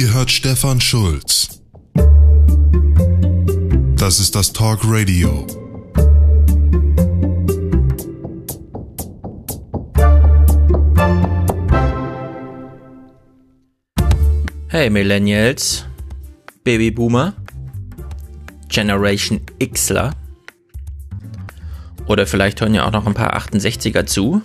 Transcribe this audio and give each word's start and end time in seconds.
Ihr 0.00 0.14
hört 0.14 0.30
Stefan 0.30 0.80
Schulz. 0.80 1.60
Das 3.96 4.18
ist 4.18 4.34
das 4.34 4.50
Talk 4.50 4.80
Radio. 4.84 5.46
Hey 14.68 14.88
Millennials, 14.88 15.84
Babyboomer, 16.64 17.34
Generation 18.70 19.42
Xler 19.62 20.14
oder 22.06 22.26
vielleicht 22.26 22.58
hören 22.62 22.72
ja 22.72 22.86
auch 22.86 22.92
noch 22.92 23.06
ein 23.06 23.12
paar 23.12 23.36
68er 23.36 24.06
zu. 24.06 24.40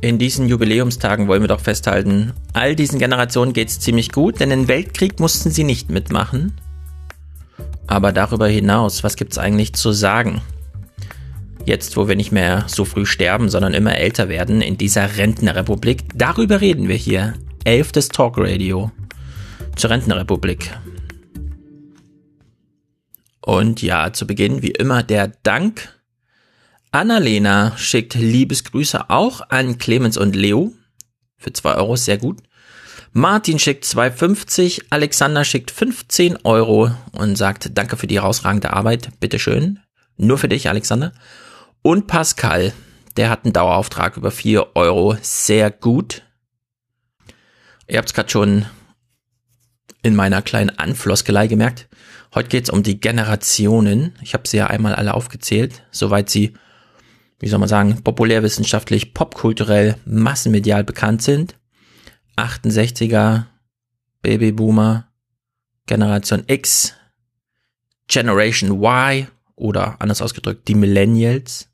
In 0.00 0.18
diesen 0.18 0.48
Jubiläumstagen 0.48 1.28
wollen 1.28 1.42
wir 1.42 1.48
doch 1.48 1.60
festhalten, 1.60 2.32
all 2.52 2.76
diesen 2.76 2.98
Generationen 2.98 3.52
geht's 3.52 3.80
ziemlich 3.80 4.12
gut, 4.12 4.40
denn 4.40 4.50
den 4.50 4.68
Weltkrieg 4.68 5.20
mussten 5.20 5.50
sie 5.50 5.64
nicht 5.64 5.90
mitmachen. 5.90 6.60
Aber 7.86 8.12
darüber 8.12 8.48
hinaus, 8.48 9.04
was 9.04 9.16
gibt's 9.16 9.38
eigentlich 9.38 9.74
zu 9.74 9.92
sagen? 9.92 10.40
Jetzt, 11.64 11.96
wo 11.96 12.08
wir 12.08 12.16
nicht 12.16 12.32
mehr 12.32 12.64
so 12.66 12.84
früh 12.84 13.06
sterben, 13.06 13.48
sondern 13.48 13.74
immer 13.74 13.96
älter 13.96 14.28
werden 14.28 14.62
in 14.62 14.76
dieser 14.76 15.16
Rentnerrepublik, 15.16 16.04
darüber 16.14 16.60
reden 16.60 16.88
wir 16.88 16.96
hier. 16.96 17.34
Elftes 17.64 18.08
Talk 18.08 18.38
Radio 18.38 18.90
zur 19.76 19.90
Rentnerrepublik. 19.90 20.70
Und 23.44 23.82
ja, 23.82 24.12
zu 24.12 24.26
Beginn 24.26 24.62
wie 24.62 24.70
immer 24.70 25.02
der 25.02 25.28
Dank. 25.42 26.00
Annalena 26.90 27.76
schickt 27.76 28.14
Liebesgrüße 28.14 29.10
auch 29.10 29.40
an 29.48 29.78
Clemens 29.78 30.16
und 30.16 30.36
Leo. 30.36 30.72
Für 31.42 31.52
2 31.52 31.74
Euro, 31.74 31.96
sehr 31.96 32.18
gut. 32.18 32.38
Martin 33.12 33.58
schickt 33.58 33.84
2,50, 33.84 34.84
Alexander 34.90 35.44
schickt 35.44 35.70
15 35.70 36.38
Euro 36.44 36.92
und 37.10 37.36
sagt 37.36 37.76
Danke 37.76 37.96
für 37.96 38.06
die 38.06 38.20
herausragende 38.20 38.72
Arbeit. 38.72 39.10
Bitteschön. 39.18 39.80
Nur 40.16 40.38
für 40.38 40.48
dich, 40.48 40.68
Alexander. 40.68 41.12
Und 41.82 42.06
Pascal, 42.06 42.72
der 43.16 43.28
hat 43.28 43.44
einen 43.44 43.52
Dauerauftrag 43.52 44.16
über 44.16 44.30
4 44.30 44.76
Euro. 44.76 45.16
Sehr 45.20 45.70
gut. 45.70 46.22
Ihr 47.88 47.98
habt 47.98 48.08
es 48.08 48.14
gerade 48.14 48.30
schon 48.30 48.66
in 50.02 50.14
meiner 50.14 50.40
kleinen 50.40 50.70
Anfloskelei 50.70 51.48
gemerkt. 51.48 51.88
Heute 52.34 52.48
geht 52.48 52.64
es 52.64 52.70
um 52.70 52.82
die 52.82 53.00
Generationen. 53.00 54.14
Ich 54.22 54.32
habe 54.32 54.48
sie 54.48 54.58
ja 54.58 54.68
einmal 54.68 54.94
alle 54.94 55.14
aufgezählt, 55.14 55.82
soweit 55.90 56.30
sie, 56.30 56.54
wie 57.42 57.48
soll 57.48 57.58
man 57.58 57.68
sagen, 57.68 58.02
populärwissenschaftlich, 58.04 59.14
popkulturell, 59.14 59.96
massenmedial 60.04 60.84
bekannt 60.84 61.22
sind. 61.22 61.56
68er, 62.36 63.46
Babyboomer, 64.22 65.08
Generation 65.86 66.44
X, 66.46 66.94
Generation 68.06 68.80
Y 68.80 69.26
oder 69.56 69.96
anders 70.00 70.22
ausgedrückt 70.22 70.68
die 70.68 70.76
Millennials, 70.76 71.68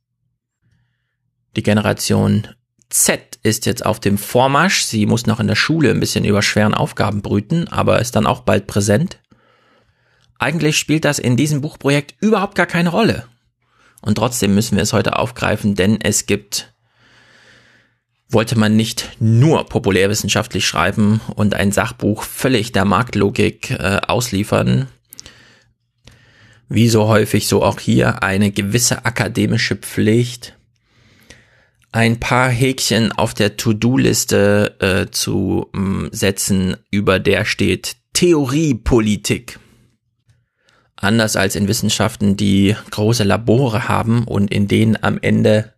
die 1.54 1.62
Generation 1.62 2.48
Z 2.88 3.38
ist 3.42 3.66
jetzt 3.66 3.84
auf 3.84 4.00
dem 4.00 4.16
Vormarsch. 4.16 4.84
Sie 4.84 5.04
muss 5.04 5.26
noch 5.26 5.38
in 5.38 5.48
der 5.48 5.54
Schule 5.54 5.90
ein 5.90 6.00
bisschen 6.00 6.24
über 6.24 6.40
schweren 6.40 6.72
Aufgaben 6.72 7.20
brüten, 7.20 7.68
aber 7.68 8.00
ist 8.00 8.16
dann 8.16 8.26
auch 8.26 8.40
bald 8.40 8.66
präsent. 8.66 9.20
Eigentlich 10.38 10.78
spielt 10.78 11.04
das 11.04 11.18
in 11.18 11.36
diesem 11.36 11.60
Buchprojekt 11.60 12.14
überhaupt 12.22 12.54
gar 12.54 12.64
keine 12.64 12.88
Rolle. 12.88 13.26
Und 14.00 14.16
trotzdem 14.16 14.54
müssen 14.54 14.76
wir 14.76 14.82
es 14.82 14.92
heute 14.92 15.18
aufgreifen, 15.18 15.74
denn 15.74 16.00
es 16.00 16.26
gibt, 16.26 16.72
wollte 18.28 18.58
man 18.58 18.76
nicht 18.76 19.10
nur 19.18 19.66
populärwissenschaftlich 19.66 20.66
schreiben 20.66 21.20
und 21.34 21.54
ein 21.54 21.72
Sachbuch 21.72 22.22
völlig 22.22 22.72
der 22.72 22.84
Marktlogik 22.84 23.70
äh, 23.70 24.00
ausliefern, 24.06 24.88
wie 26.68 26.88
so 26.88 27.08
häufig 27.08 27.48
so 27.48 27.62
auch 27.62 27.80
hier 27.80 28.22
eine 28.22 28.50
gewisse 28.52 29.04
akademische 29.04 29.76
Pflicht, 29.76 30.54
ein 31.90 32.20
paar 32.20 32.50
Häkchen 32.50 33.12
auf 33.12 33.32
der 33.32 33.56
To-Do-Liste 33.56 34.76
äh, 34.80 35.10
zu 35.10 35.68
mh, 35.72 36.10
setzen, 36.12 36.76
über 36.90 37.18
der 37.18 37.44
steht 37.46 37.96
Theoriepolitik. 38.12 39.58
Anders 41.00 41.36
als 41.36 41.54
in 41.54 41.68
Wissenschaften, 41.68 42.36
die 42.36 42.74
große 42.90 43.22
Labore 43.24 43.88
haben 43.88 44.24
und 44.24 44.50
in 44.50 44.66
denen 44.66 45.02
am 45.02 45.18
Ende 45.20 45.74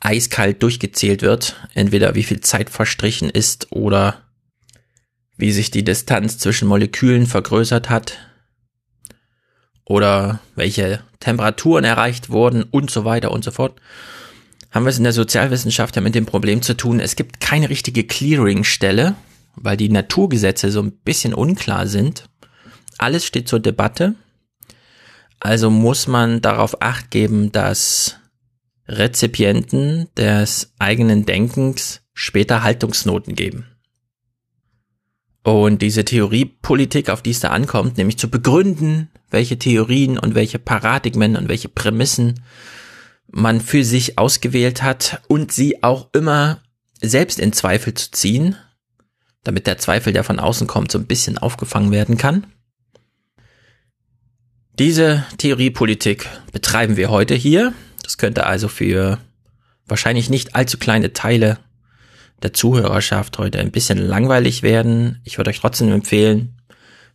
eiskalt 0.00 0.62
durchgezählt 0.62 1.22
wird, 1.22 1.56
entweder 1.74 2.14
wie 2.14 2.22
viel 2.22 2.40
Zeit 2.40 2.70
verstrichen 2.70 3.30
ist 3.30 3.72
oder 3.72 4.22
wie 5.36 5.50
sich 5.50 5.70
die 5.70 5.82
Distanz 5.82 6.38
zwischen 6.38 6.68
Molekülen 6.68 7.26
vergrößert 7.26 7.88
hat 7.88 8.18
oder 9.84 10.40
welche 10.54 11.00
Temperaturen 11.20 11.84
erreicht 11.84 12.28
wurden 12.28 12.64
und 12.64 12.90
so 12.90 13.04
weiter 13.04 13.30
und 13.30 13.44
so 13.44 13.50
fort 13.50 13.80
haben 14.70 14.84
wir 14.84 14.90
es 14.90 14.98
in 14.98 15.04
der 15.04 15.12
Sozialwissenschaft 15.12 15.96
ja 15.96 16.02
mit 16.02 16.14
dem 16.14 16.26
Problem 16.26 16.62
zu 16.62 16.76
tun, 16.76 17.00
es 17.00 17.16
gibt 17.16 17.40
keine 17.40 17.70
richtige 17.70 18.04
Clearing-Stelle, 18.04 19.14
weil 19.56 19.76
die 19.76 19.88
Naturgesetze 19.88 20.70
so 20.70 20.82
ein 20.82 20.92
bisschen 20.92 21.32
unklar 21.32 21.86
sind. 21.86 22.28
Alles 22.98 23.24
steht 23.24 23.48
zur 23.48 23.60
Debatte. 23.60 24.14
Also 25.40 25.70
muss 25.70 26.08
man 26.08 26.40
darauf 26.40 26.82
acht 26.82 27.10
geben, 27.10 27.52
dass 27.52 28.16
Rezipienten 28.88 30.08
des 30.16 30.72
eigenen 30.78 31.24
Denkens 31.26 32.02
später 32.12 32.62
Haltungsnoten 32.62 33.34
geben. 33.34 33.66
Und 35.44 35.80
diese 35.80 36.04
Theoriepolitik, 36.04 37.08
auf 37.08 37.22
die 37.22 37.30
es 37.30 37.40
da 37.40 37.50
ankommt, 37.50 37.96
nämlich 37.96 38.18
zu 38.18 38.28
begründen, 38.28 39.08
welche 39.30 39.58
Theorien 39.58 40.18
und 40.18 40.34
welche 40.34 40.58
Paradigmen 40.58 41.36
und 41.36 41.48
welche 41.48 41.68
Prämissen 41.68 42.42
man 43.30 43.60
für 43.60 43.84
sich 43.84 44.18
ausgewählt 44.18 44.82
hat 44.82 45.22
und 45.28 45.52
sie 45.52 45.82
auch 45.82 46.08
immer 46.12 46.60
selbst 47.00 47.38
in 47.38 47.52
Zweifel 47.52 47.94
zu 47.94 48.10
ziehen, 48.10 48.56
damit 49.44 49.66
der 49.66 49.78
Zweifel, 49.78 50.12
der 50.12 50.24
von 50.24 50.40
außen 50.40 50.66
kommt, 50.66 50.90
so 50.90 50.98
ein 50.98 51.06
bisschen 51.06 51.38
aufgefangen 51.38 51.92
werden 51.92 52.16
kann. 52.16 52.46
Diese 54.78 55.24
Theoriepolitik 55.38 56.28
betreiben 56.52 56.96
wir 56.96 57.10
heute 57.10 57.34
hier. 57.34 57.72
Das 58.04 58.16
könnte 58.16 58.46
also 58.46 58.68
für 58.68 59.18
wahrscheinlich 59.88 60.30
nicht 60.30 60.54
allzu 60.54 60.78
kleine 60.78 61.12
Teile 61.12 61.58
der 62.44 62.52
Zuhörerschaft 62.52 63.38
heute 63.38 63.58
ein 63.58 63.72
bisschen 63.72 63.98
langweilig 63.98 64.62
werden. 64.62 65.20
Ich 65.24 65.36
würde 65.36 65.50
euch 65.50 65.58
trotzdem 65.58 65.90
empfehlen, 65.90 66.60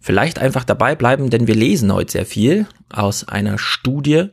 vielleicht 0.02 0.40
einfach 0.40 0.66
dabei 0.66 0.94
bleiben, 0.94 1.30
denn 1.30 1.48
wir 1.48 1.56
lesen 1.56 1.94
heute 1.94 2.12
sehr 2.12 2.26
viel 2.26 2.68
aus 2.90 3.30
einer 3.30 3.58
Studie, 3.58 4.26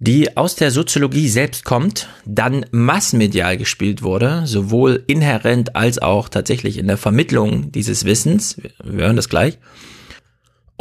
die 0.00 0.36
aus 0.36 0.56
der 0.56 0.72
Soziologie 0.72 1.28
selbst 1.28 1.64
kommt, 1.64 2.08
dann 2.26 2.66
massmedial 2.72 3.56
gespielt 3.56 4.02
wurde, 4.02 4.48
sowohl 4.48 5.04
inhärent 5.06 5.76
als 5.76 6.02
auch 6.02 6.28
tatsächlich 6.28 6.76
in 6.76 6.88
der 6.88 6.96
Vermittlung 6.96 7.70
dieses 7.70 8.04
Wissens, 8.04 8.56
wir 8.82 9.04
hören 9.04 9.14
das 9.14 9.28
gleich, 9.28 9.60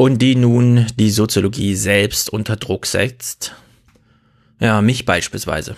und 0.02 0.18
die 0.18 0.36
nun 0.36 0.88
die 0.98 1.12
Soziologie 1.12 1.76
selbst 1.76 2.32
unter 2.32 2.56
Druck 2.56 2.88
setzt. 2.88 3.54
Ja, 4.60 4.82
mich 4.82 5.06
beispielsweise. 5.06 5.76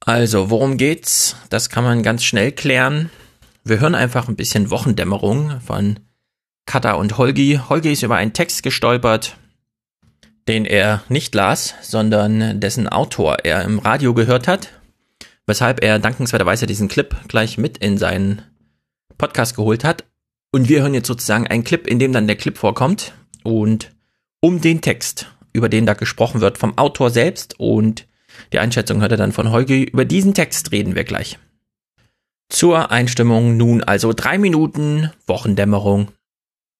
Also, 0.00 0.50
worum 0.50 0.76
geht's? 0.76 1.36
Das 1.50 1.68
kann 1.68 1.84
man 1.84 2.02
ganz 2.02 2.24
schnell 2.24 2.50
klären. 2.50 3.10
Wir 3.62 3.78
hören 3.78 3.94
einfach 3.94 4.26
ein 4.26 4.34
bisschen 4.34 4.70
Wochendämmerung 4.70 5.60
von 5.60 6.00
Kata 6.66 6.94
und 6.94 7.16
Holgi. 7.16 7.60
Holgi 7.68 7.92
ist 7.92 8.02
über 8.02 8.16
einen 8.16 8.32
Text 8.32 8.64
gestolpert, 8.64 9.36
den 10.48 10.64
er 10.64 11.04
nicht 11.08 11.32
las, 11.36 11.74
sondern 11.80 12.58
dessen 12.58 12.88
Autor 12.88 13.36
er 13.44 13.62
im 13.62 13.78
Radio 13.78 14.14
gehört 14.14 14.48
hat, 14.48 14.70
weshalb 15.46 15.80
er 15.84 16.00
dankenswerterweise 16.00 16.66
diesen 16.66 16.88
Clip 16.88 17.14
gleich 17.28 17.56
mit 17.56 17.78
in 17.78 17.98
seinen 17.98 18.42
Podcast 19.16 19.54
geholt 19.54 19.84
hat. 19.84 20.02
Und 20.54 20.68
wir 20.68 20.82
hören 20.82 20.94
jetzt 20.94 21.08
sozusagen 21.08 21.48
einen 21.48 21.64
Clip, 21.64 21.84
in 21.84 21.98
dem 21.98 22.12
dann 22.12 22.28
der 22.28 22.36
Clip 22.36 22.56
vorkommt 22.56 23.12
und 23.42 23.90
um 24.40 24.60
den 24.60 24.82
Text, 24.82 25.26
über 25.52 25.68
den 25.68 25.84
da 25.84 25.94
gesprochen 25.94 26.40
wird, 26.40 26.58
vom 26.58 26.78
Autor 26.78 27.10
selbst 27.10 27.58
und 27.58 28.06
die 28.52 28.60
Einschätzung 28.60 29.00
hört 29.00 29.10
er 29.10 29.18
dann 29.18 29.32
von 29.32 29.50
Holgi. 29.50 29.82
Über 29.82 30.04
diesen 30.04 30.32
Text 30.32 30.70
reden 30.70 30.94
wir 30.94 31.02
gleich. 31.02 31.40
Zur 32.48 32.92
Einstimmung 32.92 33.56
nun 33.56 33.82
also 33.82 34.12
drei 34.12 34.38
Minuten 34.38 35.10
Wochendämmerung. 35.26 36.12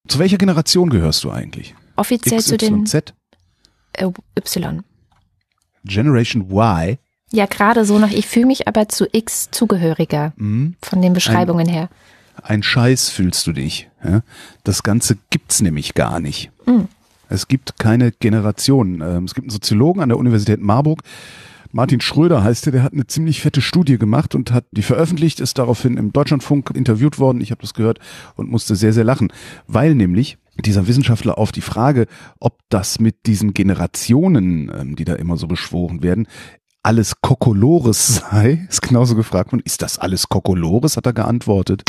Zu 0.06 0.20
welcher 0.20 0.38
Generation 0.38 0.88
gehörst 0.88 1.24
du 1.24 1.32
eigentlich? 1.32 1.74
Offiziell 1.96 2.38
X, 2.38 2.46
zu 2.46 2.56
den 2.56 2.86
Z? 2.86 3.12
äh, 3.94 4.06
Y. 4.38 4.84
Generation 5.84 6.42
Y. 6.48 6.96
Ja, 7.32 7.46
gerade 7.46 7.84
so 7.84 7.98
noch. 7.98 8.12
Ich 8.12 8.28
fühle 8.28 8.46
mich 8.46 8.68
aber 8.68 8.88
zu 8.88 9.08
X 9.10 9.50
zugehöriger 9.50 10.32
Mhm. 10.36 10.76
von 10.80 11.02
den 11.02 11.12
Beschreibungen 11.12 11.68
her. 11.68 11.88
Ein 12.42 12.62
Scheiß 12.62 13.10
fühlst 13.10 13.46
du 13.46 13.52
dich. 13.52 13.88
Ja? 14.04 14.22
Das 14.64 14.82
Ganze 14.82 15.16
gibt's 15.30 15.62
nämlich 15.62 15.94
gar 15.94 16.20
nicht. 16.20 16.50
Mhm. 16.66 16.88
Es 17.28 17.48
gibt 17.48 17.78
keine 17.78 18.12
Generation. 18.12 19.00
Ähm, 19.00 19.24
Es 19.24 19.34
gibt 19.34 19.46
einen 19.46 19.50
Soziologen 19.50 20.02
an 20.02 20.08
der 20.08 20.18
Universität 20.18 20.60
Marburg, 20.60 21.02
Martin 21.74 22.00
Schröder 22.00 22.44
heißt 22.44 22.66
der, 22.66 22.72
der 22.72 22.82
hat 22.84 22.92
eine 22.92 23.08
ziemlich 23.08 23.42
fette 23.42 23.60
Studie 23.60 23.98
gemacht 23.98 24.36
und 24.36 24.52
hat 24.52 24.64
die 24.70 24.82
veröffentlicht, 24.82 25.40
ist 25.40 25.58
daraufhin 25.58 25.96
im 25.96 26.12
Deutschlandfunk 26.12 26.70
interviewt 26.72 27.18
worden. 27.18 27.40
Ich 27.40 27.50
habe 27.50 27.62
das 27.62 27.74
gehört 27.74 27.98
und 28.36 28.48
musste 28.48 28.76
sehr, 28.76 28.92
sehr 28.92 29.02
lachen, 29.02 29.32
weil 29.66 29.96
nämlich 29.96 30.38
dieser 30.64 30.86
Wissenschaftler 30.86 31.36
auf 31.36 31.50
die 31.50 31.62
Frage, 31.62 32.06
ob 32.38 32.60
das 32.68 33.00
mit 33.00 33.26
diesen 33.26 33.54
Generationen, 33.54 34.70
ähm, 34.72 34.94
die 34.94 35.04
da 35.04 35.16
immer 35.16 35.36
so 35.36 35.48
beschworen 35.48 36.04
werden, 36.04 36.28
alles 36.84 37.20
Kokolores 37.20 38.16
sei, 38.30 38.58
ist 38.68 38.82
genauso 38.82 39.16
gefragt 39.16 39.52
worden, 39.52 39.62
ist 39.64 39.82
das 39.82 39.98
alles 39.98 40.28
Kokolores, 40.28 40.96
hat 40.96 41.06
er 41.06 41.12
geantwortet. 41.12 41.82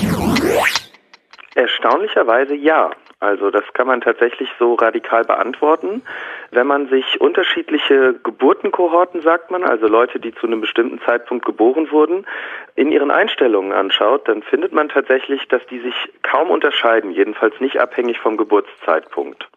Erstaunlicherweise 1.54 2.56
ja. 2.56 2.92
Also 3.22 3.50
das 3.50 3.64
kann 3.74 3.88
man 3.88 4.02
tatsächlich 4.02 4.50
so 4.60 4.74
radikal 4.74 5.24
beantworten. 5.24 6.04
Wenn 6.52 6.68
man 6.68 6.90
sich 6.90 7.20
unterschiedliche 7.22 8.14
Geburtenkohorten, 8.24 9.22
sagt 9.22 9.52
man, 9.52 9.64
also 9.64 9.88
Leute, 9.88 10.20
die 10.20 10.36
zu 10.36 10.48
einem 10.48 10.62
bestimmten 10.62 11.00
Zeitpunkt 11.06 11.46
geboren 11.46 11.90
wurden, 11.92 12.26
in 12.76 12.92
ihren 12.92 13.12
Einstellungen 13.12 13.72
anschaut, 13.72 14.28
dann 14.28 14.44
findet 14.44 14.74
man 14.74 14.90
tatsächlich, 14.90 15.48
dass 15.48 15.66
die 15.68 15.80
sich 15.80 15.96
kaum 16.24 16.50
unterscheiden, 16.52 17.10
jedenfalls 17.12 17.60
nicht 17.62 17.80
abhängig 17.80 18.20
vom 18.20 18.36
Geburtszeitpunkt. 18.36 19.48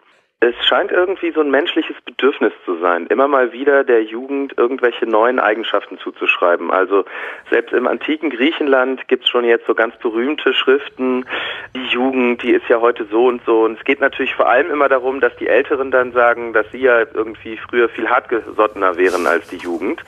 Es 0.41 0.55
scheint 0.65 0.93
irgendwie 0.93 1.33
so 1.33 1.41
ein 1.41 1.51
menschliches 1.51 2.01
Bedürfnis 2.03 2.53
zu 2.65 2.77
sein, 2.79 3.09
immer 3.09 3.27
mal 3.27 3.51
wieder 3.51 3.83
der 3.83 4.05
Jugend 4.05 4.57
irgendwelche 4.57 5.05
neuen 5.05 5.41
Eigenschaften 5.41 5.99
zuzuschreiben. 5.99 6.71
Also 6.71 7.05
selbst 7.51 7.73
im 7.73 7.89
antiken 7.89 8.31
Griechenland 8.31 9.09
gibt 9.09 9.25
es 9.25 9.31
schon 9.31 9.45
jetzt 9.45 9.67
so 9.67 9.75
ganz 9.75 9.97
berühmte 9.97 10.55
Schriften, 10.55 11.27
die 11.75 11.87
Jugend, 11.87 12.41
die 12.45 12.53
ist 12.53 12.69
ja 12.69 12.81
heute 12.81 13.05
so 13.07 13.27
und 13.27 13.45
so. 13.47 13.65
Und 13.65 13.79
es 13.79 13.85
geht 13.85 13.99
natürlich 13.99 14.33
vor 14.37 14.49
allem 14.49 14.71
immer 14.71 14.89
darum, 14.89 15.21
dass 15.21 15.35
die 15.39 15.49
Älteren 15.49 15.91
dann 15.91 16.13
sagen, 16.13 16.53
dass 16.53 16.71
sie 16.71 16.83
ja 16.83 17.01
irgendwie 17.01 17.57
früher 17.57 17.89
viel 17.89 18.09
hartgesottener 18.09 18.97
wären 18.97 19.27
als 19.27 19.49
die 19.49 19.57
Jugend. 19.57 20.05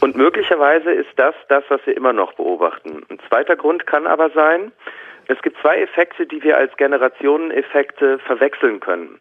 Und 0.00 0.16
möglicherweise 0.16 0.90
ist 0.90 1.10
das 1.16 1.34
das, 1.50 1.64
was 1.68 1.82
wir 1.84 1.94
immer 1.94 2.14
noch 2.14 2.32
beobachten. 2.32 3.04
Ein 3.10 3.18
zweiter 3.28 3.56
Grund 3.56 3.86
kann 3.86 4.06
aber 4.06 4.30
sein, 4.30 4.72
es 5.28 5.42
gibt 5.42 5.60
zwei 5.60 5.80
Effekte, 5.82 6.24
die 6.24 6.42
wir 6.42 6.56
als 6.56 6.74
Generationeneffekte 6.76 8.20
verwechseln 8.20 8.80
können. 8.80 9.20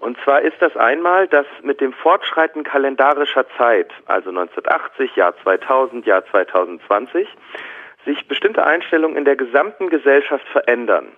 Und 0.00 0.18
zwar 0.24 0.42
ist 0.42 0.60
das 0.60 0.76
einmal, 0.76 1.26
dass 1.26 1.46
mit 1.62 1.80
dem 1.80 1.92
Fortschreiten 1.92 2.64
kalendarischer 2.64 3.46
Zeit, 3.56 3.92
also 4.06 4.28
1980, 4.30 5.16
Jahr 5.16 5.34
2000, 5.42 6.06
Jahr 6.06 6.24
2020, 6.26 7.28
sich 8.04 8.28
bestimmte 8.28 8.64
Einstellungen 8.64 9.16
in 9.16 9.24
der 9.24 9.36
gesamten 9.36 9.88
Gesellschaft 9.88 10.46
verändern. 10.48 11.08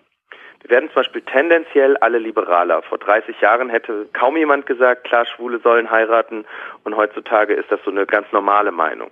Wir 0.62 0.70
werden 0.70 0.88
zum 0.88 0.96
Beispiel 0.96 1.22
tendenziell 1.22 1.96
alle 1.98 2.18
liberaler. 2.18 2.82
Vor 2.82 2.98
30 2.98 3.40
Jahren 3.40 3.68
hätte 3.68 4.08
kaum 4.12 4.36
jemand 4.36 4.66
gesagt, 4.66 5.04
klar, 5.04 5.24
Schwule 5.24 5.60
sollen 5.60 5.90
heiraten 5.90 6.44
und 6.82 6.96
heutzutage 6.96 7.54
ist 7.54 7.70
das 7.70 7.80
so 7.84 7.90
eine 7.90 8.06
ganz 8.06 8.26
normale 8.32 8.72
Meinung. 8.72 9.10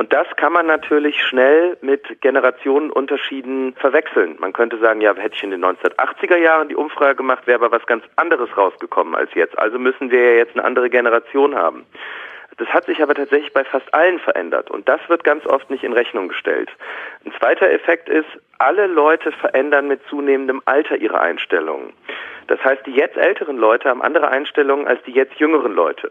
Und 0.00 0.14
das 0.14 0.26
kann 0.36 0.54
man 0.54 0.64
natürlich 0.64 1.22
schnell 1.22 1.76
mit 1.82 2.22
Generationenunterschieden 2.22 3.74
verwechseln. 3.74 4.34
Man 4.38 4.54
könnte 4.54 4.78
sagen, 4.78 5.02
ja, 5.02 5.14
hätte 5.14 5.34
ich 5.34 5.42
in 5.42 5.50
den 5.50 5.62
1980er 5.62 6.38
Jahren 6.38 6.70
die 6.70 6.74
Umfrage 6.74 7.16
gemacht, 7.16 7.46
wäre 7.46 7.62
aber 7.62 7.70
was 7.70 7.84
ganz 7.84 8.02
anderes 8.16 8.48
rausgekommen 8.56 9.14
als 9.14 9.28
jetzt. 9.34 9.58
Also 9.58 9.78
müssen 9.78 10.10
wir 10.10 10.18
ja 10.18 10.36
jetzt 10.38 10.56
eine 10.56 10.64
andere 10.64 10.88
Generation 10.88 11.54
haben. 11.54 11.84
Das 12.56 12.68
hat 12.68 12.86
sich 12.86 13.02
aber 13.02 13.14
tatsächlich 13.14 13.52
bei 13.52 13.62
fast 13.62 13.92
allen 13.92 14.18
verändert 14.20 14.70
und 14.70 14.88
das 14.88 15.00
wird 15.08 15.22
ganz 15.22 15.44
oft 15.44 15.68
nicht 15.68 15.84
in 15.84 15.92
Rechnung 15.92 16.28
gestellt. 16.28 16.70
Ein 17.26 17.32
zweiter 17.38 17.70
Effekt 17.70 18.08
ist, 18.08 18.28
alle 18.56 18.86
Leute 18.86 19.32
verändern 19.32 19.86
mit 19.86 20.00
zunehmendem 20.08 20.62
Alter 20.64 20.96
ihre 20.96 21.20
Einstellungen. 21.20 21.92
Das 22.50 22.58
heißt, 22.64 22.84
die 22.84 22.90
jetzt 22.90 23.16
älteren 23.16 23.58
Leute 23.58 23.88
haben 23.88 24.02
andere 24.02 24.28
Einstellungen 24.28 24.88
als 24.88 25.00
die 25.04 25.12
jetzt 25.12 25.38
jüngeren 25.38 25.72
Leute. 25.72 26.10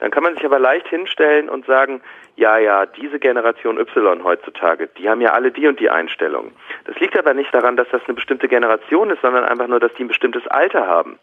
Dann 0.00 0.10
kann 0.10 0.24
man 0.24 0.34
sich 0.34 0.44
aber 0.44 0.58
leicht 0.58 0.88
hinstellen 0.88 1.48
und 1.48 1.64
sagen, 1.64 2.02
ja, 2.34 2.58
ja, 2.58 2.86
diese 2.86 3.20
Generation 3.20 3.78
Y 3.78 4.24
heutzutage, 4.24 4.88
die 4.98 5.08
haben 5.08 5.20
ja 5.20 5.30
alle 5.30 5.52
die 5.52 5.68
und 5.68 5.78
die 5.78 5.88
Einstellungen. 5.88 6.50
Das 6.86 6.98
liegt 6.98 7.16
aber 7.16 7.34
nicht 7.34 7.54
daran, 7.54 7.76
dass 7.76 7.86
das 7.92 8.02
eine 8.06 8.14
bestimmte 8.14 8.48
Generation 8.48 9.10
ist, 9.10 9.22
sondern 9.22 9.44
einfach 9.44 9.68
nur, 9.68 9.78
dass 9.78 9.94
die 9.94 10.02
ein 10.02 10.08
bestimmtes 10.08 10.44
Alter 10.48 10.88
haben. 10.88 11.20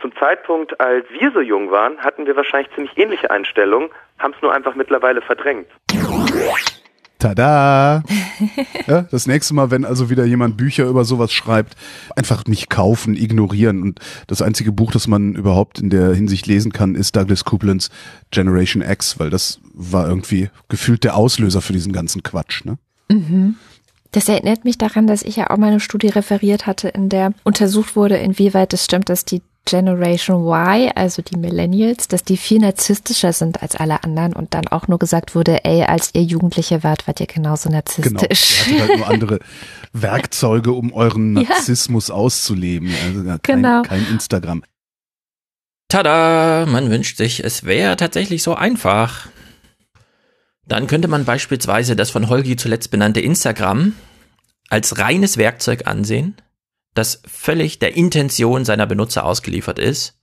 Zum 0.00 0.14
Zeitpunkt, 0.14 0.80
als 0.80 1.04
wir 1.10 1.32
so 1.32 1.40
jung 1.40 1.72
waren, 1.72 1.98
hatten 1.98 2.24
wir 2.24 2.36
wahrscheinlich 2.36 2.72
ziemlich 2.76 2.96
ähnliche 2.96 3.32
Einstellungen, 3.32 3.90
haben 4.20 4.32
es 4.32 4.42
nur 4.42 4.54
einfach 4.54 4.76
mittlerweile 4.76 5.22
verdrängt. 5.22 5.66
Tada! 7.24 8.02
ja, 8.86 9.02
das 9.10 9.26
nächste 9.26 9.54
Mal, 9.54 9.70
wenn 9.70 9.86
also 9.86 10.10
wieder 10.10 10.26
jemand 10.26 10.58
Bücher 10.58 10.84
über 10.84 11.06
sowas 11.06 11.32
schreibt, 11.32 11.74
einfach 12.16 12.44
nicht 12.44 12.68
kaufen, 12.68 13.16
ignorieren. 13.16 13.80
Und 13.80 14.00
das 14.26 14.42
einzige 14.42 14.72
Buch, 14.72 14.92
das 14.92 15.08
man 15.08 15.34
überhaupt 15.34 15.78
in 15.78 15.88
der 15.88 16.14
Hinsicht 16.14 16.46
lesen 16.46 16.70
kann, 16.70 16.94
ist 16.94 17.16
Douglas 17.16 17.46
Couplands 17.46 17.88
Generation 18.30 18.82
X, 18.82 19.18
weil 19.18 19.30
das 19.30 19.58
war 19.72 20.06
irgendwie 20.06 20.50
gefühlt 20.68 21.02
der 21.02 21.16
Auslöser 21.16 21.62
für 21.62 21.72
diesen 21.72 21.94
ganzen 21.94 22.22
Quatsch. 22.22 22.66
Ne? 22.66 22.76
Mhm. 23.08 23.54
Das 24.10 24.28
erinnert 24.28 24.66
mich 24.66 24.76
daran, 24.76 25.06
dass 25.06 25.22
ich 25.22 25.36
ja 25.36 25.48
auch 25.48 25.56
mal 25.56 25.68
eine 25.68 25.80
Studie 25.80 26.08
referiert 26.08 26.66
hatte, 26.66 26.88
in 26.88 27.08
der 27.08 27.32
untersucht 27.42 27.96
wurde, 27.96 28.18
inwieweit 28.18 28.74
es 28.74 28.84
stimmt, 28.84 29.08
dass 29.08 29.24
die 29.24 29.40
Generation 29.64 30.44
Y, 30.46 30.92
also 30.94 31.22
die 31.22 31.36
Millennials, 31.36 32.08
dass 32.08 32.22
die 32.22 32.36
viel 32.36 32.58
narzisstischer 32.58 33.32
sind 33.32 33.62
als 33.62 33.76
alle 33.76 34.04
anderen 34.04 34.34
und 34.34 34.52
dann 34.52 34.68
auch 34.68 34.88
nur 34.88 34.98
gesagt 34.98 35.34
wurde, 35.34 35.64
ey, 35.64 35.84
als 35.84 36.10
ihr 36.12 36.22
Jugendliche 36.22 36.84
wart, 36.84 37.06
wart 37.06 37.20
ihr 37.20 37.26
genauso 37.26 37.70
narzisstisch. 37.70 38.64
Genau, 38.66 38.76
ihr 38.76 38.82
hattet 38.82 38.88
halt 38.88 38.98
nur 38.98 39.08
andere 39.08 39.38
Werkzeuge, 39.92 40.72
um 40.72 40.92
euren 40.92 41.32
Narzissmus 41.32 42.08
ja. 42.08 42.14
auszuleben. 42.14 42.92
Also 43.06 43.24
kein, 43.24 43.38
genau. 43.42 43.82
kein 43.82 44.06
Instagram. 44.10 44.62
Tada, 45.88 46.66
man 46.66 46.90
wünscht 46.90 47.16
sich, 47.16 47.42
es 47.44 47.64
wäre 47.64 47.96
tatsächlich 47.96 48.42
so 48.42 48.54
einfach. 48.54 49.28
Dann 50.66 50.86
könnte 50.86 51.08
man 51.08 51.24
beispielsweise 51.24 51.94
das 51.94 52.10
von 52.10 52.28
Holgi 52.28 52.56
zuletzt 52.56 52.90
benannte 52.90 53.20
Instagram 53.20 53.92
als 54.68 54.98
reines 54.98 55.36
Werkzeug 55.36 55.86
ansehen, 55.86 56.36
das 56.94 57.22
völlig 57.26 57.78
der 57.78 57.96
Intention 57.96 58.64
seiner 58.64 58.86
Benutzer 58.86 59.24
ausgeliefert 59.24 59.78
ist 59.78 60.18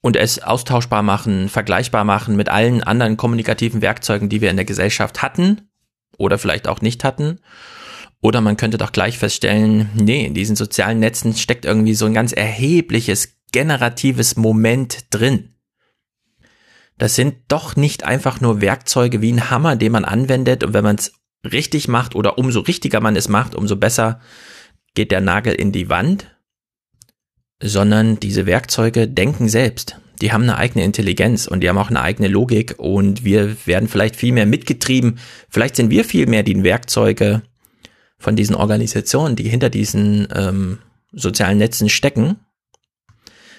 und 0.00 0.16
es 0.16 0.42
austauschbar 0.42 1.02
machen, 1.02 1.48
vergleichbar 1.48 2.04
machen 2.04 2.34
mit 2.34 2.48
allen 2.48 2.82
anderen 2.82 3.16
kommunikativen 3.16 3.82
Werkzeugen, 3.82 4.28
die 4.28 4.40
wir 4.40 4.50
in 4.50 4.56
der 4.56 4.64
Gesellschaft 4.64 5.22
hatten 5.22 5.70
oder 6.18 6.38
vielleicht 6.38 6.66
auch 6.66 6.80
nicht 6.80 7.04
hatten. 7.04 7.40
Oder 8.20 8.40
man 8.40 8.56
könnte 8.56 8.78
doch 8.78 8.92
gleich 8.92 9.18
feststellen, 9.18 9.90
nee, 9.94 10.24
in 10.24 10.34
diesen 10.34 10.56
sozialen 10.56 11.00
Netzen 11.00 11.34
steckt 11.34 11.64
irgendwie 11.64 11.94
so 11.94 12.06
ein 12.06 12.14
ganz 12.14 12.32
erhebliches 12.32 13.36
generatives 13.52 14.36
Moment 14.36 15.06
drin. 15.10 15.54
Das 16.98 17.16
sind 17.16 17.36
doch 17.48 17.76
nicht 17.76 18.04
einfach 18.04 18.40
nur 18.40 18.60
Werkzeuge 18.60 19.20
wie 19.20 19.32
ein 19.32 19.50
Hammer, 19.50 19.76
den 19.76 19.92
man 19.92 20.04
anwendet 20.04 20.62
und 20.62 20.72
wenn 20.72 20.84
man 20.84 20.96
es 20.96 21.12
richtig 21.44 21.88
macht 21.88 22.14
oder 22.14 22.38
umso 22.38 22.60
richtiger 22.60 23.00
man 23.00 23.16
es 23.16 23.28
macht, 23.28 23.54
umso 23.54 23.76
besser 23.76 24.20
geht 24.94 25.10
der 25.10 25.20
Nagel 25.20 25.54
in 25.54 25.72
die 25.72 25.88
Wand, 25.88 26.34
sondern 27.62 28.18
diese 28.20 28.46
Werkzeuge 28.46 29.08
denken 29.08 29.48
selbst. 29.48 29.96
Die 30.20 30.32
haben 30.32 30.42
eine 30.42 30.56
eigene 30.56 30.84
Intelligenz 30.84 31.46
und 31.46 31.60
die 31.60 31.68
haben 31.68 31.78
auch 31.78 31.90
eine 31.90 32.00
eigene 32.00 32.28
Logik 32.28 32.76
und 32.78 33.24
wir 33.24 33.56
werden 33.66 33.88
vielleicht 33.88 34.16
viel 34.16 34.32
mehr 34.32 34.46
mitgetrieben. 34.46 35.18
Vielleicht 35.48 35.76
sind 35.76 35.90
wir 35.90 36.04
viel 36.04 36.26
mehr 36.26 36.42
die 36.42 36.62
Werkzeuge 36.62 37.42
von 38.18 38.36
diesen 38.36 38.54
Organisationen, 38.54 39.34
die 39.34 39.48
hinter 39.48 39.68
diesen 39.68 40.28
ähm, 40.34 40.78
sozialen 41.12 41.58
Netzen 41.58 41.88
stecken. 41.88 42.36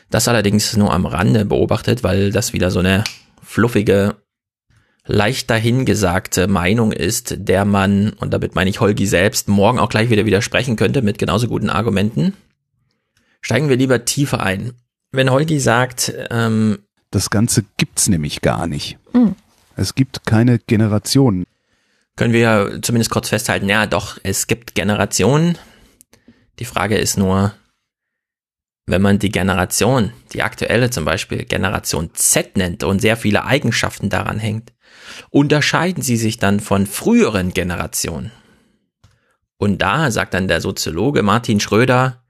Das 0.09 0.27
allerdings 0.27 0.77
nur 0.77 0.93
am 0.93 1.05
Rande 1.05 1.43
beobachtet, 1.43 2.03
weil 2.03 2.31
das 2.31 2.53
wieder 2.53 2.71
so 2.71 2.79
eine 2.79 3.03
fluffige 3.41 4.15
leicht 5.05 5.49
dahingesagte 5.49 6.47
Meinung 6.47 6.91
ist, 6.91 7.35
der 7.37 7.65
man, 7.65 8.13
und 8.13 8.33
damit 8.33 8.55
meine 8.55 8.69
ich 8.69 8.79
Holgi 8.79 9.05
selbst, 9.05 9.47
morgen 9.47 9.79
auch 9.79 9.89
gleich 9.89 10.09
wieder 10.09 10.25
widersprechen 10.25 10.75
könnte 10.75 11.01
mit 11.01 11.17
genauso 11.17 11.47
guten 11.47 11.69
Argumenten. 11.69 12.33
Steigen 13.41 13.69
wir 13.69 13.75
lieber 13.75 14.05
tiefer 14.05 14.41
ein. 14.41 14.73
Wenn 15.11 15.29
Holgi 15.29 15.59
sagt, 15.59 16.13
ähm, 16.31 16.79
das 17.11 17.29
Ganze 17.29 17.65
gibt's 17.77 18.07
nämlich 18.07 18.41
gar 18.41 18.67
nicht. 18.67 18.97
Mhm. 19.13 19.35
Es 19.75 19.95
gibt 19.95 20.25
keine 20.25 20.59
Generationen. 20.59 21.45
Können 22.15 22.33
wir 22.33 22.79
zumindest 22.81 23.11
kurz 23.11 23.29
festhalten, 23.29 23.67
ja 23.69 23.87
doch, 23.87 24.19
es 24.23 24.47
gibt 24.47 24.75
Generationen. 24.75 25.57
Die 26.59 26.65
Frage 26.65 26.97
ist 26.97 27.17
nur, 27.17 27.53
wenn 28.85 29.01
man 29.01 29.19
die 29.19 29.31
Generation, 29.31 30.13
die 30.33 30.43
aktuelle 30.43 30.89
zum 30.89 31.05
Beispiel 31.05 31.45
Generation 31.45 32.11
Z 32.13 32.55
nennt 32.55 32.83
und 32.83 32.99
sehr 32.99 33.17
viele 33.17 33.45
Eigenschaften 33.45 34.09
daran 34.09 34.39
hängt, 34.39 34.71
unterscheiden 35.29 36.03
sie 36.03 36.17
sich 36.17 36.37
dann 36.37 36.59
von 36.59 36.85
früheren 36.87 37.53
Generationen. 37.53 38.31
Und 39.57 39.81
da 39.81 40.11
sagt 40.11 40.33
dann 40.33 40.47
der 40.47 40.61
Soziologe 40.61 41.23
Martin 41.23 41.59
Schröder, 41.59 42.23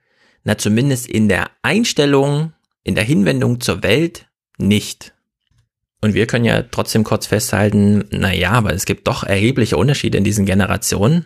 na 0.44 0.58
zumindest 0.58 1.08
in 1.08 1.30
der 1.30 1.50
Einstellung, 1.62 2.54
in 2.84 2.96
der 2.96 3.04
Hinwendung 3.04 3.60
zur 3.62 3.82
Welt 3.82 4.28
nicht. 4.58 5.14
Und 6.02 6.14
wir 6.14 6.28
können 6.28 6.46
ja 6.46 6.64
trotzdem 6.64 7.04
kurz 7.04 7.28
festhalten, 7.28 8.06
na 8.12 8.34
ja, 8.34 8.52
aber 8.52 8.74
es 8.74 8.86
gibt 8.86 9.08
doch 9.08 9.24
erhebliche 9.24 9.78
Unterschiede 9.78 10.18
in 10.18 10.26
diesen 10.26 10.46
Generationen. 10.46 11.26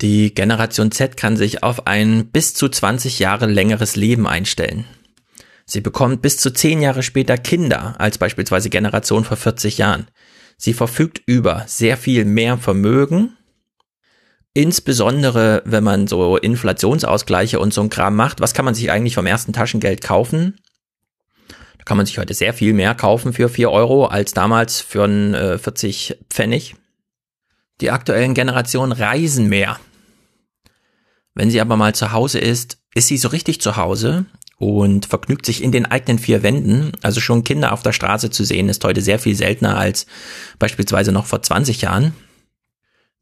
Die 0.00 0.34
Generation 0.34 0.90
Z 0.90 1.16
kann 1.16 1.36
sich 1.36 1.62
auf 1.62 1.86
ein 1.86 2.26
bis 2.26 2.54
zu 2.54 2.68
20 2.68 3.20
Jahre 3.20 3.46
längeres 3.46 3.96
Leben 3.96 4.26
einstellen. 4.26 4.86
Sie 5.70 5.80
bekommt 5.80 6.20
bis 6.20 6.36
zu 6.36 6.52
10 6.52 6.82
Jahre 6.82 7.04
später 7.04 7.38
Kinder 7.38 7.94
als 7.98 8.18
beispielsweise 8.18 8.70
Generation 8.70 9.24
vor 9.24 9.36
40 9.36 9.78
Jahren. 9.78 10.08
Sie 10.56 10.72
verfügt 10.72 11.22
über 11.26 11.62
sehr 11.68 11.96
viel 11.96 12.24
mehr 12.24 12.58
Vermögen. 12.58 13.36
Insbesondere, 14.52 15.62
wenn 15.64 15.84
man 15.84 16.08
so 16.08 16.36
Inflationsausgleiche 16.36 17.60
und 17.60 17.72
so 17.72 17.82
ein 17.82 17.88
Kram 17.88 18.16
macht. 18.16 18.40
Was 18.40 18.52
kann 18.52 18.64
man 18.64 18.74
sich 18.74 18.90
eigentlich 18.90 19.14
vom 19.14 19.26
ersten 19.26 19.52
Taschengeld 19.52 20.02
kaufen? 20.02 20.58
Da 21.78 21.84
kann 21.84 21.96
man 21.96 22.04
sich 22.04 22.18
heute 22.18 22.34
sehr 22.34 22.52
viel 22.52 22.72
mehr 22.72 22.96
kaufen 22.96 23.32
für 23.32 23.48
4 23.48 23.70
Euro 23.70 24.06
als 24.06 24.34
damals 24.34 24.80
für 24.80 25.04
ein, 25.04 25.34
äh, 25.34 25.56
40 25.56 26.18
Pfennig. 26.30 26.74
Die 27.80 27.92
aktuellen 27.92 28.34
Generationen 28.34 28.90
reisen 28.90 29.48
mehr. 29.48 29.78
Wenn 31.32 31.48
sie 31.48 31.60
aber 31.60 31.76
mal 31.76 31.94
zu 31.94 32.10
Hause 32.10 32.40
ist, 32.40 32.78
ist 32.92 33.06
sie 33.06 33.18
so 33.18 33.28
richtig 33.28 33.60
zu 33.60 33.76
Hause 33.76 34.26
und 34.60 35.06
vergnügt 35.06 35.46
sich 35.46 35.62
in 35.62 35.72
den 35.72 35.86
eigenen 35.86 36.18
vier 36.18 36.42
Wänden. 36.42 36.92
Also 37.00 37.20
schon 37.20 37.44
Kinder 37.44 37.72
auf 37.72 37.82
der 37.82 37.94
Straße 37.94 38.28
zu 38.28 38.44
sehen, 38.44 38.68
ist 38.68 38.84
heute 38.84 39.00
sehr 39.00 39.18
viel 39.18 39.34
seltener 39.34 39.78
als 39.78 40.06
beispielsweise 40.58 41.12
noch 41.12 41.24
vor 41.24 41.42
20 41.42 41.80
Jahren. 41.80 42.14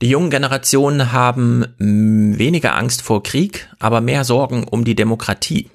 Die 0.03 0.09
jungen 0.09 0.31
Generationen 0.31 1.13
haben 1.13 1.65
mm, 1.79 2.39
weniger 2.39 2.75
Angst 2.75 3.03
vor 3.03 3.23
Krieg, 3.23 3.69
aber 3.79 4.01
mehr 4.01 4.25
Sorgen 4.25 4.65
um 4.65 4.85
die 4.85 4.97
Demokratie. 4.97 5.71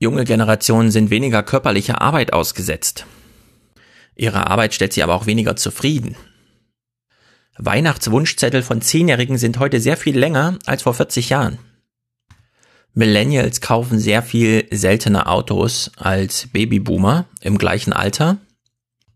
Junge 0.00 0.24
Generationen 0.24 0.90
sind 0.90 1.10
weniger 1.10 1.44
körperlicher 1.44 2.02
Arbeit 2.02 2.32
ausgesetzt. 2.32 3.06
Ihre 4.16 4.48
Arbeit 4.48 4.74
stellt 4.74 4.92
sie 4.92 5.04
aber 5.04 5.14
auch 5.14 5.26
weniger 5.26 5.54
zufrieden. 5.54 6.16
Weihnachtswunschzettel 7.58 8.62
von 8.62 8.82
Zehnjährigen 8.82 9.38
sind 9.38 9.60
heute 9.60 9.78
sehr 9.78 9.96
viel 9.96 10.18
länger 10.18 10.58
als 10.66 10.82
vor 10.82 10.94
40 10.94 11.28
Jahren. 11.28 11.58
Millennials 12.94 13.60
kaufen 13.60 13.98
sehr 13.98 14.22
viel 14.22 14.66
seltener 14.70 15.30
Autos 15.30 15.90
als 15.96 16.48
Babyboomer 16.52 17.24
im 17.40 17.56
gleichen 17.56 17.92
Alter. 17.92 18.38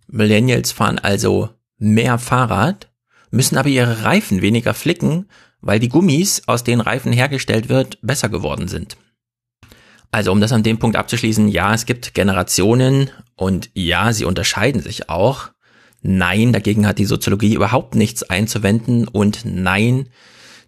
Millennials 0.08 0.72
fahren 0.72 0.98
also 0.98 1.50
mehr 1.78 2.18
Fahrrad, 2.18 2.88
müssen 3.30 3.58
aber 3.58 3.68
ihre 3.68 4.02
Reifen 4.02 4.40
weniger 4.40 4.72
flicken, 4.72 5.28
weil 5.60 5.78
die 5.78 5.90
Gummis, 5.90 6.42
aus 6.46 6.64
denen 6.64 6.80
Reifen 6.80 7.12
hergestellt 7.12 7.68
wird, 7.68 7.98
besser 8.00 8.28
geworden 8.28 8.68
sind. 8.68 8.96
Also 10.10 10.32
um 10.32 10.40
das 10.40 10.52
an 10.52 10.62
dem 10.62 10.78
Punkt 10.78 10.96
abzuschließen, 10.96 11.48
ja, 11.48 11.74
es 11.74 11.84
gibt 11.84 12.14
Generationen 12.14 13.10
und 13.34 13.68
ja, 13.74 14.12
sie 14.14 14.24
unterscheiden 14.24 14.80
sich 14.80 15.10
auch. 15.10 15.50
Nein, 16.00 16.52
dagegen 16.52 16.86
hat 16.86 16.98
die 16.98 17.04
Soziologie 17.04 17.54
überhaupt 17.54 17.94
nichts 17.94 18.22
einzuwenden 18.22 19.08
und 19.08 19.44
nein, 19.44 20.08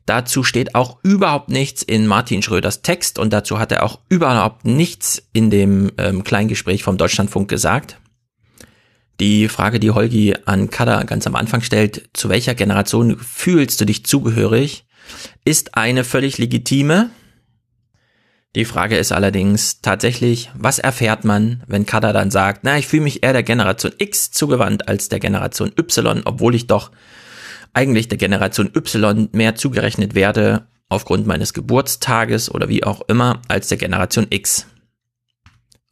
dazu 0.08 0.42
steht 0.42 0.74
auch 0.74 0.98
überhaupt 1.02 1.48
nichts 1.48 1.82
in 1.82 2.06
Martin 2.06 2.42
Schröders 2.42 2.82
Text 2.82 3.18
und 3.18 3.32
dazu 3.32 3.58
hat 3.58 3.72
er 3.72 3.82
auch 3.82 4.00
überhaupt 4.08 4.64
nichts 4.64 5.22
in 5.32 5.50
dem 5.50 5.92
ähm, 5.98 6.24
Kleingespräch 6.24 6.82
vom 6.82 6.96
Deutschlandfunk 6.96 7.48
gesagt. 7.48 7.98
Die 9.20 9.48
Frage, 9.48 9.80
die 9.80 9.90
Holgi 9.90 10.34
an 10.46 10.70
Kada 10.70 11.02
ganz 11.02 11.26
am 11.26 11.34
Anfang 11.34 11.60
stellt, 11.60 12.08
zu 12.12 12.28
welcher 12.28 12.54
Generation 12.54 13.18
fühlst 13.18 13.80
du 13.80 13.84
dich 13.84 14.06
zugehörig, 14.06 14.86
ist 15.44 15.74
eine 15.74 16.04
völlig 16.04 16.38
legitime. 16.38 17.10
Die 18.54 18.64
Frage 18.64 18.96
ist 18.96 19.12
allerdings 19.12 19.80
tatsächlich, 19.82 20.50
was 20.54 20.78
erfährt 20.78 21.24
man, 21.24 21.62
wenn 21.66 21.84
Kada 21.84 22.12
dann 22.12 22.30
sagt, 22.30 22.60
na, 22.62 22.78
ich 22.78 22.86
fühle 22.86 23.02
mich 23.02 23.22
eher 23.22 23.32
der 23.32 23.42
Generation 23.42 23.92
X 23.98 24.30
zugewandt 24.30 24.88
als 24.88 25.08
der 25.08 25.20
Generation 25.20 25.72
Y, 25.76 26.22
obwohl 26.24 26.54
ich 26.54 26.66
doch 26.66 26.90
eigentlich 27.78 28.08
der 28.08 28.18
Generation 28.18 28.72
Y 28.74 29.28
mehr 29.30 29.54
zugerechnet 29.54 30.16
werde 30.16 30.66
aufgrund 30.88 31.28
meines 31.28 31.54
Geburtstages 31.54 32.52
oder 32.52 32.68
wie 32.68 32.82
auch 32.82 33.02
immer 33.02 33.40
als 33.46 33.68
der 33.68 33.78
Generation 33.78 34.26
X. 34.30 34.66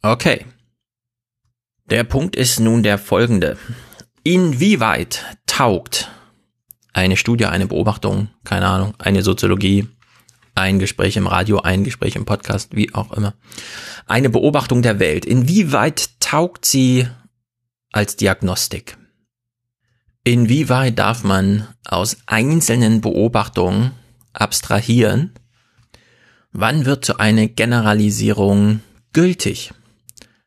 Okay. 0.01 0.45
Der 1.89 2.03
Punkt 2.03 2.35
ist 2.35 2.59
nun 2.59 2.83
der 2.83 2.97
folgende. 2.97 3.57
Inwieweit 4.23 5.23
taugt 5.45 6.11
eine 6.91 7.15
Studie, 7.15 7.45
eine 7.45 7.67
Beobachtung, 7.67 8.31
keine 8.43 8.67
Ahnung, 8.67 8.93
eine 8.97 9.23
Soziologie, 9.23 9.87
ein 10.55 10.79
Gespräch 10.79 11.15
im 11.15 11.27
Radio, 11.27 11.59
ein 11.61 11.85
Gespräch 11.85 12.17
im 12.17 12.25
Podcast, 12.25 12.75
wie 12.75 12.93
auch 12.93 13.13
immer. 13.13 13.33
Eine 14.07 14.29
Beobachtung 14.29 14.81
der 14.81 14.99
Welt. 14.99 15.23
Inwieweit 15.23 16.19
taugt 16.19 16.65
sie 16.65 17.07
als 17.93 18.17
Diagnostik? 18.17 18.97
Inwieweit 20.27 20.99
darf 20.99 21.23
man 21.23 21.69
aus 21.85 22.17
einzelnen 22.25 22.99
Beobachtungen 22.99 23.93
abstrahieren? 24.33 25.31
Wann 26.51 26.83
wird 26.83 27.05
so 27.05 27.15
eine 27.15 27.47
Generalisierung 27.47 28.81
gültig? 29.13 29.71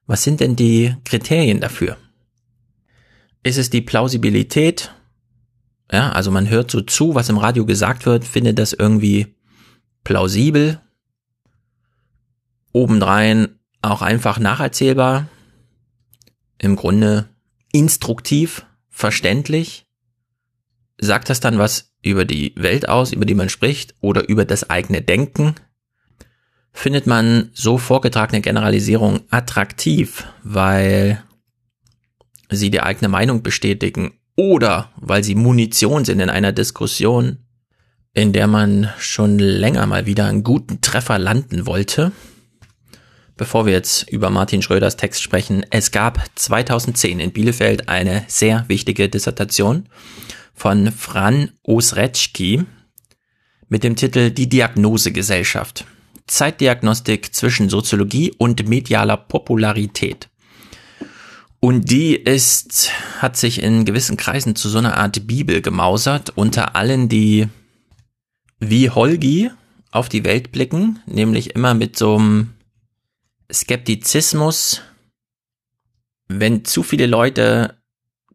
Was 0.07 0.23
sind 0.23 0.41
denn 0.41 0.55
die 0.55 0.95
Kriterien 1.05 1.61
dafür? 1.61 1.97
Ist 3.43 3.57
es 3.57 3.71
die 3.71 3.81
Plausibilität? 3.81 4.95
Ja, 5.91 6.13
also 6.13 6.31
man 6.31 6.51
hört 6.51 6.71
so 6.71 6.83
zu, 6.83 7.15
was 7.15 7.31
im 7.31 7.39
Radio 7.39 7.65
gesagt 7.65 8.05
wird, 8.05 8.27
findet 8.27 8.59
das 8.59 8.75
irgendwie 8.75 9.35
plausibel, 10.05 10.79
obendrein 12.73 13.59
auch 13.81 14.03
einfach 14.03 14.39
nacherzählbar, 14.39 15.31
im 16.59 16.77
Grunde 16.77 17.31
instruktiv, 17.73 18.67
verständlich. 19.01 19.87
Sagt 20.99 21.31
das 21.31 21.41
dann 21.41 21.59
was 21.59 21.93
über 22.03 22.25
die 22.25 22.53
Welt 22.57 22.89
aus, 22.89 23.13
über 23.13 23.25
die 23.25 23.35
man 23.35 23.49
spricht, 23.49 23.95
oder 24.01 24.29
über 24.29 24.45
das 24.45 24.69
eigene 24.69 25.01
Denken? 25.01 25.55
Findet 26.73 27.07
man 27.07 27.51
so 27.53 27.79
vorgetragene 27.79 28.43
Generalisierung 28.43 29.23
attraktiv, 29.31 30.27
weil 30.45 31.23
sie 32.51 32.71
die 32.71 32.83
eigene 32.83 33.09
Meinung 33.09 33.43
bestätigen 33.43 34.13
oder 34.37 34.93
weil 34.97 35.25
sie 35.25 35.35
Munition 35.35 36.05
sind 36.05 36.21
in 36.21 36.31
einer 36.31 36.53
Diskussion, 36.53 37.39
in 38.13 38.33
der 38.33 38.47
man 38.47 38.91
schon 38.99 39.39
länger 39.39 39.87
mal 39.87 40.07
wieder 40.07 40.27
einen 40.27 40.45
guten 40.45 40.81
Treffer 40.81 41.19
landen 41.19 41.67
wollte. 41.67 42.13
Bevor 43.41 43.65
wir 43.65 43.73
jetzt 43.73 44.07
über 44.11 44.29
Martin 44.29 44.61
Schröders 44.61 44.99
Text 44.99 45.23
sprechen, 45.23 45.65
es 45.71 45.93
gab 45.93 46.23
2010 46.35 47.21
in 47.21 47.33
Bielefeld 47.33 47.89
eine 47.89 48.23
sehr 48.27 48.67
wichtige 48.69 49.09
Dissertation 49.09 49.89
von 50.53 50.93
Fran 50.93 51.51
Osretschki 51.63 52.67
mit 53.71 53.83
dem 53.83 53.97
Titel 53.97 54.31
Die 54.31 54.47
Diagnosegesellschaft. 54.47 55.87
Zeitdiagnostik 56.27 57.35
zwischen 57.35 57.71
Soziologie 57.71 58.31
und 58.37 58.69
medialer 58.69 59.17
Popularität. 59.17 60.29
Und 61.61 61.91
die 61.91 62.17
ist, 62.17 62.91
hat 63.21 63.39
sich 63.39 63.63
in 63.63 63.87
gewissen 63.87 64.19
Kreisen 64.19 64.55
zu 64.55 64.69
so 64.69 64.77
einer 64.77 64.99
Art 64.99 65.27
Bibel 65.27 65.63
gemausert, 65.63 66.31
unter 66.35 66.77
allen, 66.77 67.09
die 67.09 67.49
wie 68.59 68.91
Holgi 68.91 69.51
auf 69.93 70.11
die 70.11 70.25
Welt 70.25 70.53
blicken, 70.53 70.99
nämlich 71.07 71.55
immer 71.55 71.73
mit 71.73 71.97
so 71.97 72.19
einem 72.19 72.51
Skeptizismus, 73.53 74.83
wenn 76.29 76.65
zu 76.65 76.83
viele 76.83 77.07
Leute 77.07 77.81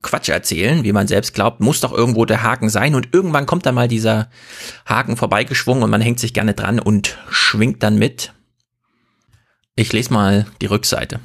Quatsch 0.01 0.29
erzählen, 0.29 0.83
wie 0.83 0.91
man 0.91 1.07
selbst 1.07 1.33
glaubt, 1.33 1.61
muss 1.61 1.79
doch 1.79 1.91
irgendwo 1.91 2.25
der 2.25 2.43
Haken 2.43 2.69
sein 2.69 2.93
und 2.93 3.09
irgendwann 3.13 3.47
kommt 3.47 3.65
da 3.65 3.71
mal 3.71 3.87
dieser 3.87 4.29
Haken 4.85 5.17
vorbeigeschwungen 5.17 5.83
und 5.83 5.89
man 5.89 6.01
hängt 6.01 6.19
sich 6.19 6.33
gerne 6.33 6.53
dran 6.53 6.79
und 6.79 7.17
schwingt 7.29 7.81
dann 7.81 7.97
mit. 7.97 8.33
Ich 9.75 9.91
lese 9.91 10.13
mal 10.13 10.45
die 10.61 10.67
Rückseite. 10.67 11.21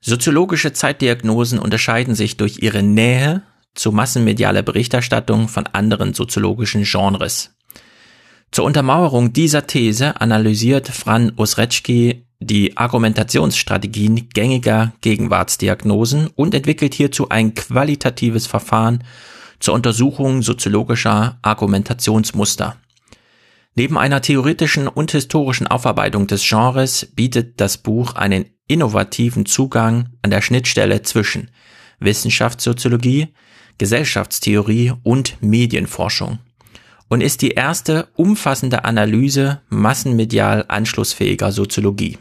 Soziologische 0.00 0.72
Zeitdiagnosen 0.72 1.58
unterscheiden 1.58 2.14
sich 2.14 2.36
durch 2.36 2.58
ihre 2.62 2.82
Nähe 2.82 3.42
zu 3.74 3.92
massenmedialer 3.92 4.62
Berichterstattung 4.62 5.48
von 5.48 5.66
anderen 5.66 6.12
soziologischen 6.12 6.84
Genres. 6.84 7.54
Zur 8.50 8.64
Untermauerung 8.64 9.32
dieser 9.32 9.66
These 9.66 10.20
analysiert 10.20 10.88
Fran 10.88 11.32
Osretschki 11.36 12.26
die 12.40 12.76
Argumentationsstrategien 12.76 14.30
gängiger 14.30 14.92
Gegenwartsdiagnosen 15.02 16.28
und 16.34 16.54
entwickelt 16.54 16.94
hierzu 16.94 17.28
ein 17.28 17.54
qualitatives 17.54 18.46
Verfahren 18.46 19.04
zur 19.60 19.74
Untersuchung 19.74 20.42
soziologischer 20.42 21.38
Argumentationsmuster. 21.42 22.76
Neben 23.74 23.98
einer 23.98 24.22
theoretischen 24.22 24.88
und 24.88 25.12
historischen 25.12 25.66
Aufarbeitung 25.66 26.26
des 26.26 26.42
Genres 26.48 27.06
bietet 27.14 27.60
das 27.60 27.78
Buch 27.78 28.14
einen 28.14 28.46
innovativen 28.66 29.46
Zugang 29.46 30.08
an 30.22 30.30
der 30.30 30.40
Schnittstelle 30.40 31.02
zwischen 31.02 31.50
Wissenschaftssoziologie, 31.98 33.28
Gesellschaftstheorie 33.78 34.94
und 35.02 35.36
Medienforschung 35.42 36.38
und 37.08 37.20
ist 37.20 37.42
die 37.42 37.50
erste 37.50 38.08
umfassende 38.14 38.84
Analyse 38.84 39.60
massenmedial 39.68 40.64
anschlussfähiger 40.68 41.52
Soziologie. 41.52 42.18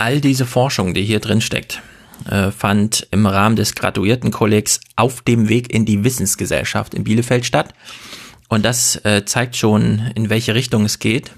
All 0.00 0.22
diese 0.22 0.46
Forschung, 0.46 0.94
die 0.94 1.04
hier 1.04 1.20
drin 1.20 1.42
steckt, 1.42 1.82
äh, 2.24 2.50
fand 2.50 3.06
im 3.10 3.26
Rahmen 3.26 3.54
des 3.54 3.74
Graduiertenkollegs 3.74 4.80
auf 4.96 5.20
dem 5.20 5.50
Weg 5.50 5.70
in 5.74 5.84
die 5.84 6.02
Wissensgesellschaft 6.04 6.94
in 6.94 7.04
Bielefeld 7.04 7.44
statt. 7.44 7.74
Und 8.48 8.64
das 8.64 8.96
äh, 9.04 9.26
zeigt 9.26 9.56
schon, 9.56 10.10
in 10.14 10.30
welche 10.30 10.54
Richtung 10.54 10.86
es 10.86 11.00
geht. 11.00 11.32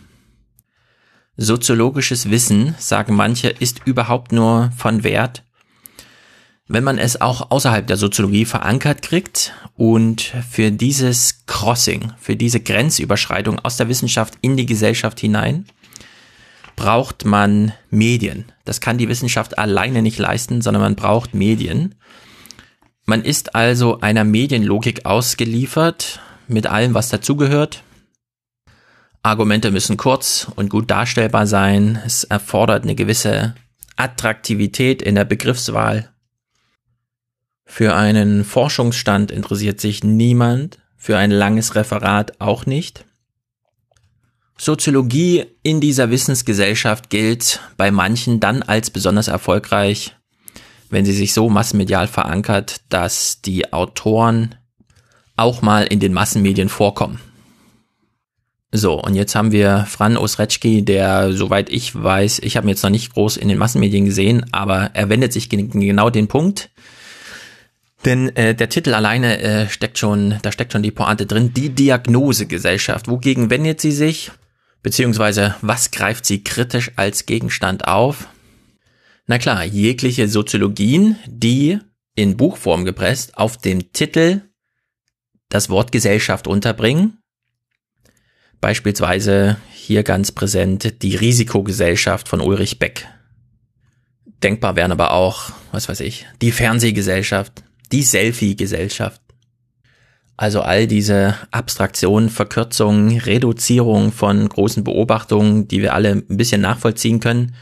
Soziologisches 1.37 2.31
Wissen, 2.31 2.77
sagen 2.79 3.17
manche, 3.17 3.49
ist 3.49 3.81
überhaupt 3.85 4.31
nur 4.31 4.71
von 4.77 5.03
Wert, 5.03 5.43
wenn 6.69 6.85
man 6.85 6.99
es 6.99 7.21
auch 7.21 7.51
außerhalb 7.51 7.85
der 7.85 7.97
Soziologie 7.97 8.45
verankert 8.45 9.03
kriegt 9.03 9.55
und 9.75 10.21
für 10.49 10.71
dieses 10.71 11.47
Crossing, 11.47 12.13
für 12.17 12.37
diese 12.37 12.61
Grenzüberschreitung 12.61 13.59
aus 13.59 13.77
der 13.77 13.89
Wissenschaft 13.89 14.35
in 14.41 14.57
die 14.57 14.67
Gesellschaft 14.67 15.19
hinein, 15.19 15.67
braucht 16.77 17.25
man 17.25 17.73
Medien. 17.91 18.53
Das 18.65 18.81
kann 18.81 18.99
die 18.99 19.09
Wissenschaft 19.09 19.59
alleine 19.59 20.03
nicht 20.03 20.19
leisten, 20.19 20.63
sondern 20.63 20.83
man 20.83 20.97
braucht 20.97 21.35
Medien. 21.35 21.95
Man 23.05 23.23
ist 23.25 23.55
also 23.55 24.01
einer 24.01 24.25
Medienlogik 24.25 25.05
ausgeliefert, 25.07 26.21
mit 26.49 26.67
allem, 26.67 26.95
was 26.95 27.09
dazugehört. 27.09 27.83
Argumente 29.23 29.71
müssen 29.71 29.97
kurz 29.97 30.49
und 30.57 30.69
gut 30.69 30.91
darstellbar 30.91 31.47
sein. 31.47 32.01
Es 32.05 32.25
erfordert 32.25 32.83
eine 32.83 32.95
gewisse 32.95 33.55
Attraktivität 33.97 35.03
in 35.03 35.15
der 35.15 35.25
Begriffswahl. 35.25 36.11
Für 37.65 37.95
einen 37.95 38.45
Forschungsstand 38.45 39.31
interessiert 39.31 39.81
sich 39.81 40.05
niemand, 40.05 40.79
für 40.97 41.17
ein 41.17 41.31
langes 41.31 41.75
Referat 41.75 42.41
auch 42.41 42.67
nicht. 42.67 43.05
Soziologie 44.59 45.45
in 45.63 45.81
dieser 45.81 46.11
Wissensgesellschaft 46.11 47.11
gilt 47.11 47.61
bei 47.77 47.91
manchen 47.91 48.39
dann 48.39 48.63
als 48.63 48.91
besonders 48.91 49.29
erfolgreich, 49.29 50.15
wenn 50.91 51.05
sie 51.05 51.13
sich 51.13 51.33
so 51.33 51.49
massenmedial 51.49 52.07
verankert, 52.07 52.83
dass 52.89 53.41
die 53.43 53.73
Autoren 53.73 54.55
auch 55.37 55.63
mal 55.63 55.85
in 55.85 56.01
den 56.01 56.13
Massenmedien 56.13 56.69
vorkommen. 56.69 57.21
So, 58.75 58.95
und 58.95 59.15
jetzt 59.15 59.35
haben 59.35 59.53
wir 59.53 59.85
Fran 59.87 60.17
Osretschki, 60.17 60.83
der, 60.83 61.35
soweit 61.35 61.69
ich 61.69 61.95
weiß, 61.95 62.39
ich 62.39 62.57
habe 62.57 62.67
ihn 62.67 62.71
jetzt 62.71 62.83
noch 62.83 62.91
nicht 62.91 63.13
groß 63.13 63.37
in 63.37 63.49
den 63.49 63.59
Massenmedien 63.59 64.07
gesehen, 64.07 64.47
aber 64.53 64.91
er 64.95 65.11
wendet 65.11 65.33
sich 65.33 65.51
genau 65.51 66.09
den 66.09 66.29
Punkt. 66.29 66.71
Denn 68.05 68.35
äh, 68.35 68.55
der 68.55 68.69
Titel 68.69 68.95
alleine 68.95 69.41
äh, 69.41 69.69
steckt 69.69 69.99
schon, 69.99 70.37
da 70.43 70.53
steckt 70.53 70.73
schon 70.73 70.83
die 70.83 70.91
Pointe 70.91 71.27
drin, 71.27 71.53
die 71.55 71.69
Diagnosegesellschaft. 71.69 73.09
Wogegen 73.09 73.51
wendet 73.51 73.81
sie 73.81 73.93
sich? 73.93 74.33
Beziehungsweise 74.83 75.55
was 75.63 75.91
greift 75.91 76.27
sie 76.27 76.43
kritisch 76.43 76.91
als 76.97 77.27
Gegenstand 77.27 77.87
auf? 77.87 78.29
Na 79.27 79.39
klar, 79.39 79.65
jegliche 79.65 80.29
Soziologien, 80.29 81.17
die 81.27 81.79
in 82.15 82.37
Buchform 82.37 82.85
gepresst 82.85 83.39
auf 83.39 83.57
dem 83.57 83.93
Titel 83.93 84.43
das 85.49 85.69
Wort 85.69 85.93
Gesellschaft 85.93 86.47
unterbringen. 86.47 87.19
Beispielsweise 88.61 89.59
hier 89.73 90.03
ganz 90.03 90.33
präsent 90.33 91.03
die 91.03 91.17
Risikogesellschaft 91.17 92.29
von 92.29 92.41
Ulrich 92.41 92.79
Beck. 92.79 93.07
Denkbar 94.43 94.77
wären 94.77 94.93
aber 94.93 95.13
auch, 95.13 95.53
was 95.71 95.89
weiß 95.89 96.01
ich, 96.01 96.27
die 96.41 96.53
Fernsehgesellschaft, 96.53 97.63
die 97.93 98.03
Selfie-Gesellschaft. 98.03 99.22
Also 100.43 100.63
all 100.63 100.89
diese 100.89 101.37
Abstraktionen, 101.53 102.29
Verkürzungen, 102.29 103.17
Reduzierung 103.17 104.11
von 104.11 104.49
großen 104.49 104.83
Beobachtungen, 104.83 105.69
die 105.69 105.83
wir 105.83 105.95
alle 105.95 106.11
ein 106.11 106.37
bisschen 106.37 106.61
nachvollziehen 106.61 107.21
können, 107.21 107.55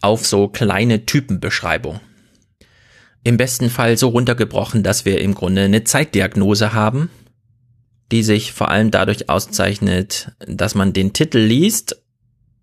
auf 0.00 0.26
so 0.26 0.48
kleine 0.48 1.04
Typenbeschreibungen. 1.04 2.00
Im 3.24 3.36
besten 3.36 3.68
Fall 3.68 3.98
so 3.98 4.08
runtergebrochen, 4.08 4.82
dass 4.82 5.04
wir 5.04 5.20
im 5.20 5.34
Grunde 5.34 5.64
eine 5.64 5.84
Zeitdiagnose 5.84 6.72
haben, 6.72 7.10
die 8.10 8.22
sich 8.22 8.54
vor 8.54 8.70
allem 8.70 8.90
dadurch 8.90 9.28
auszeichnet, 9.28 10.32
dass 10.46 10.74
man 10.74 10.94
den 10.94 11.12
Titel 11.12 11.40
liest 11.40 12.02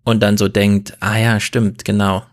und 0.02 0.24
dann 0.24 0.38
so 0.38 0.48
denkt, 0.48 0.96
ah 0.98 1.18
ja, 1.18 1.38
stimmt, 1.38 1.84
genau. 1.84 2.26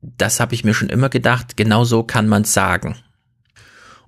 Das 0.00 0.40
habe 0.40 0.54
ich 0.54 0.64
mir 0.64 0.72
schon 0.72 0.88
immer 0.88 1.10
gedacht, 1.10 1.58
genau 1.58 1.84
so 1.84 2.04
kann 2.04 2.26
man 2.26 2.44
sagen. 2.44 2.96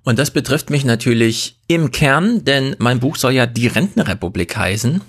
Und 0.07 0.17
das 0.19 0.31
betrifft 0.31 0.69
mich 0.69 0.85
natürlich 0.85 1.59
im 1.67 1.91
Kern, 1.91 2.45
denn 2.45 2.77
mein 2.79 3.01
Buch 3.01 3.17
soll 3.17 3.33
ja 3.33 3.45
die 3.45 3.67
Rentenrepublik 3.67 4.55
heißen. 4.55 5.01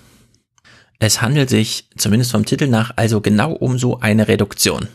Es 0.99 1.21
handelt 1.21 1.49
sich, 1.49 1.87
zumindest 1.95 2.31
vom 2.31 2.43
Titel 2.43 2.67
nach, 2.67 2.91
also 2.97 3.21
genau 3.21 3.53
um 3.53 3.79
so 3.79 4.01
eine 4.01 4.27
Reduktion. 4.27 4.89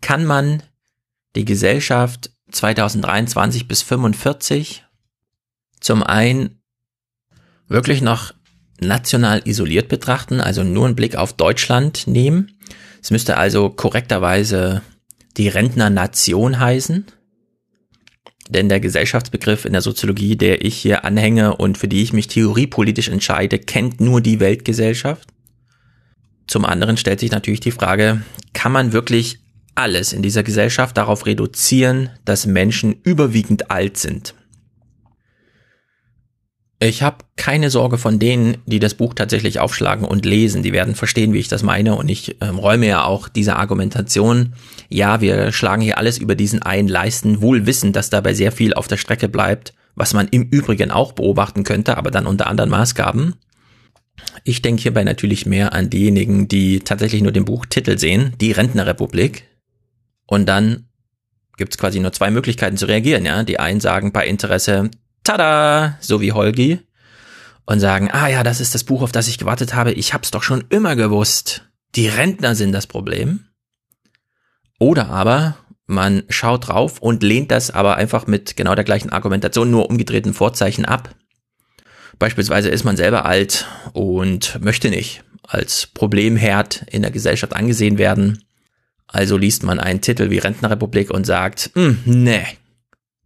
Kann 0.00 0.24
man 0.24 0.64
die 1.36 1.44
Gesellschaft 1.44 2.32
2023 2.50 3.68
bis 3.68 3.82
45 3.82 4.84
zum 5.78 6.02
einen 6.02 6.60
wirklich 7.68 8.02
noch 8.02 8.34
national 8.80 9.42
isoliert 9.44 9.86
betrachten, 9.88 10.40
also 10.40 10.64
nur 10.64 10.86
einen 10.86 10.96
Blick 10.96 11.14
auf 11.14 11.34
Deutschland 11.34 12.08
nehmen. 12.08 12.58
Es 13.00 13.12
müsste 13.12 13.36
also 13.36 13.70
korrekterweise 13.70 14.82
die 15.36 15.46
Rentnernation 15.46 16.58
heißen. 16.58 17.06
Denn 18.48 18.68
der 18.68 18.80
Gesellschaftsbegriff 18.80 19.64
in 19.64 19.72
der 19.72 19.80
Soziologie, 19.80 20.36
der 20.36 20.64
ich 20.64 20.76
hier 20.76 21.04
anhänge 21.04 21.56
und 21.56 21.78
für 21.78 21.88
die 21.88 22.02
ich 22.02 22.12
mich 22.12 22.28
theoriepolitisch 22.28 23.08
entscheide, 23.08 23.58
kennt 23.58 24.00
nur 24.00 24.20
die 24.20 24.40
Weltgesellschaft. 24.40 25.28
Zum 26.46 26.64
anderen 26.64 26.96
stellt 26.96 27.20
sich 27.20 27.30
natürlich 27.30 27.60
die 27.60 27.70
Frage, 27.70 28.22
kann 28.52 28.72
man 28.72 28.92
wirklich 28.92 29.38
alles 29.74 30.12
in 30.12 30.22
dieser 30.22 30.42
Gesellschaft 30.42 30.96
darauf 30.96 31.26
reduzieren, 31.26 32.10
dass 32.24 32.46
Menschen 32.46 32.96
überwiegend 33.02 33.70
alt 33.70 33.96
sind? 33.96 34.34
Ich 36.84 37.02
habe 37.02 37.24
keine 37.36 37.70
Sorge 37.70 37.96
von 37.96 38.18
denen, 38.18 38.58
die 38.66 38.78
das 38.78 38.92
Buch 38.92 39.14
tatsächlich 39.14 39.58
aufschlagen 39.58 40.04
und 40.04 40.26
lesen. 40.26 40.62
Die 40.62 40.74
werden 40.74 40.94
verstehen, 40.94 41.32
wie 41.32 41.38
ich 41.38 41.48
das 41.48 41.62
meine. 41.62 41.94
Und 41.94 42.10
ich 42.10 42.36
ähm, 42.42 42.58
räume 42.58 42.86
ja 42.86 43.04
auch 43.04 43.30
diese 43.30 43.56
Argumentation. 43.56 44.52
Ja, 44.90 45.22
wir 45.22 45.50
schlagen 45.50 45.80
hier 45.80 45.96
alles 45.96 46.18
über 46.18 46.34
diesen 46.34 46.60
einen 46.60 46.88
Leisten, 46.88 47.40
wohl 47.40 47.64
wissen, 47.64 47.94
dass 47.94 48.10
dabei 48.10 48.34
sehr 48.34 48.52
viel 48.52 48.74
auf 48.74 48.86
der 48.86 48.98
Strecke 48.98 49.30
bleibt, 49.30 49.72
was 49.94 50.12
man 50.12 50.28
im 50.28 50.42
Übrigen 50.42 50.90
auch 50.90 51.12
beobachten 51.12 51.64
könnte, 51.64 51.96
aber 51.96 52.10
dann 52.10 52.26
unter 52.26 52.48
anderen 52.48 52.68
Maßgaben. 52.68 53.34
Ich 54.44 54.60
denke 54.60 54.82
hierbei 54.82 55.04
natürlich 55.04 55.46
mehr 55.46 55.72
an 55.72 55.88
diejenigen, 55.88 56.48
die 56.48 56.80
tatsächlich 56.80 57.22
nur 57.22 57.32
den 57.32 57.46
Buchtitel 57.46 57.96
sehen, 57.96 58.34
die 58.42 58.52
Rentnerrepublik. 58.52 59.44
Und 60.26 60.46
dann 60.50 60.88
gibt's 61.56 61.78
quasi 61.78 61.98
nur 61.98 62.12
zwei 62.12 62.30
Möglichkeiten 62.30 62.76
zu 62.76 62.84
reagieren. 62.84 63.24
Ja, 63.24 63.42
die 63.42 63.58
einen 63.58 63.80
sagen 63.80 64.12
bei 64.12 64.26
Interesse, 64.26 64.90
tada, 65.24 65.98
so 66.00 66.20
wie 66.20 66.32
Holgi, 66.32 66.80
und 67.66 67.80
sagen, 67.80 68.10
ah 68.12 68.28
ja, 68.28 68.42
das 68.42 68.60
ist 68.60 68.74
das 68.74 68.84
Buch, 68.84 69.02
auf 69.02 69.12
das 69.12 69.28
ich 69.28 69.38
gewartet 69.38 69.74
habe, 69.74 69.92
ich 69.92 70.12
hab's 70.14 70.30
doch 70.30 70.42
schon 70.42 70.64
immer 70.68 70.96
gewusst. 70.96 71.64
Die 71.94 72.08
Rentner 72.08 72.54
sind 72.54 72.72
das 72.72 72.86
Problem. 72.86 73.46
Oder 74.78 75.08
aber 75.08 75.56
man 75.86 76.24
schaut 76.28 76.68
drauf 76.68 76.98
und 77.00 77.22
lehnt 77.22 77.50
das 77.50 77.70
aber 77.70 77.96
einfach 77.96 78.26
mit 78.26 78.56
genau 78.56 78.74
der 78.74 78.84
gleichen 78.84 79.10
Argumentation, 79.10 79.70
nur 79.70 79.88
umgedrehten 79.90 80.34
Vorzeichen 80.34 80.84
ab. 80.84 81.14
Beispielsweise 82.18 82.68
ist 82.68 82.84
man 82.84 82.96
selber 82.96 83.24
alt 83.24 83.66
und 83.92 84.60
möchte 84.62 84.88
nicht 84.88 85.24
als 85.42 85.86
Problemherd 85.86 86.86
in 86.90 87.02
der 87.02 87.10
Gesellschaft 87.10 87.54
angesehen 87.54 87.98
werden. 87.98 88.44
Also 89.06 89.36
liest 89.36 89.62
man 89.62 89.78
einen 89.78 90.00
Titel 90.00 90.30
wie 90.30 90.38
Rentnerrepublik 90.38 91.10
und 91.10 91.24
sagt, 91.24 91.70
hm, 91.74 91.98
nee, 92.04 92.46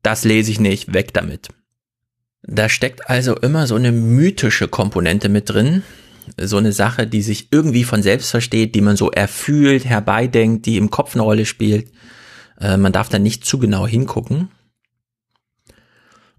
das 0.03 0.25
lese 0.25 0.51
ich 0.51 0.61
nicht, 0.61 0.93
weg 0.93 1.15
damit. 1.15 1.49
Da 2.43 2.69
steckt 2.69 3.11
also 3.11 3.37
immer 3.37 3.67
so 3.67 3.75
eine 3.75 3.93
mythische 3.93 4.69
Komponente 4.69 5.29
mit 5.29 5.51
drin. 5.51 5.83
So 6.37 6.59
eine 6.59 6.73
Sache, 6.73 7.07
die 7.07 7.23
sich 7.23 7.49
irgendwie 7.53 7.85
von 7.85 8.03
selbst 8.03 8.31
versteht, 8.31 8.75
die 8.75 8.81
man 8.81 8.97
so 8.97 9.11
erfühlt, 9.11 9.85
herbeidenkt, 9.85 10.67
die 10.67 10.77
im 10.77 10.91
Kopf 10.91 11.15
eine 11.15 11.23
Rolle 11.23 11.47
spielt. 11.47 11.91
Äh, 12.61 12.77
man 12.77 12.93
darf 12.93 13.09
da 13.09 13.19
nicht 13.19 13.45
zu 13.45 13.59
genau 13.59 13.87
hingucken. 13.87 14.51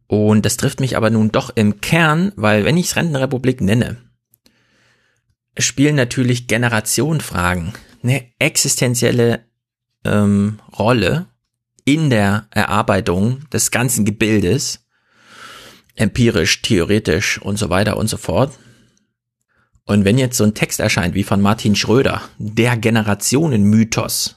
Und 0.07 0.45
das 0.45 0.57
trifft 0.57 0.79
mich 0.79 0.97
aber 0.97 1.09
nun 1.09 1.31
doch 1.31 1.51
im 1.55 1.81
Kern, 1.81 2.31
weil 2.35 2.65
wenn 2.65 2.77
ich 2.77 2.87
es 2.87 2.95
Rentenrepublik 2.95 3.61
nenne, 3.61 3.97
spielen 5.57 5.95
natürlich 5.95 6.47
Generationenfragen 6.47 7.73
eine 8.01 8.25
existenzielle 8.39 9.45
ähm, 10.05 10.59
Rolle 10.77 11.27
in 11.85 12.09
der 12.09 12.47
Erarbeitung 12.51 13.47
des 13.51 13.71
ganzen 13.71 14.05
Gebildes 14.05 14.87
empirisch, 15.99 16.61
theoretisch 16.61 17.41
und 17.41 17.57
so 17.57 17.69
weiter 17.69 17.97
und 17.97 18.07
so 18.07 18.17
fort. 18.17 18.57
Und 19.85 20.05
wenn 20.05 20.17
jetzt 20.17 20.37
so 20.37 20.43
ein 20.43 20.53
Text 20.53 20.79
erscheint 20.79 21.15
wie 21.15 21.23
von 21.23 21.41
Martin 21.41 21.75
Schröder, 21.75 22.21
der 22.37 22.77
Generationenmythos, 22.77 24.35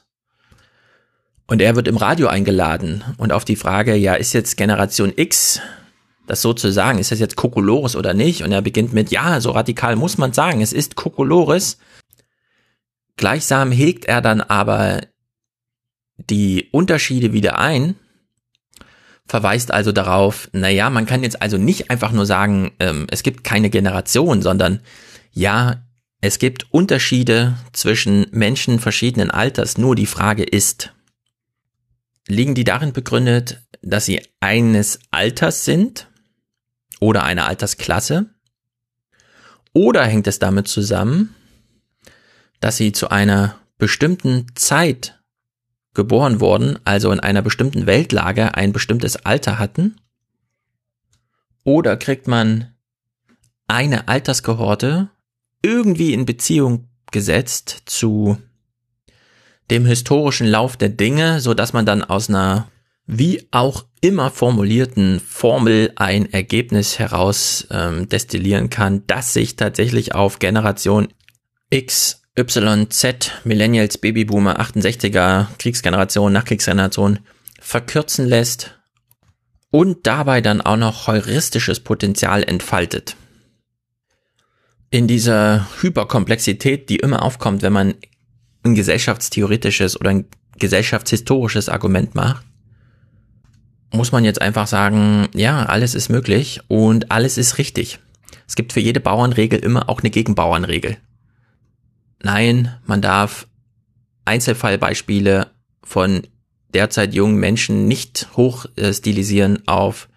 und 1.46 1.60
er 1.60 1.76
wird 1.76 1.88
im 1.88 1.98
Radio 1.98 2.28
eingeladen 2.28 3.04
und 3.18 3.32
auf 3.32 3.44
die 3.44 3.56
Frage, 3.56 3.94
ja, 3.94 4.14
ist 4.14 4.32
jetzt 4.32 4.56
Generation 4.56 5.12
X 5.14 5.60
das 6.26 6.40
sozusagen, 6.40 6.98
ist 6.98 7.10
das 7.10 7.18
jetzt 7.18 7.36
Kokolores 7.36 7.96
oder 7.96 8.14
nicht? 8.14 8.42
Und 8.42 8.52
er 8.52 8.62
beginnt 8.62 8.92
mit, 8.92 9.10
ja, 9.10 9.40
so 9.40 9.50
radikal 9.50 9.96
muss 9.96 10.18
man 10.18 10.32
sagen, 10.32 10.62
es 10.62 10.72
ist 10.72 10.94
Kokolores. 10.94 11.78
Gleichsam 13.16 13.72
hegt 13.72 14.06
er 14.06 14.22
dann 14.22 14.40
aber 14.40 15.02
die 16.16 16.68
Unterschiede 16.70 17.32
wieder 17.32 17.58
ein 17.58 17.96
verweist 19.26 19.70
also 19.70 19.92
darauf, 19.92 20.48
naja, 20.52 20.90
man 20.90 21.06
kann 21.06 21.22
jetzt 21.22 21.40
also 21.40 21.58
nicht 21.58 21.90
einfach 21.90 22.12
nur 22.12 22.26
sagen, 22.26 22.72
ähm, 22.80 23.06
es 23.10 23.22
gibt 23.22 23.44
keine 23.44 23.70
Generation, 23.70 24.42
sondern 24.42 24.80
ja, 25.32 25.82
es 26.20 26.38
gibt 26.38 26.72
Unterschiede 26.72 27.56
zwischen 27.72 28.26
Menschen 28.30 28.78
verschiedenen 28.78 29.30
Alters, 29.30 29.78
nur 29.78 29.96
die 29.96 30.06
Frage 30.06 30.44
ist, 30.44 30.92
liegen 32.28 32.54
die 32.54 32.64
darin 32.64 32.92
begründet, 32.92 33.62
dass 33.82 34.06
sie 34.06 34.22
eines 34.40 35.00
Alters 35.10 35.64
sind 35.64 36.08
oder 37.00 37.24
einer 37.24 37.46
Altersklasse? 37.46 38.26
Oder 39.72 40.04
hängt 40.04 40.26
es 40.26 40.38
damit 40.38 40.68
zusammen, 40.68 41.34
dass 42.60 42.76
sie 42.76 42.92
zu 42.92 43.08
einer 43.08 43.58
bestimmten 43.78 44.46
Zeit 44.54 45.20
geboren 45.94 46.40
wurden, 46.40 46.78
also 46.84 47.12
in 47.12 47.20
einer 47.20 47.42
bestimmten 47.42 47.86
Weltlage 47.86 48.54
ein 48.54 48.72
bestimmtes 48.72 49.16
Alter 49.24 49.58
hatten? 49.58 49.96
Oder 51.64 51.96
kriegt 51.96 52.26
man 52.26 52.74
eine 53.66 54.08
Alterskohorte 54.08 55.10
irgendwie 55.62 56.12
in 56.12 56.26
Beziehung 56.26 56.88
gesetzt 57.10 57.82
zu 57.86 58.38
dem 59.70 59.86
historischen 59.86 60.46
Lauf 60.46 60.76
der 60.76 60.88
Dinge, 60.88 61.40
so 61.40 61.54
dass 61.54 61.72
man 61.72 61.86
dann 61.86 62.02
aus 62.02 62.28
einer 62.28 62.68
wie 63.06 63.46
auch 63.50 63.84
immer 64.00 64.30
formulierten 64.30 65.20
Formel 65.20 65.92
ein 65.96 66.32
Ergebnis 66.32 66.98
heraus 66.98 67.66
ähm, 67.70 68.08
destillieren 68.08 68.70
kann, 68.70 69.06
das 69.06 69.32
sich 69.32 69.56
tatsächlich 69.56 70.14
auf 70.14 70.38
Generation 70.38 71.08
X, 71.70 72.21
Y, 72.38 72.88
Z, 72.88 73.30
Millennials, 73.44 73.98
Babyboomer, 73.98 74.58
68er, 74.58 75.48
Kriegsgeneration, 75.58 76.32
Nachkriegsgeneration 76.32 77.18
verkürzen 77.60 78.26
lässt 78.26 78.78
und 79.70 80.06
dabei 80.06 80.40
dann 80.40 80.62
auch 80.62 80.78
noch 80.78 81.08
heuristisches 81.08 81.80
Potenzial 81.80 82.42
entfaltet. 82.42 83.16
In 84.88 85.06
dieser 85.08 85.68
Hyperkomplexität, 85.80 86.88
die 86.88 86.96
immer 86.96 87.22
aufkommt, 87.22 87.60
wenn 87.60 87.72
man 87.74 87.94
ein 88.62 88.74
gesellschaftstheoretisches 88.74 90.00
oder 90.00 90.10
ein 90.10 90.24
gesellschaftshistorisches 90.58 91.68
Argument 91.68 92.14
macht, 92.14 92.46
muss 93.92 94.10
man 94.10 94.24
jetzt 94.24 94.40
einfach 94.40 94.66
sagen, 94.66 95.28
ja, 95.34 95.66
alles 95.66 95.94
ist 95.94 96.08
möglich 96.08 96.60
und 96.68 97.10
alles 97.10 97.36
ist 97.36 97.58
richtig. 97.58 97.98
Es 98.48 98.54
gibt 98.54 98.72
für 98.72 98.80
jede 98.80 99.00
Bauernregel 99.00 99.58
immer 99.58 99.90
auch 99.90 100.00
eine 100.00 100.10
Gegenbauernregel. 100.10 100.96
Nein, 102.22 102.76
man 102.86 103.02
darf 103.02 103.48
Einzelfallbeispiele 104.24 105.50
von 105.82 106.22
derzeit 106.72 107.14
jungen 107.14 107.36
Menschen 107.36 107.86
nicht 107.86 108.28
hoch 108.36 108.66
äh, 108.76 108.92
auf 109.66 110.08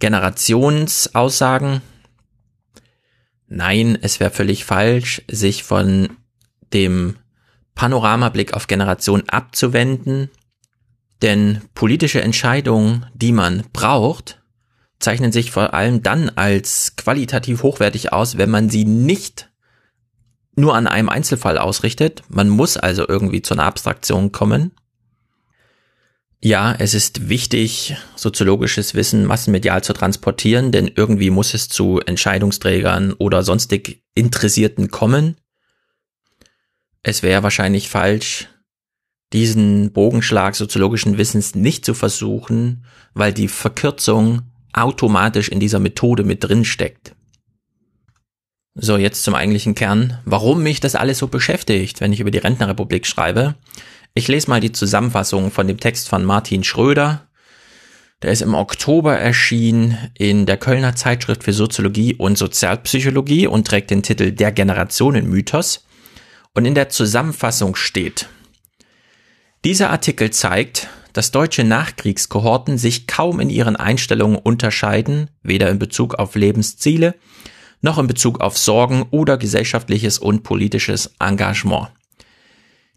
Generationsaussagen. 0.00 1.82
Nein, 3.48 3.96
es 4.02 4.18
wäre 4.18 4.30
völlig 4.30 4.64
falsch, 4.64 5.22
sich 5.30 5.62
von 5.62 6.10
dem 6.72 7.16
Panoramablick 7.76 8.54
auf 8.54 8.66
Generation 8.66 9.22
abzuwenden, 9.28 10.30
denn 11.22 11.62
politische 11.74 12.20
Entscheidungen, 12.20 13.06
die 13.14 13.32
man 13.32 13.64
braucht, 13.72 14.42
zeichnen 14.98 15.30
sich 15.30 15.52
vor 15.52 15.74
allem 15.74 16.02
dann 16.02 16.30
als 16.30 16.96
qualitativ 16.96 17.62
hochwertig 17.62 18.12
aus, 18.12 18.36
wenn 18.36 18.50
man 18.50 18.68
sie 18.68 18.84
nicht 18.84 19.50
nur 20.56 20.74
an 20.74 20.86
einem 20.86 21.08
Einzelfall 21.08 21.58
ausrichtet. 21.58 22.22
Man 22.28 22.48
muss 22.48 22.76
also 22.76 23.06
irgendwie 23.06 23.42
zu 23.42 23.54
einer 23.54 23.64
Abstraktion 23.64 24.32
kommen. 24.32 24.72
Ja, 26.42 26.74
es 26.78 26.94
ist 26.94 27.28
wichtig, 27.28 27.96
soziologisches 28.14 28.94
Wissen 28.94 29.24
massenmedial 29.24 29.82
zu 29.82 29.92
transportieren, 29.92 30.70
denn 30.70 30.90
irgendwie 30.94 31.30
muss 31.30 31.54
es 31.54 31.68
zu 31.68 32.00
Entscheidungsträgern 32.00 33.14
oder 33.14 33.42
sonstig 33.42 34.02
Interessierten 34.14 34.90
kommen. 34.90 35.36
Es 37.02 37.22
wäre 37.22 37.42
wahrscheinlich 37.42 37.88
falsch, 37.88 38.48
diesen 39.32 39.92
Bogenschlag 39.92 40.54
soziologischen 40.54 41.18
Wissens 41.18 41.54
nicht 41.54 41.84
zu 41.84 41.94
versuchen, 41.94 42.84
weil 43.14 43.32
die 43.32 43.48
Verkürzung 43.48 44.42
automatisch 44.72 45.48
in 45.48 45.58
dieser 45.58 45.78
Methode 45.78 46.22
mit 46.22 46.44
drin 46.44 46.64
steckt. 46.64 47.14
So, 48.78 48.98
jetzt 48.98 49.24
zum 49.24 49.34
eigentlichen 49.34 49.74
Kern. 49.74 50.18
Warum 50.26 50.62
mich 50.62 50.80
das 50.80 50.96
alles 50.96 51.16
so 51.16 51.28
beschäftigt, 51.28 52.02
wenn 52.02 52.12
ich 52.12 52.20
über 52.20 52.30
die 52.30 52.36
Rentnerrepublik 52.36 53.06
schreibe? 53.06 53.54
Ich 54.12 54.28
lese 54.28 54.50
mal 54.50 54.60
die 54.60 54.72
Zusammenfassung 54.72 55.50
von 55.50 55.66
dem 55.66 55.80
Text 55.80 56.10
von 56.10 56.26
Martin 56.26 56.62
Schröder. 56.62 57.26
Der 58.20 58.32
ist 58.32 58.42
im 58.42 58.52
Oktober 58.52 59.16
erschienen 59.16 59.96
in 60.12 60.44
der 60.44 60.58
Kölner 60.58 60.94
Zeitschrift 60.94 61.44
für 61.44 61.54
Soziologie 61.54 62.16
und 62.16 62.36
Sozialpsychologie 62.36 63.46
und 63.46 63.66
trägt 63.66 63.90
den 63.90 64.02
Titel 64.02 64.30
Der 64.32 64.52
Generationenmythos. 64.52 65.86
Und 66.52 66.66
in 66.66 66.74
der 66.74 66.90
Zusammenfassung 66.90 67.76
steht, 67.76 68.28
dieser 69.64 69.88
Artikel 69.88 70.30
zeigt, 70.32 70.88
dass 71.14 71.30
deutsche 71.30 71.64
Nachkriegskohorten 71.64 72.76
sich 72.76 73.06
kaum 73.06 73.40
in 73.40 73.48
ihren 73.48 73.76
Einstellungen 73.76 74.36
unterscheiden, 74.36 75.30
weder 75.42 75.70
in 75.70 75.78
Bezug 75.78 76.16
auf 76.16 76.34
Lebensziele 76.34 77.14
noch 77.86 77.98
in 77.98 78.06
Bezug 78.06 78.42
auf 78.42 78.58
Sorgen 78.58 79.06
oder 79.10 79.38
gesellschaftliches 79.38 80.18
und 80.18 80.42
politisches 80.42 81.14
Engagement. 81.18 81.88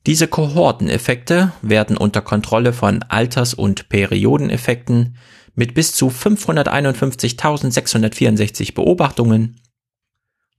Diese 0.06 0.28
Kohorteneffekte 0.28 1.54
werden 1.62 1.96
unter 1.96 2.20
Kontrolle 2.22 2.74
von 2.74 3.04
Alters- 3.04 3.54
und 3.54 3.88
Periodeneffekten 3.88 5.16
mit 5.56 5.74
bis 5.74 5.94
zu 5.94 6.10
551.664 6.10 8.74
Beobachtungen 8.74 9.62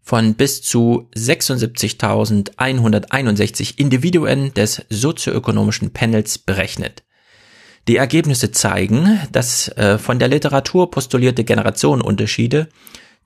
von 0.03 0.33
bis 0.35 0.62
zu 0.62 1.11
76.161 1.14 3.79
Individuen 3.79 4.55
des 4.55 4.81
sozioökonomischen 4.88 5.93
Panels 5.93 6.38
berechnet. 6.38 7.05
Die 7.88 7.97
Ergebnisse 7.97 8.53
zeigen, 8.53 9.21
dass 9.33 9.69
äh, 9.69 9.97
von 9.99 10.19
der 10.19 10.29
Literatur 10.29 10.90
postulierte 10.90 11.45
Generationenunterschiede 11.45 12.69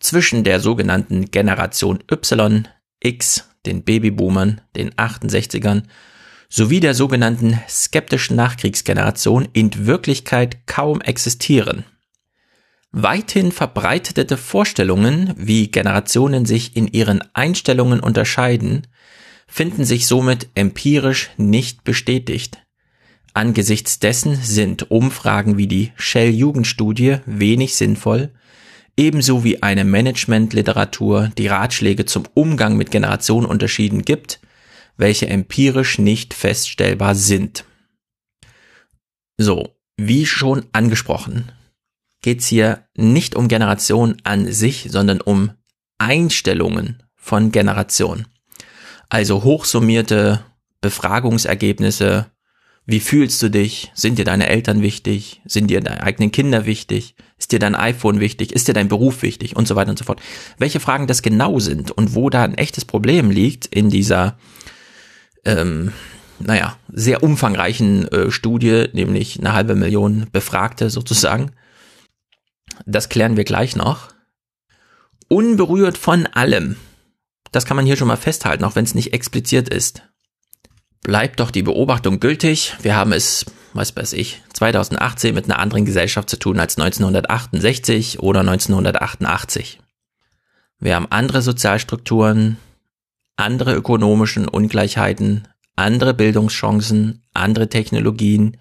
zwischen 0.01 0.45
der 0.45 0.61
sogenannten 0.61 1.31
Generation 1.31 2.03
Y, 2.11 2.69
X, 3.01 3.49
den 3.67 3.85
Babyboomern, 3.85 4.61
den 4.77 4.91
68ern 4.93 5.85
sowie 6.49 6.81
der 6.81 6.95
sogenannten 6.95 7.59
skeptischen 7.69 8.37
Nachkriegsgeneration 8.37 9.49
in 9.53 9.87
Wirklichkeit 9.87 10.67
kaum 10.67 11.01
existieren. 11.01 11.85
Weithin 12.93 13.51
verbreitete 13.51 14.37
Vorstellungen, 14.37 15.35
wie 15.37 15.69
Generationen 15.69 16.47
sich 16.47 16.77
in 16.77 16.87
ihren 16.87 17.25
Einstellungen 17.35 17.99
unterscheiden, 17.99 18.87
finden 19.49 19.85
sich 19.85 20.07
somit 20.07 20.49
empirisch 20.55 21.31
nicht 21.37 21.83
bestätigt. 21.83 22.59
Angesichts 23.33 23.99
dessen 23.99 24.37
sind 24.37 24.93
Umfragen 24.93 25.59
wie 25.59 25.67
die 25.67 25.91
Shell-Jugendstudie 25.97 27.17
wenig 27.27 27.75
sinnvoll, 27.75 28.33
ebenso 28.97 29.45
wie 29.45 29.63
eine 29.63 29.85
Managementliteratur, 29.85 31.31
die 31.37 31.47
Ratschläge 31.47 32.05
zum 32.05 32.25
Umgang 32.35 32.77
mit 32.77 32.91
Generationenunterschieden 32.91 34.03
gibt, 34.03 34.41
welche 34.97 35.27
empirisch 35.29 35.99
nicht 35.99 36.35
feststellbar 36.35 37.15
sind. 37.15 37.65
So, 39.37 39.77
wie 39.97 40.27
schon 40.27 40.67
angesprochen, 40.73 41.51
geht 42.23 42.41
es 42.41 42.47
hier 42.47 42.87
nicht 42.97 43.35
um 43.35 43.49
Generation 43.49 44.17
an 44.23 44.51
sich, 44.53 44.89
sondern 44.91 45.21
um 45.21 45.53
Einstellungen 45.99 47.03
von 47.17 47.53
Generation. 47.53 48.27
Also 49.09 49.45
hochsummierte 49.45 50.45
Befragungsergebnisse. 50.81 52.27
Wie 52.87 53.01
fühlst 53.01 53.43
du 53.43 53.51
dich? 53.51 53.91
Sind 53.95 54.19
dir 54.19 54.27
deine 54.27 54.47
Eltern 54.49 54.83
wichtig? 54.83 55.41
Sind 55.47 55.69
dir 55.69 55.81
deine 55.81 56.03
eigenen 56.03 56.33
Kinder 56.33 56.67
wichtig? 56.67 57.15
Ist 57.39 57.53
dir 57.53 57.59
dein 57.59 57.75
iPhone 57.75 58.21
wichtig? 58.21 58.53
Ist 58.53 58.69
dir 58.69 58.75
dein 58.75 58.89
Beruf 58.89 59.23
wichtig? 59.23 59.57
Und 59.57 59.67
so 59.67 59.75
weiter 59.75 59.91
und 59.91 59.99
so 59.99 60.05
fort. 60.05 60.21
Welche 60.59 60.81
Fragen 60.81 61.07
das 61.07 61.23
genau 61.23 61.59
sind 61.61 61.91
und 61.91 62.15
wo 62.15 62.29
da 62.29 62.43
ein 62.43 62.55
echtes 62.55 62.85
Problem 62.85 63.31
liegt 63.31 63.67
in 63.67 63.89
dieser, 63.89 64.37
ähm, 65.47 65.93
naja, 66.39 66.77
sehr 66.93 67.23
umfangreichen 67.23 68.07
äh, 68.09 68.31
Studie, 68.31 68.89
nämlich 68.93 69.39
eine 69.39 69.55
halbe 69.55 69.77
Million 69.77 70.27
Befragte 70.31 70.91
sozusagen, 70.91 71.53
das 72.85 73.09
klären 73.09 73.39
wir 73.39 73.45
gleich 73.45 73.77
noch. 73.77 74.13
Unberührt 75.29 75.97
von 75.97 76.27
allem. 76.27 76.77
Das 77.51 77.65
kann 77.65 77.77
man 77.77 77.87
hier 77.87 77.97
schon 77.97 78.09
mal 78.09 78.17
festhalten, 78.17 78.65
auch 78.65 78.77
wenn 78.77 78.85
es 78.85 78.95
nicht 78.95 79.15
expliziert 79.15 79.71
ist. 79.71 80.03
Bleibt 81.05 81.39
doch 81.39 81.51
die 81.51 81.63
Beobachtung 81.63 82.19
gültig. 82.19 82.75
Wir 82.81 82.97
haben 82.97 83.13
es, 83.13 83.45
was 83.75 83.95
weiß 83.95 84.15
ich, 84.15 84.43
2018 84.55 85.35
mit 85.35 85.45
einer 85.45 85.59
anderen 85.59 85.85
Gesellschaft 85.85 86.31
zu 86.31 86.39
tun 86.39 86.59
als 86.59 86.79
1968 86.79 88.21
oder 88.21 88.41
1988. 88.41 89.81
Wir 90.81 90.97
haben 90.97 91.07
andere 91.11 91.43
Sozialstrukturen, 91.43 92.57
andere 93.37 93.75
ökonomischen 93.75 94.49
Ungleichheiten, 94.49 95.47
andere 95.77 96.15
Bildungschancen, 96.15 97.23
andere 97.35 97.69
Technologien, 97.69 98.57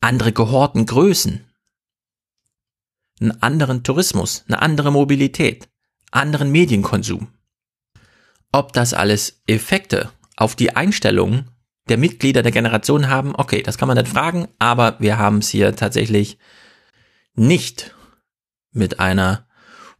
andere 0.00 0.32
Gehortengrößen 0.32 1.44
einen 3.20 3.42
anderen 3.42 3.84
Tourismus, 3.84 4.44
eine 4.48 4.60
andere 4.60 4.90
Mobilität, 4.90 5.68
anderen 6.10 6.50
Medienkonsum. 6.50 7.28
Ob 8.50 8.72
das 8.72 8.94
alles 8.94 9.42
Effekte 9.46 10.10
auf 10.36 10.56
die 10.56 10.74
Einstellung 10.74 11.44
der 11.88 11.98
Mitglieder 11.98 12.42
der 12.42 12.52
Generation 12.52 13.08
haben, 13.08 13.34
okay, 13.34 13.62
das 13.62 13.78
kann 13.78 13.88
man 13.88 13.96
dann 13.96 14.06
fragen, 14.06 14.48
aber 14.58 14.96
wir 14.98 15.18
haben 15.18 15.38
es 15.38 15.48
hier 15.48 15.74
tatsächlich 15.74 16.38
nicht 17.34 17.94
mit 18.72 19.00
einer 19.00 19.46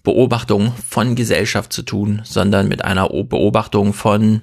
Beobachtung 0.03 0.73
von 0.73 1.15
Gesellschaft 1.15 1.73
zu 1.73 1.83
tun, 1.83 2.23
sondern 2.25 2.69
mit 2.69 2.85
einer 2.85 3.09
Beobachtung 3.09 3.93
von 3.93 4.43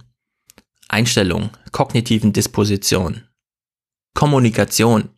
Einstellung, 0.90 1.50
kognitiven 1.72 2.34
Disposition, 2.34 3.24
Kommunikation, 4.14 5.10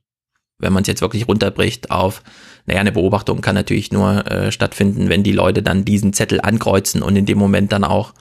wenn 0.60 0.73
man 0.73 0.82
es 0.82 0.88
jetzt 0.88 1.01
wirklich 1.01 1.27
runterbricht 1.27 1.91
auf, 1.91 2.23
naja, 2.65 2.82
eine 2.82 2.91
Beobachtung 2.91 3.41
kann 3.41 3.55
natürlich 3.55 3.91
nur 3.91 4.25
äh, 4.27 4.51
stattfinden, 4.51 5.10
wenn 5.10 5.23
die 5.23 5.32
Leute 5.32 5.63
dann 5.63 5.86
diesen 5.86 6.13
Zettel 6.13 6.41
ankreuzen 6.41 7.01
und 7.01 7.15
in 7.15 7.25
dem 7.25 7.38
Moment 7.38 7.71
dann 7.71 7.84
auch 7.84 8.13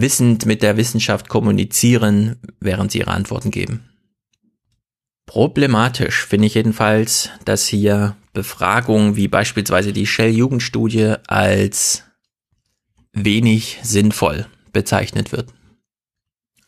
wissend 0.00 0.46
mit 0.46 0.62
der 0.62 0.76
Wissenschaft 0.76 1.28
kommunizieren, 1.28 2.36
während 2.60 2.92
sie 2.92 2.98
ihre 2.98 3.12
Antworten 3.12 3.50
geben. 3.50 3.88
Problematisch 5.26 6.24
finde 6.24 6.46
ich 6.46 6.54
jedenfalls, 6.54 7.30
dass 7.44 7.66
hier 7.66 8.16
Befragungen 8.32 9.16
wie 9.16 9.28
beispielsweise 9.28 9.92
die 9.92 10.06
Shell-Jugendstudie 10.06 11.14
als 11.26 12.04
wenig 13.12 13.78
sinnvoll 13.82 14.46
bezeichnet 14.72 15.32
wird. 15.32 15.52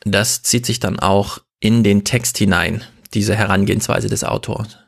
Das 0.01 0.43
zieht 0.43 0.67
sich 0.67 0.81
dann 0.81 0.99
auch 0.99 1.41
in 1.61 1.85
den 1.85 2.05
Text 2.05 2.39
hinein, 2.39 2.83
diese 3.15 3.37
Herangehensweise 3.37 4.09
des 4.09 4.25
Autors. 4.25 4.79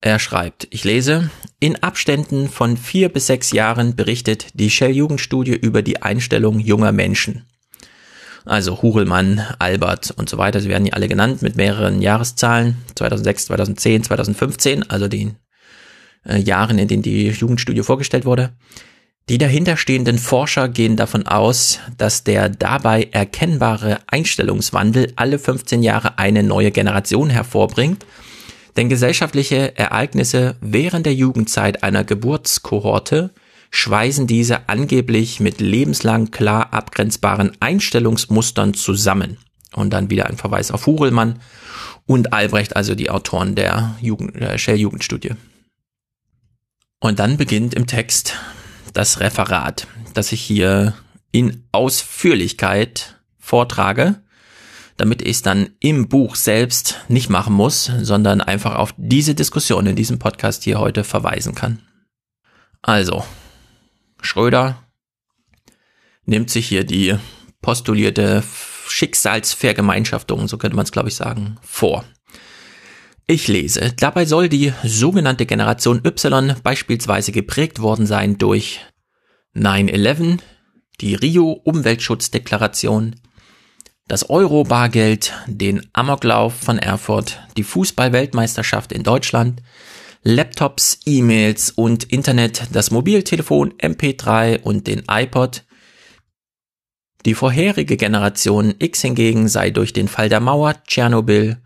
Er 0.00 0.18
schreibt, 0.18 0.68
ich 0.70 0.84
lese, 0.84 1.30
in 1.60 1.82
Abständen 1.82 2.48
von 2.48 2.76
vier 2.76 3.08
bis 3.08 3.26
sechs 3.26 3.52
Jahren 3.52 3.96
berichtet 3.96 4.48
die 4.52 4.68
Shell-Jugendstudie 4.70 5.54
über 5.54 5.80
die 5.80 6.02
Einstellung 6.02 6.60
junger 6.60 6.92
Menschen. 6.92 7.46
Also 8.44 8.82
Hurelmann, 8.82 9.42
Albert 9.58 10.12
und 10.16 10.28
so 10.28 10.36
weiter, 10.36 10.60
sie 10.60 10.68
werden 10.68 10.84
hier 10.84 10.94
alle 10.94 11.08
genannt 11.08 11.40
mit 11.40 11.56
mehreren 11.56 12.02
Jahreszahlen, 12.02 12.76
2006, 12.94 13.46
2010, 13.46 14.02
2015, 14.04 14.90
also 14.90 15.08
den 15.08 15.36
äh, 16.26 16.38
Jahren, 16.38 16.78
in 16.78 16.88
denen 16.88 17.02
die 17.02 17.28
Jugendstudie 17.28 17.82
vorgestellt 17.82 18.26
wurde. 18.26 18.50
Die 19.30 19.38
dahinterstehenden 19.38 20.18
Forscher 20.18 20.68
gehen 20.68 20.96
davon 20.96 21.26
aus, 21.26 21.80
dass 21.96 22.24
der 22.24 22.50
dabei 22.50 23.08
erkennbare 23.10 24.00
Einstellungswandel 24.06 25.14
alle 25.16 25.38
15 25.38 25.82
Jahre 25.82 26.18
eine 26.18 26.42
neue 26.42 26.70
Generation 26.70 27.30
hervorbringt, 27.30 28.04
denn 28.76 28.90
gesellschaftliche 28.90 29.78
Ereignisse 29.78 30.56
während 30.60 31.06
der 31.06 31.14
Jugendzeit 31.14 31.82
einer 31.82 32.04
Geburtskohorte 32.04 33.30
schweißen 33.74 34.28
diese 34.28 34.68
angeblich 34.68 35.40
mit 35.40 35.60
lebenslang 35.60 36.30
klar 36.30 36.72
abgrenzbaren 36.72 37.52
Einstellungsmustern 37.58 38.72
zusammen. 38.72 39.38
Und 39.72 39.92
dann 39.92 40.10
wieder 40.10 40.26
ein 40.26 40.36
Verweis 40.36 40.70
auf 40.70 40.86
Hurelmann 40.86 41.40
und 42.06 42.32
Albrecht, 42.32 42.76
also 42.76 42.94
die 42.94 43.10
Autoren 43.10 43.56
der, 43.56 43.96
Jugend, 44.00 44.36
der 44.36 44.56
Shell-Jugendstudie. 44.56 45.32
Und 47.00 47.18
dann 47.18 47.36
beginnt 47.36 47.74
im 47.74 47.88
Text 47.88 48.34
das 48.92 49.18
Referat, 49.18 49.88
das 50.14 50.30
ich 50.30 50.40
hier 50.40 50.94
in 51.32 51.64
Ausführlichkeit 51.72 53.16
vortrage, 53.40 54.22
damit 54.96 55.20
ich 55.20 55.30
es 55.30 55.42
dann 55.42 55.70
im 55.80 56.08
Buch 56.08 56.36
selbst 56.36 57.00
nicht 57.08 57.28
machen 57.28 57.54
muss, 57.54 57.90
sondern 58.02 58.40
einfach 58.40 58.76
auf 58.76 58.94
diese 58.96 59.34
Diskussion 59.34 59.86
in 59.86 59.96
diesem 59.96 60.20
Podcast 60.20 60.62
hier 60.62 60.78
heute 60.78 61.02
verweisen 61.02 61.56
kann. 61.56 61.80
Also, 62.82 63.24
Schröder 64.24 64.82
nimmt 66.24 66.50
sich 66.50 66.68
hier 66.68 66.84
die 66.84 67.16
postulierte 67.60 68.42
Schicksalsvergemeinschaftung, 68.88 70.48
so 70.48 70.58
könnte 70.58 70.76
man 70.76 70.84
es 70.84 70.92
glaube 70.92 71.08
ich 71.08 71.16
sagen, 71.16 71.56
vor. 71.62 72.04
Ich 73.26 73.48
lese, 73.48 73.94
dabei 73.96 74.26
soll 74.26 74.50
die 74.50 74.74
sogenannte 74.84 75.46
Generation 75.46 76.02
Y 76.04 76.56
beispielsweise 76.62 77.32
geprägt 77.32 77.80
worden 77.80 78.06
sein 78.06 78.36
durch 78.36 78.80
9-11, 79.56 80.40
die 81.00 81.14
Rio-Umweltschutzdeklaration, 81.14 83.16
das 84.08 84.28
Euro-Bargeld, 84.28 85.32
den 85.46 85.88
Amoklauf 85.94 86.54
von 86.54 86.78
Erfurt, 86.78 87.40
die 87.56 87.64
Fußball-Weltmeisterschaft 87.64 88.92
in 88.92 89.02
Deutschland, 89.02 89.62
Laptops, 90.26 91.00
E-Mails 91.04 91.70
und 91.70 92.04
Internet, 92.04 92.68
das 92.72 92.90
Mobiltelefon, 92.90 93.74
MP3 93.74 94.62
und 94.62 94.86
den 94.86 95.02
iPod. 95.06 95.64
Die 97.26 97.34
vorherige 97.34 97.98
Generation 97.98 98.74
X 98.78 99.02
hingegen 99.02 99.48
sei 99.48 99.70
durch 99.70 99.92
den 99.92 100.08
Fall 100.08 100.30
der 100.30 100.40
Mauer, 100.40 100.82
Tschernobyl, 100.86 101.58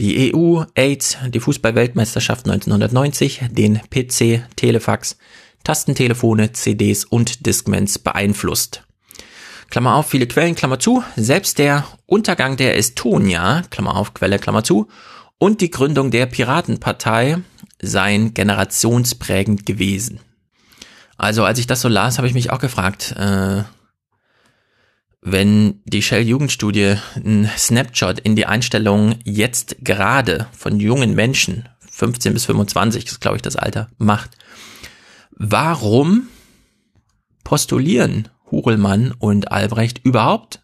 die 0.00 0.34
EU, 0.34 0.64
AIDS, 0.74 1.16
die 1.28 1.38
Fußballweltmeisterschaft 1.38 2.46
1990, 2.46 3.42
den 3.52 3.80
PC, 3.88 4.46
Telefax, 4.56 5.16
Tastentelefone, 5.62 6.52
CDs 6.52 7.04
und 7.04 7.46
Discmans 7.46 8.00
beeinflusst. 8.00 8.82
Klammer 9.70 9.94
auf, 9.94 10.08
viele 10.08 10.26
Quellen, 10.26 10.56
Klammer 10.56 10.80
zu, 10.80 11.04
selbst 11.14 11.58
der 11.58 11.86
Untergang 12.06 12.56
der 12.56 12.76
Estonia, 12.76 13.62
Klammer 13.70 13.94
auf, 13.94 14.12
Quelle, 14.12 14.40
Klammer 14.40 14.64
zu, 14.64 14.88
und 15.38 15.60
die 15.60 15.70
Gründung 15.70 16.10
der 16.10 16.26
Piratenpartei 16.26 17.38
seien 17.82 18.32
generationsprägend 18.32 19.66
gewesen. 19.66 20.20
Also 21.18 21.44
als 21.44 21.58
ich 21.58 21.66
das 21.66 21.80
so 21.80 21.88
las, 21.88 22.18
habe 22.18 22.28
ich 22.28 22.34
mich 22.34 22.50
auch 22.50 22.58
gefragt, 22.58 23.14
äh, 23.18 23.64
wenn 25.20 25.80
die 25.84 26.02
Shell-Jugendstudie 26.02 26.96
einen 27.14 27.48
Snapshot 27.56 28.18
in 28.20 28.34
die 28.34 28.46
Einstellung 28.46 29.16
jetzt 29.24 29.76
gerade 29.80 30.48
von 30.52 30.80
jungen 30.80 31.14
Menschen, 31.14 31.68
15 31.90 32.32
bis 32.32 32.44
25 32.46 33.06
ist 33.06 33.20
glaube 33.20 33.36
ich 33.36 33.42
das 33.42 33.56
Alter, 33.56 33.88
macht, 33.98 34.30
warum 35.30 36.28
postulieren 37.44 38.28
Hurelmann 38.50 39.12
und 39.18 39.52
Albrecht 39.52 40.00
überhaupt 40.04 40.60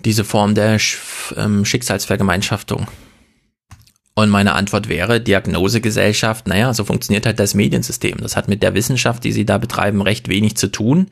diese 0.00 0.24
Form 0.24 0.54
der 0.54 0.78
ähm, 1.36 1.64
Schicksalsvergemeinschaftung? 1.64 2.88
Und 4.14 4.28
meine 4.28 4.54
Antwort 4.54 4.88
wäre, 4.88 5.20
Diagnosegesellschaft, 5.20 6.46
naja, 6.46 6.74
so 6.74 6.84
funktioniert 6.84 7.24
halt 7.24 7.38
das 7.38 7.54
Mediensystem. 7.54 8.18
Das 8.18 8.36
hat 8.36 8.48
mit 8.48 8.62
der 8.62 8.74
Wissenschaft, 8.74 9.24
die 9.24 9.32
sie 9.32 9.46
da 9.46 9.58
betreiben, 9.58 10.02
recht 10.02 10.28
wenig 10.28 10.56
zu 10.56 10.68
tun 10.68 11.08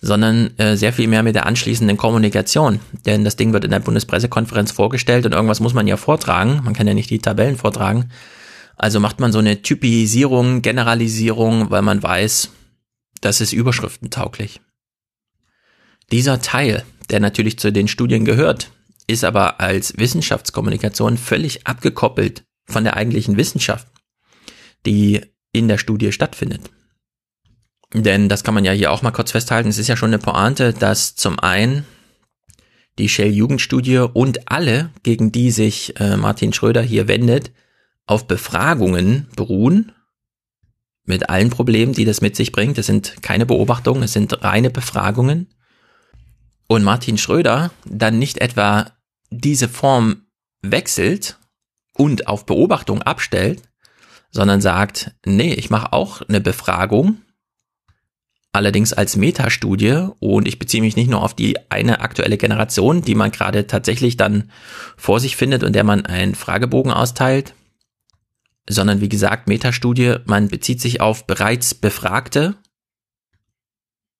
sondern 0.00 0.56
äh, 0.58 0.76
sehr 0.76 0.92
viel 0.92 1.08
mehr 1.08 1.22
mit 1.22 1.34
der 1.34 1.46
anschließenden 1.46 1.96
Kommunikation. 1.96 2.80
Denn 3.04 3.24
das 3.24 3.36
Ding 3.36 3.52
wird 3.52 3.64
in 3.64 3.70
der 3.70 3.80
Bundespressekonferenz 3.80 4.72
vorgestellt 4.72 5.26
und 5.26 5.32
irgendwas 5.32 5.60
muss 5.60 5.74
man 5.74 5.86
ja 5.86 5.96
vortragen. 5.96 6.60
Man 6.64 6.74
kann 6.74 6.86
ja 6.86 6.94
nicht 6.94 7.10
die 7.10 7.18
Tabellen 7.18 7.56
vortragen. 7.56 8.10
Also 8.76 9.00
macht 9.00 9.20
man 9.20 9.32
so 9.32 9.38
eine 9.38 9.62
Typisierung, 9.62 10.62
Generalisierung, 10.62 11.70
weil 11.70 11.82
man 11.82 12.02
weiß, 12.02 12.50
das 13.20 13.40
ist 13.40 13.52
überschriftentauglich. 13.52 14.60
Dieser 16.12 16.40
Teil, 16.40 16.84
der 17.10 17.20
natürlich 17.20 17.58
zu 17.58 17.72
den 17.72 17.88
Studien 17.88 18.24
gehört, 18.24 18.70
ist 19.06 19.24
aber 19.24 19.60
als 19.60 19.96
Wissenschaftskommunikation 19.98 21.16
völlig 21.16 21.66
abgekoppelt 21.66 22.44
von 22.66 22.84
der 22.84 22.96
eigentlichen 22.96 23.36
Wissenschaft, 23.36 23.86
die 24.84 25.20
in 25.52 25.68
der 25.68 25.78
Studie 25.78 26.12
stattfindet. 26.12 26.70
Denn 27.94 28.28
das 28.28 28.42
kann 28.42 28.54
man 28.54 28.64
ja 28.64 28.72
hier 28.72 28.90
auch 28.90 29.02
mal 29.02 29.12
kurz 29.12 29.30
festhalten. 29.30 29.68
Es 29.68 29.78
ist 29.78 29.88
ja 29.88 29.96
schon 29.96 30.10
eine 30.10 30.18
Pointe, 30.18 30.72
dass 30.72 31.14
zum 31.14 31.38
einen 31.38 31.84
die 32.98 33.08
Shell-Jugendstudie 33.08 33.98
und 34.12 34.50
alle, 34.50 34.90
gegen 35.02 35.30
die 35.30 35.50
sich 35.50 35.98
äh, 36.00 36.16
Martin 36.16 36.52
Schröder 36.52 36.82
hier 36.82 37.08
wendet, 37.08 37.52
auf 38.06 38.26
Befragungen 38.26 39.28
beruhen, 39.36 39.92
mit 41.04 41.28
allen 41.28 41.50
Problemen, 41.50 41.92
die 41.92 42.04
das 42.04 42.20
mit 42.20 42.34
sich 42.34 42.52
bringt. 42.52 42.78
Es 42.78 42.86
sind 42.86 43.22
keine 43.22 43.46
Beobachtungen, 43.46 44.02
es 44.02 44.12
sind 44.12 44.42
reine 44.42 44.70
Befragungen. 44.70 45.48
Und 46.68 46.82
Martin 46.82 47.16
Schröder 47.16 47.70
dann 47.84 48.18
nicht 48.18 48.38
etwa 48.38 48.90
diese 49.30 49.68
Form 49.68 50.26
wechselt 50.62 51.38
und 51.96 52.26
auf 52.28 52.46
Beobachtung 52.46 53.02
abstellt, 53.02 53.62
sondern 54.30 54.60
sagt, 54.60 55.12
nee, 55.24 55.54
ich 55.54 55.70
mache 55.70 55.92
auch 55.92 56.22
eine 56.22 56.40
Befragung 56.40 57.20
allerdings 58.56 58.94
als 58.94 59.16
Metastudie 59.16 60.08
und 60.18 60.48
ich 60.48 60.58
beziehe 60.58 60.82
mich 60.82 60.96
nicht 60.96 61.10
nur 61.10 61.22
auf 61.22 61.34
die 61.34 61.70
eine 61.70 62.00
aktuelle 62.00 62.38
Generation, 62.38 63.02
die 63.02 63.14
man 63.14 63.30
gerade 63.30 63.66
tatsächlich 63.66 64.16
dann 64.16 64.50
vor 64.96 65.20
sich 65.20 65.36
findet 65.36 65.62
und 65.62 65.74
der 65.74 65.84
man 65.84 66.06
einen 66.06 66.34
Fragebogen 66.34 66.90
austeilt, 66.90 67.54
sondern 68.68 69.00
wie 69.00 69.10
gesagt 69.10 69.46
Metastudie, 69.46 70.16
man 70.24 70.48
bezieht 70.48 70.80
sich 70.80 71.00
auf 71.02 71.26
bereits 71.26 71.74
Befragte 71.74 72.56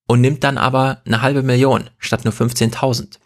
und 0.06 0.20
nimmt 0.20 0.44
dann 0.44 0.58
aber 0.58 1.02
eine 1.06 1.22
halbe 1.22 1.42
Million 1.42 1.88
statt 1.98 2.24
nur 2.24 2.34
15.000. 2.34 3.18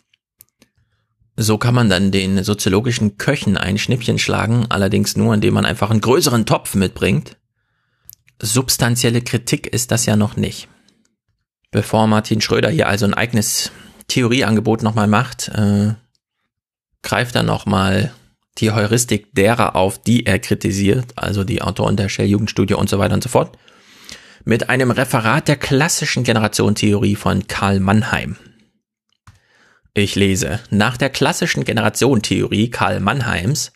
So 1.42 1.56
kann 1.56 1.74
man 1.74 1.88
dann 1.88 2.10
den 2.10 2.44
soziologischen 2.44 3.16
Köchen 3.16 3.56
ein 3.56 3.78
Schnippchen 3.78 4.18
schlagen, 4.18 4.66
allerdings 4.68 5.16
nur 5.16 5.32
indem 5.32 5.54
man 5.54 5.64
einfach 5.64 5.90
einen 5.90 6.00
größeren 6.00 6.44
Topf 6.44 6.74
mitbringt. 6.74 7.36
Substanzielle 8.42 9.22
Kritik 9.22 9.66
ist 9.66 9.90
das 9.90 10.06
ja 10.06 10.16
noch 10.16 10.36
nicht 10.36 10.68
bevor 11.70 12.06
Martin 12.06 12.40
Schröder 12.40 12.70
hier 12.70 12.88
also 12.88 13.06
ein 13.06 13.14
eigenes 13.14 13.70
Theorieangebot 14.08 14.82
nochmal 14.82 15.06
macht, 15.06 15.48
äh, 15.48 15.94
greift 17.02 17.34
er 17.36 17.42
nochmal 17.42 18.12
die 18.58 18.72
Heuristik 18.72 19.32
derer 19.34 19.76
auf, 19.76 19.98
die 20.02 20.26
er 20.26 20.38
kritisiert, 20.38 21.12
also 21.16 21.44
die 21.44 21.62
Autoren 21.62 21.96
der 21.96 22.08
Shell-Jugendstudie 22.08 22.74
und 22.74 22.90
so 22.90 22.98
weiter 22.98 23.14
und 23.14 23.22
so 23.22 23.28
fort, 23.28 23.56
mit 24.44 24.68
einem 24.68 24.90
Referat 24.90 25.48
der 25.48 25.56
klassischen 25.56 26.24
Generationentheorie 26.24 27.16
von 27.16 27.46
Karl 27.46 27.78
Mannheim. 27.78 28.36
Ich 30.00 30.14
lese, 30.14 30.60
nach 30.70 30.96
der 30.96 31.10
klassischen 31.10 31.62
Generationentheorie 31.62 32.70
Karl 32.70 33.00
Mannheims 33.00 33.72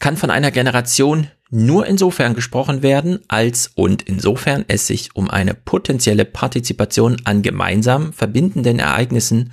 kann 0.00 0.16
von 0.16 0.28
einer 0.28 0.50
Generation 0.50 1.28
nur 1.48 1.86
insofern 1.86 2.34
gesprochen 2.34 2.82
werden, 2.82 3.20
als 3.28 3.70
und 3.76 4.02
insofern 4.02 4.64
es 4.66 4.88
sich 4.88 5.14
um 5.14 5.30
eine 5.30 5.54
potenzielle 5.54 6.24
Partizipation 6.24 7.18
an 7.22 7.42
gemeinsam 7.42 8.12
verbindenden 8.12 8.80
Ereignissen 8.80 9.52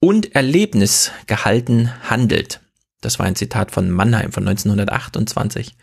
und 0.00 0.34
Erlebnisgehalten 0.34 1.92
handelt. 2.10 2.60
Das 3.00 3.20
war 3.20 3.26
ein 3.26 3.36
Zitat 3.36 3.70
von 3.70 3.88
Mannheim 3.88 4.32
von 4.32 4.48
1928. 4.48 5.76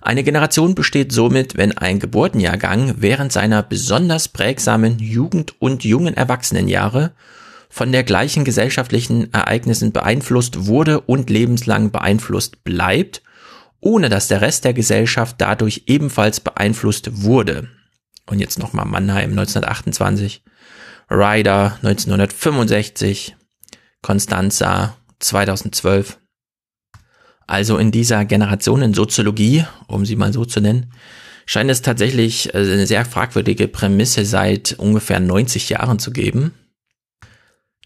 Eine 0.00 0.24
Generation 0.24 0.74
besteht 0.74 1.12
somit, 1.12 1.58
wenn 1.58 1.76
ein 1.76 1.98
Geburtenjahrgang 1.98 2.94
während 2.96 3.30
seiner 3.30 3.62
besonders 3.62 4.28
prägsamen 4.28 4.98
Jugend- 5.00 5.60
und 5.60 5.84
jungen 5.84 6.16
Erwachsenenjahre 6.16 7.12
von 7.76 7.92
der 7.92 8.04
gleichen 8.04 8.46
gesellschaftlichen 8.46 9.30
Ereignissen 9.34 9.92
beeinflusst 9.92 10.64
wurde 10.66 11.02
und 11.02 11.28
lebenslang 11.28 11.90
beeinflusst 11.90 12.64
bleibt, 12.64 13.20
ohne 13.80 14.08
dass 14.08 14.28
der 14.28 14.40
Rest 14.40 14.64
der 14.64 14.72
Gesellschaft 14.72 15.36
dadurch 15.40 15.82
ebenfalls 15.84 16.40
beeinflusst 16.40 17.22
wurde. 17.22 17.68
Und 18.24 18.38
jetzt 18.38 18.58
nochmal 18.58 18.86
Mannheim 18.86 19.32
1928, 19.32 20.42
Ryder 21.10 21.76
1965, 21.82 23.36
Constanza 24.00 24.96
2012. 25.18 26.18
Also 27.46 27.76
in 27.76 27.90
dieser 27.90 28.24
Generationensoziologie, 28.24 29.66
um 29.86 30.06
sie 30.06 30.16
mal 30.16 30.32
so 30.32 30.46
zu 30.46 30.62
nennen, 30.62 30.94
scheint 31.44 31.70
es 31.70 31.82
tatsächlich 31.82 32.54
äh, 32.54 32.58
eine 32.58 32.86
sehr 32.86 33.04
fragwürdige 33.04 33.68
Prämisse 33.68 34.24
seit 34.24 34.72
ungefähr 34.78 35.20
90 35.20 35.68
Jahren 35.68 35.98
zu 35.98 36.10
geben. 36.10 36.54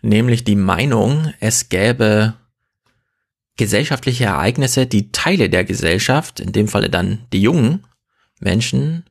Nämlich 0.03 0.45
die 0.45 0.57
Meinung, 0.57 1.33
es 1.41 1.69
gäbe 1.69 2.35
gesellschaftliche 3.57 4.25
Ereignisse, 4.25 4.87
die 4.87 5.13
Teile 5.13 5.51
der 5.51 5.65
Gesellschaft, 5.65 6.41
in 6.41 6.53
dem 6.53 6.69
Falle 6.69 6.89
dann 6.89 7.27
die 7.33 7.43
jungen 7.43 7.87
Menschen, 8.41 9.05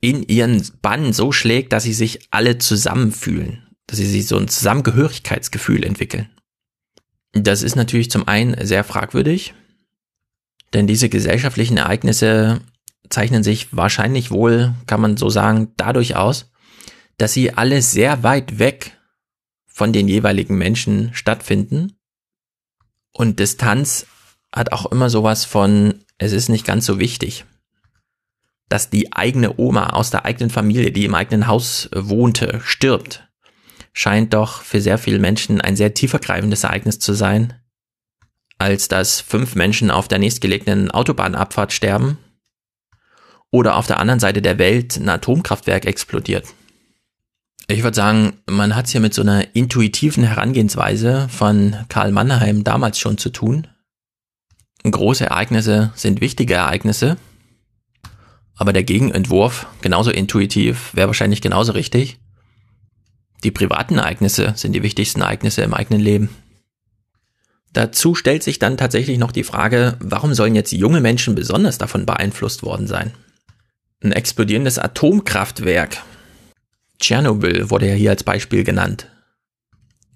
in 0.00 0.22
ihren 0.22 0.62
Bann 0.82 1.14
so 1.14 1.32
schlägt, 1.32 1.72
dass 1.72 1.84
sie 1.84 1.94
sich 1.94 2.28
alle 2.30 2.58
zusammenfühlen, 2.58 3.66
dass 3.86 3.96
sie 3.96 4.06
sich 4.06 4.26
so 4.26 4.36
ein 4.36 4.48
Zusammengehörigkeitsgefühl 4.48 5.82
entwickeln. 5.82 6.28
Das 7.32 7.62
ist 7.62 7.74
natürlich 7.74 8.10
zum 8.10 8.28
einen 8.28 8.66
sehr 8.66 8.84
fragwürdig, 8.84 9.54
denn 10.74 10.86
diese 10.86 11.08
gesellschaftlichen 11.08 11.78
Ereignisse 11.78 12.60
zeichnen 13.08 13.42
sich 13.42 13.74
wahrscheinlich 13.74 14.30
wohl, 14.30 14.74
kann 14.86 15.00
man 15.00 15.16
so 15.16 15.30
sagen, 15.30 15.72
dadurch 15.78 16.16
aus, 16.16 16.50
dass 17.16 17.32
sie 17.32 17.52
alle 17.54 17.80
sehr 17.80 18.22
weit 18.22 18.58
weg 18.58 18.93
von 19.74 19.92
den 19.92 20.08
jeweiligen 20.08 20.56
Menschen 20.56 21.12
stattfinden. 21.12 21.98
Und 23.12 23.40
Distanz 23.40 24.06
hat 24.54 24.72
auch 24.72 24.90
immer 24.90 25.10
sowas 25.10 25.44
von, 25.44 26.04
es 26.16 26.32
ist 26.32 26.48
nicht 26.48 26.64
ganz 26.64 26.86
so 26.86 26.98
wichtig, 26.98 27.44
dass 28.68 28.88
die 28.88 29.12
eigene 29.12 29.58
Oma 29.58 29.90
aus 29.90 30.10
der 30.10 30.24
eigenen 30.24 30.48
Familie, 30.48 30.92
die 30.92 31.04
im 31.04 31.14
eigenen 31.14 31.46
Haus 31.46 31.90
wohnte, 31.92 32.60
stirbt 32.64 33.28
scheint 33.94 34.34
doch 34.34 34.60
für 34.60 34.80
sehr 34.80 34.98
viele 34.98 35.20
Menschen 35.20 35.60
ein 35.60 35.76
sehr 35.76 35.94
tiefergreifendes 35.94 36.64
Ereignis 36.64 36.98
zu 36.98 37.14
sein, 37.14 37.54
als 38.58 38.88
dass 38.88 39.20
fünf 39.20 39.54
Menschen 39.54 39.90
auf 39.90 40.08
der 40.08 40.18
nächstgelegenen 40.18 40.90
Autobahnabfahrt 40.90 41.72
sterben 41.72 42.18
oder 43.50 43.76
auf 43.76 43.86
der 43.86 44.00
anderen 44.00 44.20
Seite 44.20 44.42
der 44.42 44.58
Welt 44.58 44.96
ein 44.96 45.08
Atomkraftwerk 45.08 45.86
explodiert. 45.86 46.44
Ich 47.66 47.82
würde 47.82 47.94
sagen, 47.94 48.34
man 48.46 48.76
hat 48.76 48.86
es 48.86 48.92
hier 48.92 49.00
mit 49.00 49.14
so 49.14 49.22
einer 49.22 49.54
intuitiven 49.54 50.24
Herangehensweise 50.24 51.28
von 51.30 51.76
Karl 51.88 52.12
Mannheim 52.12 52.62
damals 52.62 52.98
schon 52.98 53.16
zu 53.16 53.30
tun. 53.30 53.66
Große 54.82 55.24
Ereignisse 55.24 55.90
sind 55.94 56.20
wichtige 56.20 56.54
Ereignisse, 56.54 57.16
aber 58.54 58.74
der 58.74 58.84
Gegenentwurf, 58.84 59.66
genauso 59.80 60.10
intuitiv, 60.10 60.94
wäre 60.94 61.08
wahrscheinlich 61.08 61.40
genauso 61.40 61.72
richtig. 61.72 62.18
Die 63.44 63.50
privaten 63.50 63.96
Ereignisse 63.96 64.52
sind 64.56 64.72
die 64.72 64.82
wichtigsten 64.82 65.22
Ereignisse 65.22 65.62
im 65.62 65.72
eigenen 65.72 66.00
Leben. 66.00 66.28
Dazu 67.72 68.14
stellt 68.14 68.42
sich 68.42 68.58
dann 68.58 68.76
tatsächlich 68.76 69.18
noch 69.18 69.32
die 69.32 69.42
Frage, 69.42 69.96
warum 70.00 70.34
sollen 70.34 70.54
jetzt 70.54 70.72
junge 70.72 71.00
Menschen 71.00 71.34
besonders 71.34 71.78
davon 71.78 72.06
beeinflusst 72.06 72.62
worden 72.62 72.86
sein? 72.86 73.12
Ein 74.02 74.12
explodierendes 74.12 74.78
Atomkraftwerk. 74.78 76.02
Tschernobyl 77.00 77.70
wurde 77.70 77.88
ja 77.88 77.94
hier 77.94 78.10
als 78.10 78.24
Beispiel 78.24 78.64
genannt. 78.64 79.08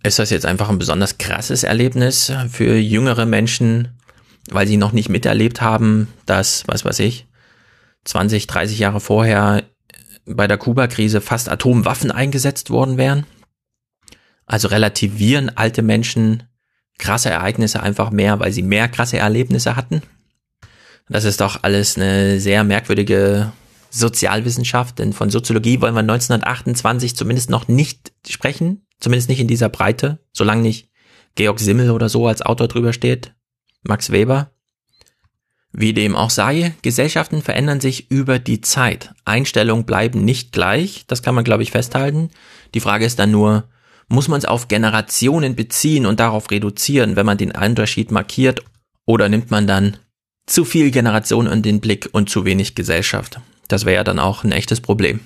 Ist 0.02 0.18
das 0.18 0.30
jetzt 0.30 0.46
einfach 0.46 0.68
ein 0.68 0.78
besonders 0.78 1.18
krasses 1.18 1.64
Erlebnis 1.64 2.32
für 2.50 2.76
jüngere 2.76 3.26
Menschen, 3.26 3.98
weil 4.50 4.66
sie 4.66 4.76
noch 4.76 4.92
nicht 4.92 5.08
miterlebt 5.08 5.60
haben, 5.60 6.08
dass, 6.24 6.62
was 6.66 6.84
weiß 6.84 7.00
ich, 7.00 7.26
20, 8.04 8.46
30 8.46 8.78
Jahre 8.78 9.00
vorher 9.00 9.64
bei 10.24 10.46
der 10.46 10.58
Kuba-Krise 10.58 11.20
fast 11.20 11.48
Atomwaffen 11.48 12.10
eingesetzt 12.10 12.70
worden 12.70 12.96
wären. 12.96 13.26
Also 14.46 14.68
relativieren 14.68 15.50
alte 15.56 15.82
Menschen 15.82 16.44
krasse 16.98 17.30
Ereignisse 17.30 17.82
einfach 17.82 18.10
mehr, 18.10 18.40
weil 18.40 18.52
sie 18.52 18.62
mehr 18.62 18.88
krasse 18.88 19.18
Erlebnisse 19.18 19.76
hatten. 19.76 20.02
Das 21.08 21.24
ist 21.24 21.40
doch 21.40 21.62
alles 21.62 21.96
eine 21.96 22.38
sehr 22.40 22.64
merkwürdige 22.64 23.52
Sozialwissenschaft, 23.90 24.98
denn 24.98 25.12
von 25.12 25.30
Soziologie 25.30 25.80
wollen 25.80 25.94
wir 25.94 26.00
1928 26.00 27.16
zumindest 27.16 27.50
noch 27.50 27.68
nicht 27.68 28.12
sprechen, 28.28 28.86
zumindest 29.00 29.28
nicht 29.28 29.40
in 29.40 29.48
dieser 29.48 29.68
Breite, 29.68 30.18
solange 30.32 30.62
nicht 30.62 30.90
Georg 31.34 31.60
Simmel 31.60 31.90
oder 31.90 32.08
so 32.08 32.26
als 32.26 32.42
Autor 32.42 32.68
drüber 32.68 32.92
steht, 32.92 33.34
Max 33.82 34.10
Weber. 34.10 34.50
Wie 35.72 35.92
dem 35.92 36.16
auch 36.16 36.30
sei, 36.30 36.74
Gesellschaften 36.82 37.42
verändern 37.42 37.80
sich 37.80 38.10
über 38.10 38.38
die 38.38 38.60
Zeit. 38.60 39.12
Einstellungen 39.24 39.84
bleiben 39.84 40.24
nicht 40.24 40.52
gleich, 40.52 41.04
das 41.06 41.22
kann 41.22 41.34
man, 41.34 41.44
glaube 41.44 41.62
ich, 41.62 41.70
festhalten. 41.70 42.30
Die 42.74 42.80
Frage 42.80 43.04
ist 43.04 43.18
dann 43.18 43.30
nur, 43.30 43.68
muss 44.08 44.28
man 44.28 44.38
es 44.38 44.46
auf 44.46 44.68
Generationen 44.68 45.54
beziehen 45.54 46.06
und 46.06 46.20
darauf 46.20 46.50
reduzieren, 46.50 47.16
wenn 47.16 47.26
man 47.26 47.38
den 47.38 47.52
Unterschied 47.52 48.10
markiert, 48.10 48.62
oder 49.04 49.28
nimmt 49.28 49.50
man 49.50 49.66
dann 49.66 49.96
zu 50.46 50.64
viel 50.64 50.90
Generation 50.90 51.46
in 51.46 51.62
den 51.62 51.80
Blick 51.80 52.08
und 52.12 52.28
zu 52.28 52.44
wenig 52.44 52.74
Gesellschaft? 52.74 53.40
Das 53.68 53.84
wäre 53.84 53.96
ja 53.96 54.04
dann 54.04 54.18
auch 54.18 54.44
ein 54.44 54.52
echtes 54.52 54.80
Problem. 54.80 55.20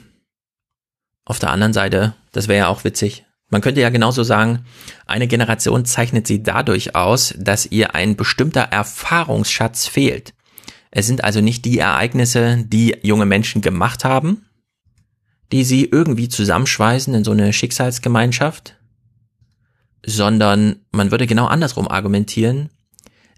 Auf 1.24 1.38
der 1.38 1.50
anderen 1.50 1.72
Seite, 1.72 2.14
das 2.32 2.48
wäre 2.48 2.58
ja 2.58 2.68
auch 2.68 2.84
witzig. 2.84 3.24
Man 3.48 3.60
könnte 3.60 3.80
ja 3.80 3.90
genauso 3.90 4.22
sagen, 4.22 4.64
eine 5.06 5.28
Generation 5.28 5.84
zeichnet 5.84 6.26
sie 6.26 6.42
dadurch 6.42 6.94
aus, 6.96 7.34
dass 7.38 7.66
ihr 7.66 7.94
ein 7.94 8.16
bestimmter 8.16 8.62
Erfahrungsschatz 8.62 9.86
fehlt. 9.86 10.34
Es 10.90 11.06
sind 11.06 11.22
also 11.22 11.40
nicht 11.40 11.64
die 11.64 11.78
Ereignisse, 11.78 12.64
die 12.66 12.96
junge 13.02 13.26
Menschen 13.26 13.62
gemacht 13.62 14.04
haben, 14.04 14.46
die 15.52 15.64
sie 15.64 15.84
irgendwie 15.84 16.28
zusammenschweißen 16.28 17.14
in 17.14 17.24
so 17.24 17.30
eine 17.30 17.52
Schicksalsgemeinschaft, 17.52 18.76
sondern 20.04 20.76
man 20.90 21.10
würde 21.10 21.26
genau 21.26 21.46
andersrum 21.46 21.88
argumentieren. 21.88 22.70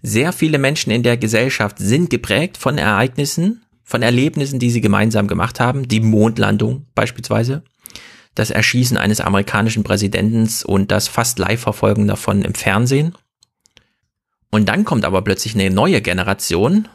Sehr 0.01 0.31
viele 0.31 0.59
Menschen 0.59 0.91
in 0.91 1.03
der 1.03 1.17
Gesellschaft 1.17 1.77
sind 1.77 2.09
geprägt 2.09 2.57
von 2.57 2.77
Ereignissen, 2.77 3.64
von 3.85 4.01
Erlebnissen, 4.01 4.59
die 4.59 4.71
sie 4.71 4.81
gemeinsam 4.81 5.27
gemacht 5.27 5.61
haben, 5.61 5.87
die 5.87 6.01
Mondlandung 6.01 6.87
beispielsweise, 6.95 7.63
das 8.33 8.51
Erschießen 8.51 8.97
eines 8.97 9.21
amerikanischen 9.21 9.83
Präsidenten 9.83 10.49
und 10.65 10.91
das 10.91 11.07
fast 11.07 11.39
Live-Verfolgen 11.39 12.07
davon 12.07 12.41
im 12.41 12.53
Fernsehen. 12.53 13.15
Und 14.51 14.67
dann 14.67 14.83
kommt 14.83 15.05
aber 15.05 15.21
plötzlich 15.21 15.55
eine 15.55 15.69
neue 15.69 16.01
Generation, 16.01 16.89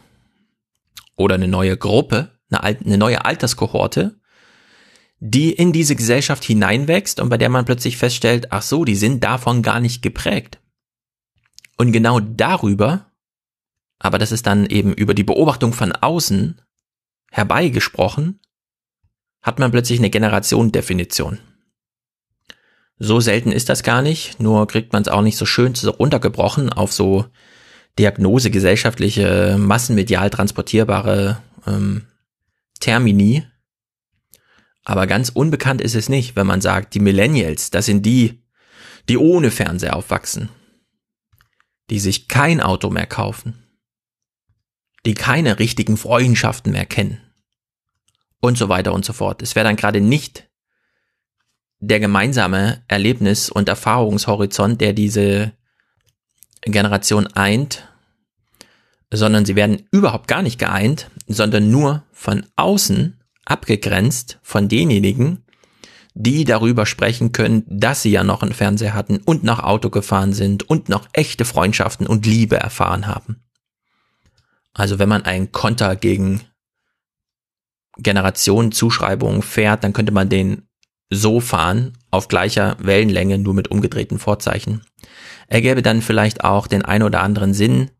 oder 1.20 1.34
eine 1.34 1.48
neue 1.48 1.76
Gruppe, 1.76 2.30
eine, 2.50 2.62
eine 2.62 2.98
neue 2.98 3.24
Alterskohorte, 3.24 4.18
die 5.20 5.52
in 5.52 5.72
diese 5.72 5.94
Gesellschaft 5.94 6.42
hineinwächst 6.44 7.20
und 7.20 7.28
bei 7.28 7.36
der 7.36 7.50
man 7.50 7.66
plötzlich 7.66 7.98
feststellt, 7.98 8.50
ach 8.50 8.62
so, 8.62 8.84
die 8.84 8.96
sind 8.96 9.22
davon 9.22 9.62
gar 9.62 9.80
nicht 9.80 10.02
geprägt. 10.02 10.58
Und 11.76 11.92
genau 11.92 12.20
darüber, 12.20 13.10
aber 13.98 14.18
das 14.18 14.32
ist 14.32 14.46
dann 14.46 14.66
eben 14.66 14.94
über 14.94 15.12
die 15.12 15.24
Beobachtung 15.24 15.74
von 15.74 15.92
außen 15.92 16.60
herbeigesprochen, 17.30 18.40
hat 19.40 19.58
man 19.58 19.70
plötzlich 19.70 19.98
eine 19.98 20.10
Generationendefinition. 20.10 21.38
So 22.98 23.20
selten 23.20 23.50
ist 23.50 23.70
das 23.70 23.82
gar 23.82 24.02
nicht, 24.02 24.40
nur 24.40 24.66
kriegt 24.66 24.92
man 24.92 25.02
es 25.02 25.08
auch 25.08 25.22
nicht 25.22 25.38
so 25.38 25.46
schön 25.46 25.72
runtergebrochen 25.74 26.70
auf 26.70 26.92
so 26.92 27.24
Diagnose 27.98 28.50
gesellschaftliche, 28.50 29.56
massenmedial 29.58 30.28
transportierbare 30.28 31.42
ähm, 31.66 32.06
Termini. 32.78 33.46
Aber 34.84 35.06
ganz 35.06 35.30
unbekannt 35.30 35.80
ist 35.80 35.94
es 35.94 36.08
nicht, 36.08 36.36
wenn 36.36 36.46
man 36.46 36.60
sagt, 36.60 36.94
die 36.94 37.00
Millennials, 37.00 37.70
das 37.70 37.86
sind 37.86 38.04
die, 38.04 38.42
die 39.08 39.16
ohne 39.16 39.50
Fernseher 39.50 39.96
aufwachsen. 39.96 40.50
die 41.90 41.98
sich 41.98 42.28
kein 42.28 42.60
Auto 42.60 42.88
mehr 42.88 43.06
kaufen, 43.06 43.62
die 45.06 45.14
keine 45.14 45.58
richtigen 45.58 45.96
Freundschaften 45.96 46.72
mehr 46.72 46.86
kennen 46.86 47.20
und 48.40 48.58
so 48.58 48.68
weiter 48.68 48.92
und 48.92 49.04
so 49.04 49.12
fort. 49.12 49.42
Es 49.42 49.54
wäre 49.54 49.64
dann 49.64 49.76
gerade 49.76 50.00
nicht 50.00 50.48
der 51.78 52.00
gemeinsame 52.00 52.82
Erlebnis- 52.88 53.50
und 53.50 53.68
Erfahrungshorizont, 53.68 54.80
der 54.80 54.92
diese 54.92 55.52
Generation 56.62 57.26
eint, 57.28 57.88
sondern 59.12 59.44
sie 59.44 59.56
werden 59.56 59.88
überhaupt 59.90 60.28
gar 60.28 60.42
nicht 60.42 60.58
geeint, 60.58 61.10
sondern 61.26 61.70
nur 61.70 62.04
von 62.12 62.46
außen 62.56 63.18
abgegrenzt 63.44 64.38
von 64.42 64.68
denjenigen, 64.68 65.44
die 66.14 66.44
darüber 66.44 66.86
sprechen 66.86 67.32
können, 67.32 67.64
dass 67.66 68.02
sie 68.02 68.10
ja 68.10 68.24
noch 68.24 68.42
einen 68.42 68.52
Fernseher 68.52 68.94
hatten 68.94 69.18
und 69.18 69.42
noch 69.42 69.60
Auto 69.60 69.90
gefahren 69.90 70.32
sind 70.32 70.68
und 70.68 70.88
noch 70.88 71.08
echte 71.12 71.44
Freundschaften 71.44 72.06
und 72.06 72.26
Liebe 72.26 72.56
erfahren 72.56 73.06
haben. 73.06 73.42
Also 74.74 74.98
wenn 74.98 75.08
man 75.08 75.22
einen 75.22 75.52
Konter 75.52 75.96
gegen 75.96 76.42
Generationenzuschreibungen 77.98 79.42
fährt, 79.42 79.84
dann 79.84 79.92
könnte 79.92 80.12
man 80.12 80.28
den 80.28 80.68
so 81.10 81.40
fahren, 81.40 81.98
auf 82.10 82.28
gleicher 82.28 82.76
Wellenlänge, 82.80 83.38
nur 83.38 83.54
mit 83.54 83.68
umgedrehten 83.68 84.18
Vorzeichen. 84.18 84.82
Er 85.48 85.60
gäbe 85.60 85.82
dann 85.82 86.02
vielleicht 86.02 86.44
auch 86.44 86.68
den 86.68 86.84
ein 86.84 87.02
oder 87.02 87.22
anderen 87.22 87.52
Sinn, 87.52 87.90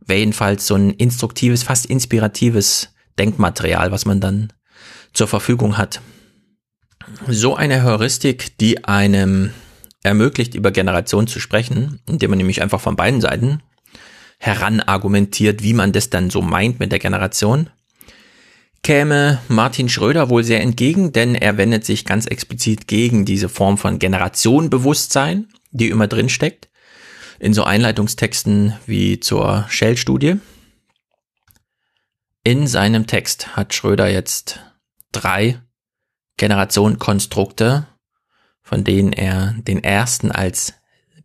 wäre 0.00 0.18
jedenfalls 0.20 0.66
so 0.66 0.74
ein 0.74 0.90
instruktives, 0.90 1.62
fast 1.62 1.86
inspiratives 1.86 2.94
Denkmaterial, 3.18 3.90
was 3.90 4.04
man 4.04 4.20
dann 4.20 4.52
zur 5.12 5.26
Verfügung 5.26 5.78
hat. 5.78 6.00
So 7.26 7.56
eine 7.56 7.82
Heuristik, 7.82 8.58
die 8.58 8.84
einem 8.84 9.50
ermöglicht, 10.02 10.54
über 10.54 10.70
Generationen 10.70 11.26
zu 11.26 11.40
sprechen, 11.40 12.00
indem 12.06 12.30
man 12.30 12.38
nämlich 12.38 12.62
einfach 12.62 12.80
von 12.80 12.96
beiden 12.96 13.20
Seiten 13.20 13.62
heranargumentiert, 14.40 15.62
wie 15.62 15.74
man 15.74 15.92
das 15.92 16.08
dann 16.08 16.30
so 16.30 16.40
meint 16.40 16.80
mit 16.80 16.90
der 16.90 16.98
Generation, 16.98 17.68
käme 18.82 19.38
Martin 19.48 19.90
Schröder 19.90 20.30
wohl 20.30 20.42
sehr 20.42 20.62
entgegen, 20.62 21.12
denn 21.12 21.34
er 21.34 21.58
wendet 21.58 21.84
sich 21.84 22.06
ganz 22.06 22.24
explizit 22.24 22.88
gegen 22.88 23.26
diese 23.26 23.50
Form 23.50 23.76
von 23.76 23.98
Generationenbewusstsein, 23.98 25.48
die 25.70 25.90
immer 25.90 26.06
drin 26.06 26.30
steckt, 26.30 26.70
in 27.38 27.52
so 27.52 27.64
Einleitungstexten 27.64 28.74
wie 28.86 29.20
zur 29.20 29.66
Shell-Studie. 29.68 30.36
In 32.42 32.66
seinem 32.66 33.06
Text 33.06 33.56
hat 33.56 33.74
Schröder 33.74 34.08
jetzt 34.08 34.60
drei 35.12 35.60
Generationenkonstrukte, 36.38 37.86
von 38.62 38.84
denen 38.84 39.12
er 39.12 39.54
den 39.58 39.84
ersten 39.84 40.32
als 40.32 40.72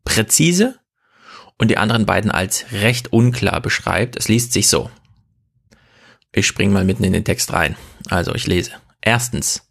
präzise 0.03 0.77
und 1.57 1.69
die 1.69 1.77
anderen 1.77 2.05
beiden 2.05 2.31
als 2.31 2.65
recht 2.71 3.13
unklar 3.13 3.61
beschreibt. 3.61 4.15
Es 4.15 4.27
liest 4.27 4.53
sich 4.53 4.67
so. 4.67 4.89
Ich 6.31 6.47
spring 6.47 6.71
mal 6.71 6.83
mitten 6.83 7.03
in 7.03 7.13
den 7.13 7.23
Text 7.23 7.53
rein. 7.53 7.75
Also 8.09 8.35
ich 8.35 8.45
lese. 8.47 8.71
Erstens. 9.01 9.69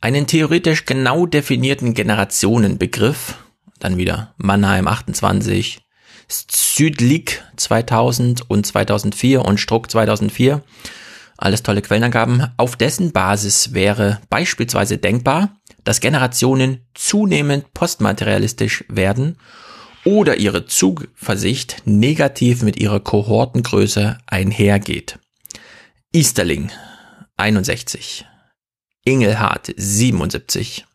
Einen 0.00 0.26
theoretisch 0.26 0.84
genau 0.84 1.24
definierten 1.24 1.94
Generationenbegriff. 1.94 3.38
Dann 3.78 3.96
wieder 3.96 4.34
Mannheim 4.36 4.86
28, 4.86 5.80
Südlik 6.28 7.42
2000 7.56 8.50
und 8.50 8.66
2004 8.66 9.42
und 9.44 9.58
Struck 9.58 9.90
2004. 9.90 10.62
Alles 11.38 11.62
tolle 11.62 11.82
Quellenangaben. 11.82 12.48
Auf 12.58 12.76
dessen 12.76 13.12
Basis 13.12 13.72
wäre 13.72 14.20
beispielsweise 14.28 14.98
denkbar, 14.98 15.56
dass 15.84 16.00
Generationen 16.00 16.86
zunehmend 16.94 17.72
postmaterialistisch 17.72 18.84
werden 18.88 19.38
oder 20.04 20.36
ihre 20.36 20.66
Zuversicht 20.66 21.82
negativ 21.84 22.62
mit 22.62 22.76
ihrer 22.76 23.00
Kohortengröße 23.00 24.18
einhergeht. 24.26 25.18
Easterling 26.12 26.70
61. 27.36 28.26
Ingelhardt 29.04 29.72
77. 29.76 30.86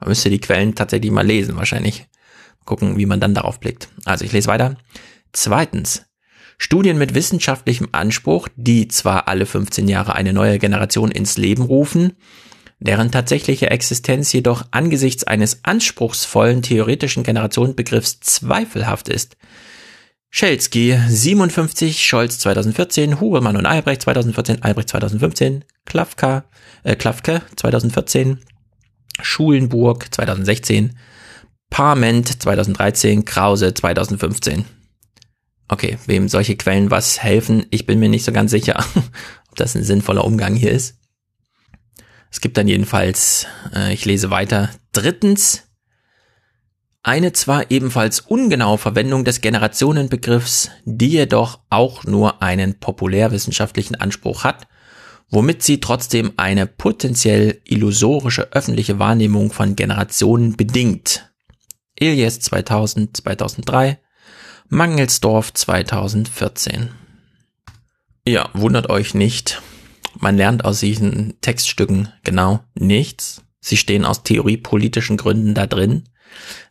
Man 0.00 0.08
müsste 0.08 0.30
die 0.30 0.40
Quellen 0.40 0.74
tatsächlich 0.74 1.10
mal 1.10 1.26
lesen, 1.26 1.56
wahrscheinlich. 1.56 2.06
Gucken, 2.64 2.96
wie 2.96 3.06
man 3.06 3.20
dann 3.20 3.34
darauf 3.34 3.58
blickt. 3.58 3.88
Also 4.04 4.24
ich 4.24 4.32
lese 4.32 4.48
weiter. 4.48 4.76
Zweitens. 5.32 6.06
Studien 6.58 6.96
mit 6.96 7.14
wissenschaftlichem 7.14 7.88
Anspruch, 7.90 8.48
die 8.54 8.86
zwar 8.86 9.26
alle 9.26 9.46
15 9.46 9.88
Jahre 9.88 10.14
eine 10.14 10.32
neue 10.32 10.60
Generation 10.60 11.10
ins 11.10 11.36
Leben 11.36 11.64
rufen, 11.64 12.12
deren 12.82 13.10
tatsächliche 13.10 13.70
Existenz 13.70 14.32
jedoch 14.32 14.64
angesichts 14.70 15.24
eines 15.24 15.64
anspruchsvollen 15.64 16.62
theoretischen 16.62 17.22
Generationenbegriffs 17.22 18.20
zweifelhaft 18.20 19.08
ist, 19.08 19.36
Schelski 20.34 20.98
57, 21.08 22.06
Scholz 22.06 22.38
2014, 22.38 23.20
Hubermann 23.20 23.58
und 23.58 23.66
Albrecht 23.66 24.00
2014, 24.00 24.62
Albrecht 24.62 24.88
2015, 24.88 25.62
Klafka, 25.84 26.44
äh, 26.84 26.96
Klafke 26.96 27.42
2014, 27.56 28.38
Schulenburg 29.20 30.06
2016, 30.10 30.96
Parment 31.68 32.42
2013, 32.42 33.26
Krause 33.26 33.74
2015. 33.74 34.64
Okay, 35.68 35.98
wem 36.06 36.28
solche 36.28 36.56
Quellen 36.56 36.90
was 36.90 37.22
helfen, 37.22 37.66
ich 37.70 37.84
bin 37.84 37.98
mir 37.98 38.08
nicht 38.08 38.24
so 38.24 38.32
ganz 38.32 38.50
sicher, 38.50 38.82
ob 39.50 39.56
das 39.56 39.74
ein 39.74 39.84
sinnvoller 39.84 40.24
Umgang 40.24 40.54
hier 40.54 40.72
ist. 40.72 40.96
Es 42.32 42.40
gibt 42.40 42.56
dann 42.56 42.66
jedenfalls, 42.66 43.46
äh, 43.74 43.92
ich 43.92 44.06
lese 44.06 44.30
weiter, 44.30 44.70
drittens, 44.92 45.68
eine 47.02 47.32
zwar 47.32 47.70
ebenfalls 47.70 48.20
ungenaue 48.20 48.78
Verwendung 48.78 49.24
des 49.24 49.40
Generationenbegriffs, 49.40 50.70
die 50.84 51.08
jedoch 51.08 51.60
auch 51.68 52.04
nur 52.04 52.42
einen 52.42 52.78
populärwissenschaftlichen 52.78 53.96
Anspruch 53.96 54.44
hat, 54.44 54.66
womit 55.28 55.62
sie 55.62 55.80
trotzdem 55.80 56.32
eine 56.36 56.66
potenziell 56.66 57.60
illusorische 57.64 58.52
öffentliche 58.52 58.98
Wahrnehmung 58.98 59.52
von 59.52 59.76
Generationen 59.76 60.56
bedingt. 60.56 61.30
Elias 61.96 62.40
2000, 62.40 63.16
2003, 63.18 63.98
Mangelsdorf 64.68 65.52
2014. 65.52 66.90
Ja, 68.26 68.48
wundert 68.54 68.88
euch 68.88 69.12
nicht. 69.12 69.60
Man 70.18 70.36
lernt 70.36 70.64
aus 70.64 70.80
diesen 70.80 71.34
Textstücken 71.40 72.08
genau 72.24 72.60
nichts. 72.74 73.42
Sie 73.60 73.76
stehen 73.76 74.04
aus 74.04 74.22
theoriepolitischen 74.22 75.16
Gründen 75.16 75.54
da 75.54 75.66
drin 75.66 76.04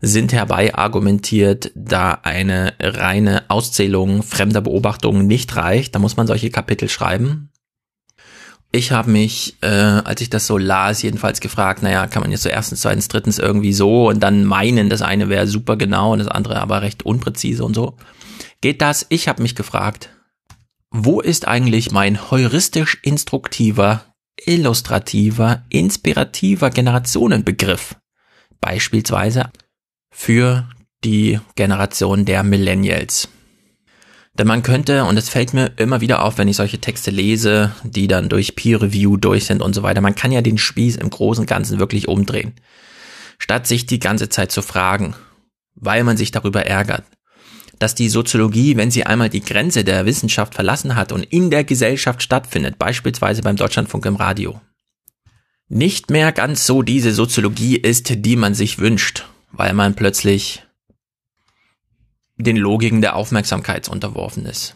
sind 0.02 0.34
herbei 0.34 0.74
argumentiert, 0.76 1.72
da 1.76 2.20
eine 2.24 2.74
reine 2.80 3.44
Auszählung 3.50 4.24
fremder 4.24 4.62
Beobachtungen 4.62 5.28
nicht 5.28 5.56
reicht. 5.56 5.96
Da 5.96 6.00
muss 6.00 6.18
man 6.18 6.28
solche 6.28 6.50
Kapitel 6.50 6.90
schreiben. 6.90 7.50
Ich 8.74 8.94
habe 8.94 9.12
mich, 9.12 9.58
äh, 9.62 9.68
als 9.68 10.22
ich 10.22 10.30
das 10.30 10.48
so 10.48 10.58
las, 10.58 11.02
jedenfalls 11.02 11.42
gefragt, 11.42 11.84
naja, 11.84 12.08
kann 12.08 12.22
man 12.22 12.32
jetzt 12.32 12.44
so 12.44 12.50
erstens, 12.50 12.82
zweitens, 12.82 13.10
drittens 13.10 13.38
irgendwie 13.38 13.74
so 13.74 14.08
und 14.08 14.22
dann 14.22 14.46
meinen, 14.46 14.90
das 14.90 15.02
eine 15.02 15.28
wäre 15.28 15.46
super 15.46 15.76
genau 15.76 16.14
und 16.14 16.20
das 16.20 16.30
andere 16.30 16.62
aber 16.62 16.82
recht 16.82 17.04
unpräzise 17.04 17.66
und 17.66 17.74
so. 17.74 17.98
Geht 18.62 18.82
das? 18.82 19.06
Ich 19.10 19.28
habe 19.28 19.42
mich 19.42 19.56
gefragt, 19.56 20.10
wo 20.92 21.22
ist 21.22 21.48
eigentlich 21.48 21.92
mein 21.92 22.30
heuristisch 22.32 23.00
instruktiver, 23.02 24.06
illustrativer, 24.46 25.64
inspirativer 25.70 26.70
Generationenbegriff? 26.70 27.96
Beispielsweise 28.60 29.52
für 30.14 30.70
die 31.04 31.40
Generation 31.56 32.26
der 32.26 32.44
Millennials. 32.44 33.30
Denn 34.34 34.48
man 34.48 34.64
könnte, 34.64 35.06
und 35.06 35.18
es 35.18 35.30
fällt 35.30 35.54
mir 35.54 35.72
immer 35.78 36.02
wieder 36.02 36.24
auf, 36.24 36.38
wenn 36.38 36.48
ich 36.48 36.58
solche 36.58 36.80
Texte 36.80 37.10
lese, 37.12 37.72
die 37.84 38.08
dann 38.08 38.30
durch 38.30 38.56
Peer 38.56 38.82
Review 38.82 39.18
durch 39.18 39.46
sind 39.46 39.62
und 39.62 39.74
so 39.74 39.84
weiter, 39.84 40.02
man 40.02 40.16
kann 40.16 40.32
ja 40.32 40.42
den 40.42 40.58
Spieß 40.58 40.98
im 40.98 41.10
Großen 41.10 41.44
und 41.44 41.48
Ganzen 41.48 41.80
wirklich 41.80 42.08
umdrehen. 42.08 42.54
Statt 43.40 43.66
sich 43.66 43.86
die 43.86 44.00
ganze 44.00 44.30
Zeit 44.30 44.52
zu 44.52 44.62
fragen, 44.62 45.16
weil 45.76 46.04
man 46.04 46.18
sich 46.18 46.32
darüber 46.32 46.66
ärgert, 46.66 47.04
dass 47.82 47.96
die 47.96 48.10
Soziologie, 48.10 48.78
wenn 48.78 48.92
sie 48.92 49.06
einmal 49.06 49.30
die 49.30 49.42
Grenze 49.42 49.84
der 49.84 50.06
Wissenschaft 50.06 50.54
verlassen 50.54 50.96
hat 50.96 51.12
und 51.12 51.24
in 51.24 51.50
der 51.50 51.64
Gesellschaft 51.64 52.22
stattfindet, 52.22 52.78
beispielsweise 52.78 53.42
beim 53.42 53.56
Deutschlandfunk 53.56 54.06
im 54.06 54.16
Radio, 54.16 54.62
nicht 55.68 56.12
mehr 56.12 56.32
ganz 56.32 56.66
so 56.66 56.82
diese 56.82 57.14
Soziologie 57.14 57.78
ist, 57.78 58.26
die 58.26 58.36
man 58.36 58.54
sich 58.54 58.78
wünscht, 58.78 59.26
weil 59.52 59.74
man 59.74 59.96
plötzlich 59.96 60.64
den 62.38 62.58
Logiken 62.58 63.02
der 63.02 63.16
Aufmerksamkeit 63.16 63.88
unterworfen 63.88 64.46
ist. 64.46 64.76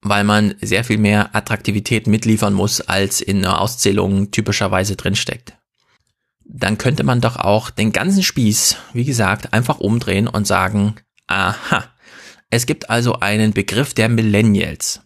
Weil 0.00 0.24
man 0.24 0.54
sehr 0.60 0.84
viel 0.84 0.98
mehr 0.98 1.34
Attraktivität 1.34 2.06
mitliefern 2.06 2.54
muss, 2.54 2.80
als 2.80 3.20
in 3.20 3.44
einer 3.44 3.60
Auszählung 3.60 4.30
typischerweise 4.30 4.94
drinsteckt. 4.96 5.54
Dann 6.44 6.78
könnte 6.78 7.02
man 7.02 7.20
doch 7.20 7.36
auch 7.36 7.70
den 7.70 7.92
ganzen 7.92 8.22
Spieß, 8.22 8.76
wie 8.92 9.04
gesagt, 9.04 9.52
einfach 9.52 9.80
umdrehen 9.80 10.28
und 10.28 10.46
sagen, 10.46 10.94
aha, 11.26 11.84
es 12.50 12.66
gibt 12.66 12.90
also 12.90 13.20
einen 13.20 13.52
Begriff 13.52 13.94
der 13.94 14.08
Millennials. 14.08 15.02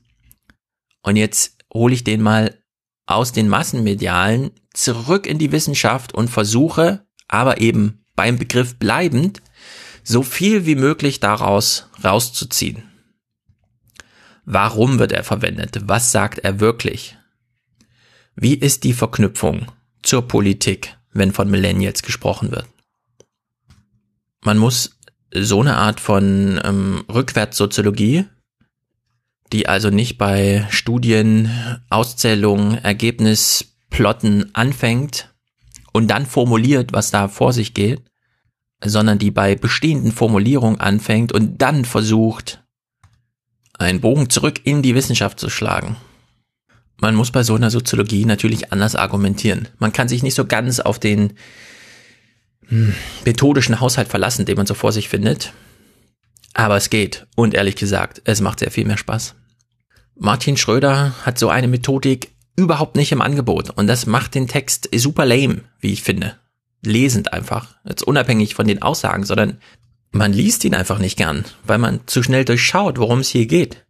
Und 1.02 1.16
jetzt 1.16 1.58
hole 1.72 1.94
ich 1.94 2.04
den 2.04 2.22
mal 2.22 2.58
aus 3.06 3.32
den 3.32 3.48
Massenmedialen 3.48 4.50
zurück 4.72 5.26
in 5.26 5.38
die 5.38 5.52
Wissenschaft 5.52 6.14
und 6.14 6.28
versuche, 6.28 7.06
aber 7.28 7.60
eben 7.60 8.04
beim 8.14 8.38
Begriff 8.38 8.76
bleibend, 8.76 9.42
so 10.04 10.22
viel 10.22 10.66
wie 10.66 10.74
möglich 10.74 11.20
daraus 11.20 11.88
rauszuziehen. 12.04 12.82
Warum 14.44 14.98
wird 14.98 15.12
er 15.12 15.24
verwendet? 15.24 15.78
Was 15.84 16.12
sagt 16.12 16.40
er 16.40 16.60
wirklich? 16.60 17.16
Wie 18.34 18.54
ist 18.54 18.84
die 18.84 18.92
Verknüpfung 18.92 19.66
zur 20.02 20.26
Politik, 20.26 20.96
wenn 21.12 21.32
von 21.32 21.50
Millennials 21.50 22.02
gesprochen 22.02 22.50
wird? 22.50 22.66
Man 24.42 24.56
muss 24.56 24.98
so 25.32 25.60
eine 25.60 25.76
Art 25.76 26.00
von 26.00 26.60
ähm, 26.64 27.04
Rückwärtssoziologie, 27.12 28.24
die 29.52 29.68
also 29.68 29.90
nicht 29.90 30.18
bei 30.18 30.66
Studien, 30.70 31.50
Auszählungen, 31.88 32.78
Ergebnisplotten 32.78 34.54
anfängt 34.54 35.32
und 35.92 36.08
dann 36.08 36.26
formuliert, 36.26 36.92
was 36.92 37.10
da 37.10 37.28
vor 37.28 37.52
sich 37.52 37.74
geht, 37.74 38.02
sondern 38.82 39.18
die 39.18 39.30
bei 39.30 39.56
bestehenden 39.56 40.12
Formulierungen 40.12 40.80
anfängt 40.80 41.32
und 41.32 41.58
dann 41.60 41.84
versucht, 41.84 42.62
einen 43.78 44.00
Bogen 44.00 44.30
zurück 44.30 44.60
in 44.64 44.82
die 44.82 44.94
Wissenschaft 44.94 45.40
zu 45.40 45.50
schlagen. 45.50 45.96
Man 46.98 47.14
muss 47.14 47.30
bei 47.30 47.42
so 47.42 47.54
einer 47.54 47.70
Soziologie 47.70 48.26
natürlich 48.26 48.72
anders 48.72 48.94
argumentieren. 48.94 49.68
Man 49.78 49.92
kann 49.92 50.08
sich 50.08 50.22
nicht 50.22 50.34
so 50.34 50.44
ganz 50.44 50.80
auf 50.80 50.98
den 50.98 51.32
methodischen 53.24 53.80
Haushalt 53.80 54.08
verlassen, 54.08 54.46
den 54.46 54.56
man 54.56 54.66
so 54.66 54.74
vor 54.74 54.92
sich 54.92 55.08
findet. 55.08 55.52
Aber 56.54 56.76
es 56.76 56.90
geht. 56.90 57.26
Und 57.36 57.54
ehrlich 57.54 57.76
gesagt, 57.76 58.22
es 58.24 58.40
macht 58.40 58.60
sehr 58.60 58.70
viel 58.70 58.84
mehr 58.84 58.98
Spaß. 58.98 59.34
Martin 60.16 60.56
Schröder 60.56 61.14
hat 61.24 61.38
so 61.38 61.48
eine 61.48 61.68
Methodik 61.68 62.32
überhaupt 62.56 62.96
nicht 62.96 63.12
im 63.12 63.22
Angebot. 63.22 63.70
Und 63.70 63.86
das 63.86 64.06
macht 64.06 64.34
den 64.34 64.48
Text 64.48 64.88
super 64.94 65.24
lame, 65.24 65.62
wie 65.80 65.92
ich 65.92 66.02
finde. 66.02 66.36
Lesend 66.82 67.32
einfach. 67.32 67.76
Jetzt 67.86 68.02
unabhängig 68.02 68.54
von 68.54 68.66
den 68.66 68.82
Aussagen, 68.82 69.24
sondern 69.24 69.58
man 70.12 70.32
liest 70.32 70.64
ihn 70.64 70.74
einfach 70.74 70.98
nicht 70.98 71.16
gern, 71.16 71.44
weil 71.64 71.78
man 71.78 72.00
zu 72.06 72.22
schnell 72.22 72.44
durchschaut, 72.44 72.98
worum 72.98 73.20
es 73.20 73.28
hier 73.28 73.46
geht. 73.46 73.84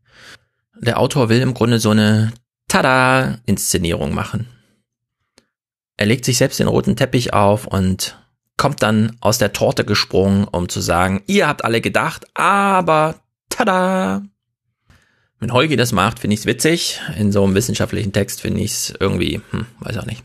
Der 0.79 0.99
Autor 0.99 1.29
will 1.29 1.41
im 1.41 1.55
Grunde 1.55 1.79
so 1.79 1.91
eine 1.91 2.33
Tada-Inszenierung 2.69 4.15
machen. 4.15 4.47
Er 5.97 6.07
legt 6.07 6.25
sich 6.25 6.39
selbst 6.39 6.61
den 6.61 6.69
roten 6.69 6.97
Teppich 6.97 7.33
auf 7.35 7.67
und 7.67 8.17
kommt 8.61 8.83
dann 8.83 9.17
aus 9.21 9.39
der 9.39 9.55
Torte 9.55 9.87
gesprungen, 9.87 10.45
um 10.45 10.69
zu 10.69 10.83
sagen, 10.83 11.23
ihr 11.27 11.49
habt 11.49 11.65
alle 11.65 11.81
gedacht, 11.81 12.27
aber 12.35 13.15
tada! 13.49 14.23
Wenn 15.39 15.55
Holgi 15.55 15.77
das 15.77 15.93
macht, 15.93 16.19
finde 16.19 16.35
ich 16.35 16.41
es 16.41 16.47
witzig. 16.47 17.01
In 17.19 17.33
so 17.33 17.43
einem 17.43 17.55
wissenschaftlichen 17.55 18.13
Text 18.13 18.43
finde 18.43 18.61
ich 18.61 18.73
es 18.73 18.95
irgendwie, 19.01 19.41
hm, 19.51 19.65
weiß 19.79 19.97
auch 19.97 20.05
nicht. 20.05 20.23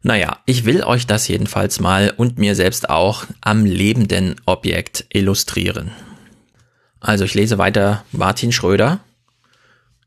Naja, 0.00 0.38
ich 0.46 0.64
will 0.64 0.84
euch 0.84 1.08
das 1.08 1.26
jedenfalls 1.26 1.80
mal 1.80 2.14
und 2.16 2.38
mir 2.38 2.54
selbst 2.54 2.88
auch 2.88 3.24
am 3.40 3.64
lebenden 3.64 4.36
Objekt 4.46 5.06
illustrieren. 5.08 5.90
Also 7.00 7.24
ich 7.24 7.34
lese 7.34 7.58
weiter 7.58 8.04
Martin 8.12 8.52
Schröder. 8.52 9.00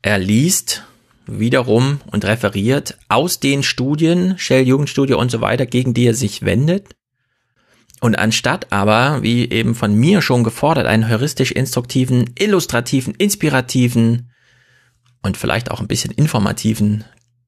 Er 0.00 0.18
liest 0.18 0.82
wiederum 1.26 2.00
und 2.10 2.24
referiert 2.24 2.96
aus 3.10 3.38
den 3.38 3.62
Studien, 3.62 4.38
Shell 4.38 4.66
Jugendstudie 4.66 5.12
und 5.12 5.30
so 5.30 5.42
weiter, 5.42 5.66
gegen 5.66 5.92
die 5.92 6.06
er 6.06 6.14
sich 6.14 6.40
wendet. 6.40 6.94
Und 8.00 8.18
anstatt 8.18 8.72
aber, 8.72 9.22
wie 9.22 9.50
eben 9.50 9.74
von 9.74 9.94
mir 9.94 10.20
schon 10.20 10.44
gefordert, 10.44 10.86
einen 10.86 11.08
heuristisch 11.08 11.52
instruktiven, 11.52 12.30
illustrativen, 12.38 13.14
inspirativen 13.14 14.30
und 15.22 15.36
vielleicht 15.36 15.70
auch 15.70 15.80
ein 15.80 15.88
bisschen 15.88 16.12
informativen 16.12 17.04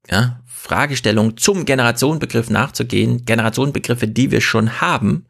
ja, 0.09 0.41
Fragestellung 0.45 1.37
zum 1.37 1.65
Generationenbegriff 1.65 2.49
nachzugehen, 2.49 3.25
Generationenbegriffe, 3.25 4.07
die 4.07 4.31
wir 4.31 4.41
schon 4.41 4.81
haben, 4.81 5.25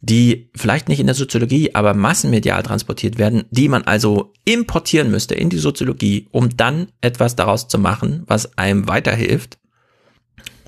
die 0.00 0.50
vielleicht 0.54 0.88
nicht 0.88 1.00
in 1.00 1.06
der 1.06 1.14
Soziologie, 1.14 1.74
aber 1.74 1.94
massenmedial 1.94 2.62
transportiert 2.62 3.18
werden, 3.18 3.44
die 3.50 3.68
man 3.68 3.84
also 3.84 4.32
importieren 4.44 5.10
müsste 5.10 5.34
in 5.34 5.48
die 5.50 5.58
Soziologie, 5.58 6.28
um 6.30 6.56
dann 6.56 6.88
etwas 7.00 7.36
daraus 7.36 7.68
zu 7.68 7.78
machen, 7.78 8.22
was 8.26 8.58
einem 8.58 8.88
weiterhilft, 8.88 9.58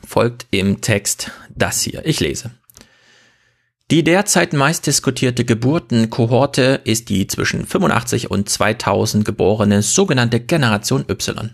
folgt 0.06 0.46
im 0.50 0.80
Text 0.80 1.30
das 1.54 1.82
hier. 1.82 2.04
Ich 2.06 2.20
lese. 2.20 2.52
Die 3.90 4.04
derzeit 4.04 4.52
meist 4.52 4.86
diskutierte 4.86 5.46
Geburtenkohorte 5.46 6.82
ist 6.84 7.08
die 7.08 7.26
zwischen 7.26 7.66
85 7.66 8.30
und 8.30 8.46
2000 8.46 9.24
geborene 9.24 9.80
sogenannte 9.80 10.40
Generation 10.40 11.06
Y. 11.08 11.52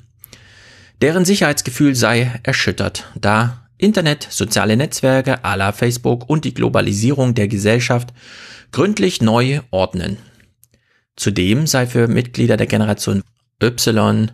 Deren 1.00 1.24
Sicherheitsgefühl 1.24 1.94
sei 1.94 2.40
erschüttert, 2.42 3.04
da 3.14 3.68
Internet, 3.78 4.26
soziale 4.30 4.76
Netzwerke 4.76 5.44
à 5.44 5.56
la 5.56 5.70
Facebook 5.70 6.28
und 6.28 6.44
die 6.44 6.54
Globalisierung 6.54 7.34
der 7.34 7.46
Gesellschaft 7.46 8.12
gründlich 8.72 9.22
neu 9.22 9.60
ordnen. 9.70 10.16
Zudem 11.14 11.68
sei 11.68 11.86
für 11.86 12.08
Mitglieder 12.08 12.56
der 12.56 12.66
Generation 12.66 13.22
Y 13.62 14.32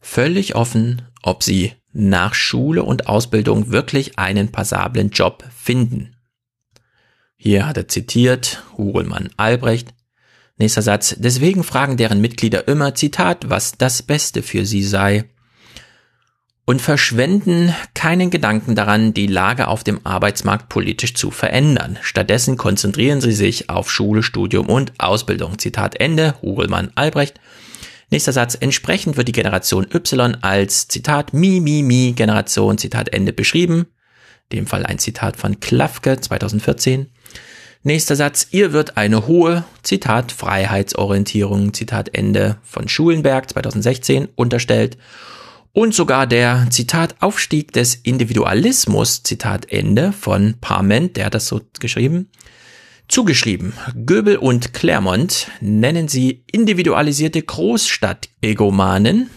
völlig 0.00 0.54
offen, 0.54 1.00
ob 1.22 1.42
sie 1.42 1.72
nach 1.94 2.34
Schule 2.34 2.82
und 2.82 3.06
Ausbildung 3.06 3.72
wirklich 3.72 4.18
einen 4.18 4.52
passablen 4.52 5.10
Job 5.10 5.44
finden. 5.56 6.14
Hier 7.42 7.66
hat 7.66 7.78
er 7.78 7.88
zitiert 7.88 8.62
Hugelmann 8.76 9.30
Albrecht. 9.38 9.94
Nächster 10.58 10.82
Satz. 10.82 11.16
Deswegen 11.18 11.64
fragen 11.64 11.96
deren 11.96 12.20
Mitglieder 12.20 12.68
immer, 12.68 12.94
Zitat, 12.94 13.48
was 13.48 13.78
das 13.78 14.02
Beste 14.02 14.42
für 14.42 14.66
sie 14.66 14.82
sei. 14.82 15.24
Und 16.66 16.82
verschwenden 16.82 17.74
keinen 17.94 18.28
Gedanken 18.28 18.74
daran, 18.74 19.14
die 19.14 19.26
Lage 19.26 19.68
auf 19.68 19.82
dem 19.84 20.04
Arbeitsmarkt 20.04 20.68
politisch 20.68 21.14
zu 21.14 21.30
verändern. 21.30 21.98
Stattdessen 22.02 22.58
konzentrieren 22.58 23.22
sie 23.22 23.32
sich 23.32 23.70
auf 23.70 23.90
Schule, 23.90 24.22
Studium 24.22 24.68
und 24.68 24.92
Ausbildung. 24.98 25.58
Zitat 25.58 25.98
Ende. 25.98 26.34
Hugelmann 26.42 26.92
Albrecht. 26.94 27.40
Nächster 28.10 28.32
Satz. 28.32 28.54
Entsprechend 28.54 29.16
wird 29.16 29.28
die 29.28 29.32
Generation 29.32 29.86
Y 29.90 30.36
als 30.42 30.88
Zitat 30.88 31.32
Mi, 31.32 31.60
Mi, 31.60 31.82
Mi 31.82 32.12
Generation, 32.14 32.76
Zitat 32.76 33.08
Ende 33.14 33.32
beschrieben. 33.32 33.86
In 34.50 34.58
dem 34.58 34.66
Fall 34.66 34.84
ein 34.84 34.98
Zitat 34.98 35.38
von 35.38 35.58
Klafke 35.58 36.20
2014. 36.20 37.06
Nächster 37.82 38.14
Satz, 38.14 38.48
ihr 38.50 38.74
wird 38.74 38.98
eine 38.98 39.26
hohe, 39.26 39.64
Zitat, 39.82 40.32
Freiheitsorientierung, 40.32 41.72
Zitat 41.72 42.14
Ende 42.14 42.58
von 42.62 42.88
Schulenberg 42.88 43.48
2016 43.48 44.28
unterstellt. 44.34 44.98
Und 45.72 45.94
sogar 45.94 46.26
der, 46.26 46.66
Zitat, 46.68 47.14
Aufstieg 47.20 47.72
des 47.72 47.94
Individualismus, 47.94 49.22
Zitat 49.22 49.72
Ende 49.72 50.12
von 50.12 50.56
Parment, 50.60 51.16
der 51.16 51.24
hat 51.24 51.34
das 51.34 51.46
so 51.46 51.62
geschrieben, 51.80 52.28
zugeschrieben. 53.08 53.72
Goebel 54.04 54.36
und 54.36 54.74
Claremont 54.74 55.50
nennen 55.62 56.06
sie 56.06 56.44
individualisierte 56.52 57.40
Großstadt-Egomanen, 57.40 59.30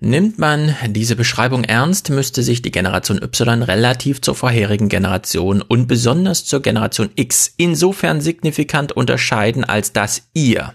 Nimmt 0.00 0.38
man 0.38 0.76
diese 0.90 1.16
Beschreibung 1.16 1.64
ernst, 1.64 2.10
müsste 2.10 2.44
sich 2.44 2.62
die 2.62 2.70
Generation 2.70 3.20
Y 3.20 3.62
relativ 3.64 4.20
zur 4.20 4.36
vorherigen 4.36 4.88
Generation 4.88 5.60
und 5.60 5.88
besonders 5.88 6.44
zur 6.44 6.62
Generation 6.62 7.10
X 7.16 7.52
insofern 7.56 8.20
signifikant 8.20 8.92
unterscheiden, 8.92 9.64
als 9.64 9.92
dass 9.92 10.28
ihr, 10.34 10.74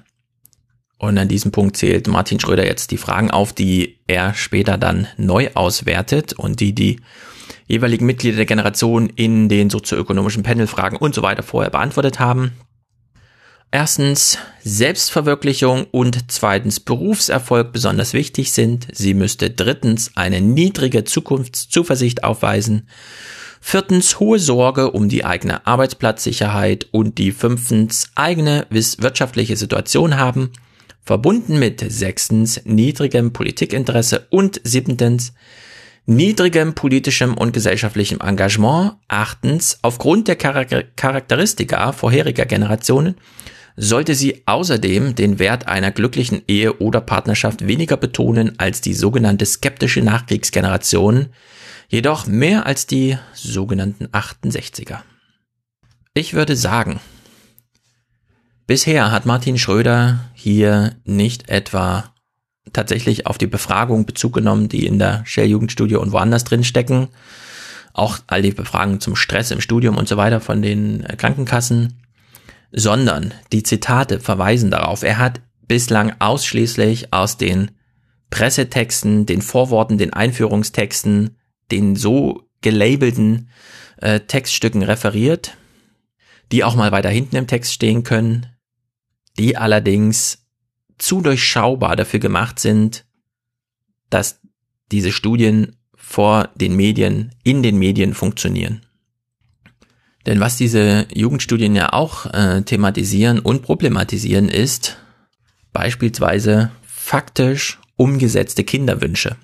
und 0.98 1.18
an 1.18 1.30
diesem 1.30 1.52
Punkt 1.52 1.78
zählt 1.78 2.08
Martin 2.08 2.40
Schröder 2.40 2.66
jetzt 2.66 2.92
die 2.92 2.98
Fragen 2.98 3.32
auf, 3.32 3.54
die 3.54 4.00
er 4.08 4.34
später 4.34 4.78
dann 4.78 5.08
neu 5.18 5.50
auswertet 5.54 6.34
und 6.34 6.60
die 6.60 6.76
die 6.76 7.00
jeweiligen 7.66 8.06
Mitglieder 8.06 8.38
der 8.38 8.46
Generation 8.46 9.10
in 9.10 9.48
den 9.48 9.70
sozioökonomischen 9.70 10.44
Panelfragen 10.44 10.98
und 10.98 11.16
so 11.16 11.22
weiter 11.22 11.44
vorher 11.44 11.72
beantwortet 11.72 12.20
haben, 12.20 12.52
erstens 13.74 14.38
Selbstverwirklichung 14.64 15.88
und 15.90 16.32
zweitens 16.32 16.80
Berufserfolg 16.80 17.74
besonders 17.74 18.14
wichtig 18.14 18.52
sind. 18.52 18.88
Sie 18.94 19.16
müsste 19.16 19.50
drittens 19.50 20.12
eine 20.16 20.42
niedrige 20.42 21.04
Zukunftszuversicht 21.06 22.24
aufweisen. 22.24 22.88
Viertens 23.60 24.20
hohe 24.20 24.38
Sorge 24.38 24.92
um 24.92 25.10
die 25.10 25.26
eigene 25.26 25.66
Arbeitsplatzsicherheit 25.66 26.88
und 26.92 27.18
die 27.18 27.32
fünftens 27.32 28.12
eigene 28.14 28.68
wirtschaftliche 28.70 29.58
Situation 29.58 30.18
haben, 30.18 30.52
verbunden 31.02 31.58
mit 31.58 31.84
sechstens 31.92 32.62
niedrigem 32.66 33.34
Politikinteresse 33.34 34.28
und 34.30 34.62
siebtens 34.64 35.34
niedrigem 36.06 36.76
politischem 36.76 37.36
und 37.36 37.54
gesellschaftlichem 37.54 38.20
Engagement, 38.22 38.98
achtens 39.08 39.80
aufgrund 39.82 40.28
der 40.28 40.36
Charakteristika 40.36 41.92
vorheriger 41.92 42.46
Generationen 42.46 43.16
sollte 43.76 44.16
sie 44.16 44.44
außerdem 44.46 45.16
den 45.16 45.40
Wert 45.40 45.68
einer 45.68 45.92
glücklichen 45.92 46.44
Ehe 46.48 46.80
oder 46.80 47.02
Partnerschaft 47.02 47.68
weniger 47.68 47.98
betonen 47.98 48.60
als 48.60 48.82
die 48.82 48.94
sogenannte 48.94 49.46
skeptische 49.46 50.02
Nachkriegsgeneration, 50.02 51.28
jedoch 51.88 52.28
mehr 52.28 52.66
als 52.66 52.86
die 52.86 53.18
sogenannten 53.34 54.08
68er. 54.08 55.00
Ich 56.14 56.34
würde 56.34 56.56
sagen, 56.56 57.00
bisher 58.68 59.12
hat 59.12 59.26
Martin 59.26 59.58
Schröder 59.58 60.20
hier 60.34 60.96
nicht 61.06 61.50
etwa 61.50 62.14
tatsächlich 62.72 63.26
auf 63.28 63.38
die 63.38 63.48
Befragung 63.48 64.06
Bezug 64.06 64.34
genommen, 64.34 64.70
die 64.70 64.86
in 64.86 65.00
der 65.00 65.26
Shell 65.26 65.48
Jugendstudie 65.48 65.96
und 65.96 66.12
woanders 66.12 66.44
drin 66.44 66.64
stecken, 66.64 67.10
auch 67.94 68.20
all 68.28 68.42
die 68.42 68.52
Befragungen 68.52 69.00
zum 69.00 69.16
Stress 69.16 69.52
im 69.52 69.62
Studium 69.62 69.98
und 69.98 70.08
so 70.08 70.18
weiter 70.18 70.40
von 70.40 70.62
den 70.62 71.04
Krankenkassen, 71.18 72.03
sondern 72.74 73.34
die 73.52 73.64
Zitate 73.64 74.20
verweisen 74.20 74.72
darauf. 74.72 75.04
Er 75.04 75.20
hat 75.20 75.42
bislang 75.68 76.14
ausschließlich 76.20 77.14
aus 77.14 77.38
den 77.38 77.72
Pressetexten, 78.30 79.26
den 79.26 79.42
Vorworten, 79.42 79.98
den 79.98 80.12
Einführungstexten, 80.12 81.38
den 81.72 81.96
so 81.96 82.50
gelabelten 82.62 83.50
äh, 83.98 84.22
Textstücken 84.22 84.82
referiert, 84.82 85.56
die 86.52 86.64
auch 86.64 86.76
mal 86.76 86.92
weiter 86.92 87.10
hinten 87.10 87.36
im 87.36 87.48
Text 87.48 87.74
stehen 87.74 88.04
können, 88.04 88.48
die 89.38 89.56
allerdings 89.56 90.48
zu 90.98 91.22
durchschaubar 91.22 91.96
dafür 91.96 92.20
gemacht 92.20 92.60
sind, 92.60 93.06
dass 94.10 94.40
diese 94.92 95.12
Studien 95.12 95.78
vor 95.96 96.50
den 96.56 96.76
Medien, 96.76 97.34
in 97.44 97.64
den 97.64 97.78
Medien 97.78 98.14
funktionieren. 98.14 98.86
Denn 100.26 100.40
was 100.40 100.56
diese 100.56 101.06
Jugendstudien 101.14 101.76
ja 101.76 101.92
auch 101.92 102.26
äh, 102.34 102.62
thematisieren 102.62 103.40
und 103.40 103.62
problematisieren 103.62 104.48
ist 104.50 104.98
beispielsweise 105.74 106.72
faktisch 106.86 107.80
umgesetzte 107.98 108.64
Kinderwünsche. 108.64 109.36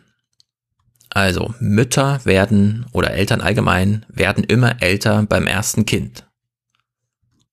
Also 1.10 1.54
Mütter 1.60 2.24
werden 2.24 2.86
oder 2.94 3.12
Eltern 3.12 3.42
allgemein 3.42 4.06
werden 4.10 4.44
immer 4.44 4.82
älter 4.82 5.24
beim 5.24 5.48
ersten 5.48 5.86
Kind. 5.86 6.26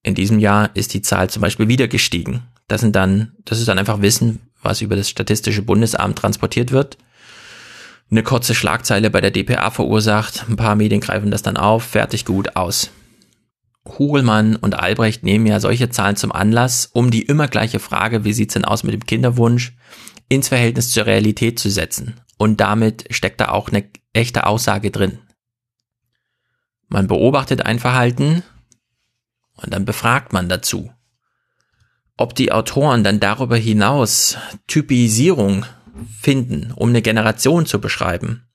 In 0.02 0.14
diesem 0.14 0.38
Jahr 0.38 0.70
ist 0.74 0.94
die 0.94 1.02
Zahl 1.02 1.30
zum 1.30 1.42
Beispiel 1.42 1.66
wieder 1.66 1.88
gestiegen. 1.88 2.42
Das 2.68 2.80
sind 2.80 2.94
dann, 2.94 3.32
das 3.44 3.58
ist 3.58 3.66
dann 3.66 3.78
einfach 3.78 4.02
Wissen, 4.02 4.40
was 4.62 4.82
über 4.82 4.94
das 4.94 5.08
Statistische 5.08 5.62
Bundesamt 5.62 6.18
transportiert 6.18 6.70
wird. 6.70 6.98
Eine 8.10 8.22
kurze 8.22 8.54
Schlagzeile 8.54 9.10
bei 9.10 9.20
der 9.20 9.32
DPA 9.32 9.70
verursacht, 9.70 10.44
ein 10.48 10.56
paar 10.56 10.76
Medien 10.76 11.00
greifen 11.00 11.32
das 11.32 11.42
dann 11.42 11.56
auf, 11.56 11.82
fertig 11.82 12.24
gut 12.24 12.54
aus. 12.54 12.90
Hurlmann 13.86 14.56
und 14.56 14.78
Albrecht 14.78 15.22
nehmen 15.22 15.46
ja 15.46 15.60
solche 15.60 15.88
Zahlen 15.90 16.16
zum 16.16 16.32
Anlass, 16.32 16.86
um 16.92 17.10
die 17.10 17.22
immer 17.22 17.48
gleiche 17.48 17.78
Frage, 17.78 18.24
wie 18.24 18.32
sieht's 18.32 18.54
denn 18.54 18.64
aus 18.64 18.82
mit 18.82 18.92
dem 18.92 19.06
Kinderwunsch, 19.06 19.76
ins 20.28 20.48
Verhältnis 20.48 20.90
zur 20.90 21.06
Realität 21.06 21.58
zu 21.58 21.70
setzen. 21.70 22.20
Und 22.38 22.60
damit 22.60 23.06
steckt 23.10 23.40
da 23.40 23.48
auch 23.48 23.68
eine 23.68 23.88
echte 24.12 24.46
Aussage 24.46 24.90
drin. 24.90 25.18
Man 26.88 27.06
beobachtet 27.06 27.64
ein 27.64 27.78
Verhalten 27.78 28.42
und 29.54 29.72
dann 29.72 29.84
befragt 29.84 30.32
man 30.32 30.48
dazu. 30.48 30.90
Ob 32.16 32.34
die 32.34 32.52
Autoren 32.52 33.04
dann 33.04 33.20
darüber 33.20 33.56
hinaus 33.56 34.36
Typisierung 34.66 35.66
finden, 36.20 36.72
um 36.72 36.90
eine 36.90 37.02
Generation 37.02 37.66
zu 37.66 37.80
beschreiben, 37.80 38.45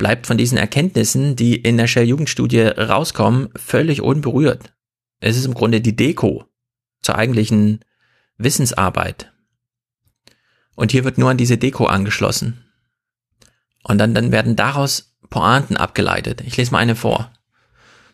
bleibt 0.00 0.26
von 0.26 0.38
diesen 0.38 0.56
Erkenntnissen, 0.56 1.36
die 1.36 1.56
in 1.56 1.76
der 1.76 1.86
Shell-Jugendstudie 1.86 2.62
rauskommen, 2.62 3.50
völlig 3.54 4.00
unberührt. 4.00 4.72
Es 5.20 5.36
ist 5.36 5.44
im 5.44 5.52
Grunde 5.52 5.82
die 5.82 5.94
Deko 5.94 6.46
zur 7.02 7.16
eigentlichen 7.16 7.84
Wissensarbeit. 8.38 9.30
Und 10.74 10.90
hier 10.90 11.04
wird 11.04 11.18
nur 11.18 11.28
an 11.28 11.36
diese 11.36 11.58
Deko 11.58 11.84
angeschlossen. 11.84 12.64
Und 13.82 13.98
dann, 13.98 14.14
dann 14.14 14.32
werden 14.32 14.56
daraus 14.56 15.18
Pointen 15.28 15.76
abgeleitet. 15.76 16.40
Ich 16.46 16.56
lese 16.56 16.72
mal 16.72 16.78
eine 16.78 16.96
vor. 16.96 17.30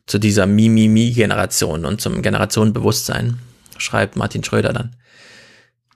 Zu 0.06 0.18
dieser 0.18 0.46
Mi-Mi-Mi-Generation 0.46 1.84
und 1.84 2.00
zum 2.00 2.20
Generationenbewusstsein, 2.20 3.38
schreibt 3.78 4.16
Martin 4.16 4.42
Schröder 4.42 4.72
dann. 4.72 4.96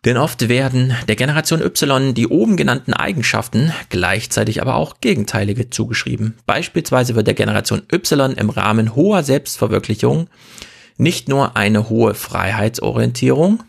Denn 0.05 0.17
oft 0.17 0.49
werden 0.49 0.95
der 1.09 1.17
Generation 1.17 1.61
Y 1.61 2.15
die 2.15 2.27
oben 2.27 2.57
genannten 2.57 2.95
Eigenschaften 2.95 3.73
gleichzeitig 3.91 4.63
aber 4.63 4.77
auch 4.77 5.01
gegenteilige 5.01 5.69
zugeschrieben. 5.69 6.39
Beispielsweise 6.47 7.15
wird 7.17 7.27
der 7.27 7.35
Generation 7.35 7.83
Y 7.93 8.33
im 8.33 8.49
Rahmen 8.49 8.95
hoher 8.97 9.23
Selbstverwirklichung 9.23 10.29
nicht 10.97 11.29
nur 11.29 11.57
eine 11.57 11.89
hohe 11.89 12.15
Freiheitsorientierung, 12.15 13.63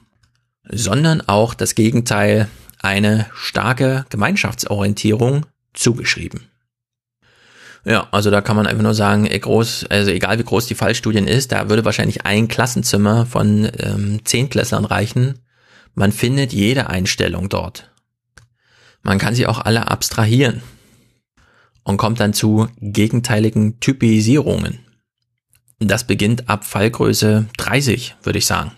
sondern 0.70 1.22
auch 1.22 1.54
das 1.54 1.76
Gegenteil, 1.76 2.48
eine 2.80 3.28
starke 3.34 4.06
Gemeinschaftsorientierung 4.10 5.46
zugeschrieben. 5.74 6.48
Ja, 7.86 8.08
also 8.12 8.30
da 8.30 8.42
kann 8.42 8.56
man 8.56 8.68
einfach 8.68 8.84
nur 8.84 8.94
sagen, 8.94 9.26
groß, 9.26 9.86
also 9.90 10.12
egal 10.12 10.40
wie 10.40 10.44
groß 10.44 10.68
die 10.68 10.76
Fallstudien 10.76 11.28
ist, 11.28 11.52
da 11.52 11.70
würde 11.70 11.86
wahrscheinlich 11.86 12.26
ein 12.26 12.48
Klassenzimmer 12.48 13.26
von 13.26 13.70
ähm, 13.80 14.20
Zehntklässlern 14.24 14.86
reichen, 14.86 15.40
man 15.94 16.12
findet 16.12 16.54
jede 16.54 16.90
Einstellung 16.90 17.50
dort. 17.50 17.92
Man 19.04 19.18
kann 19.18 19.36
sie 19.36 19.48
auch 19.48 19.60
alle 19.60 19.90
abstrahieren 19.90 20.62
und 21.84 21.98
kommt 21.98 22.20
dann 22.20 22.34
zu 22.34 22.68
gegenteiligen 22.80 23.80
Typisierungen. 23.80 24.80
Das 25.80 26.06
beginnt 26.06 26.48
ab 26.48 26.64
Fallgröße 26.64 27.48
30, 27.58 28.16
würde 28.24 28.40
ich 28.40 28.46
sagen. 28.46 28.72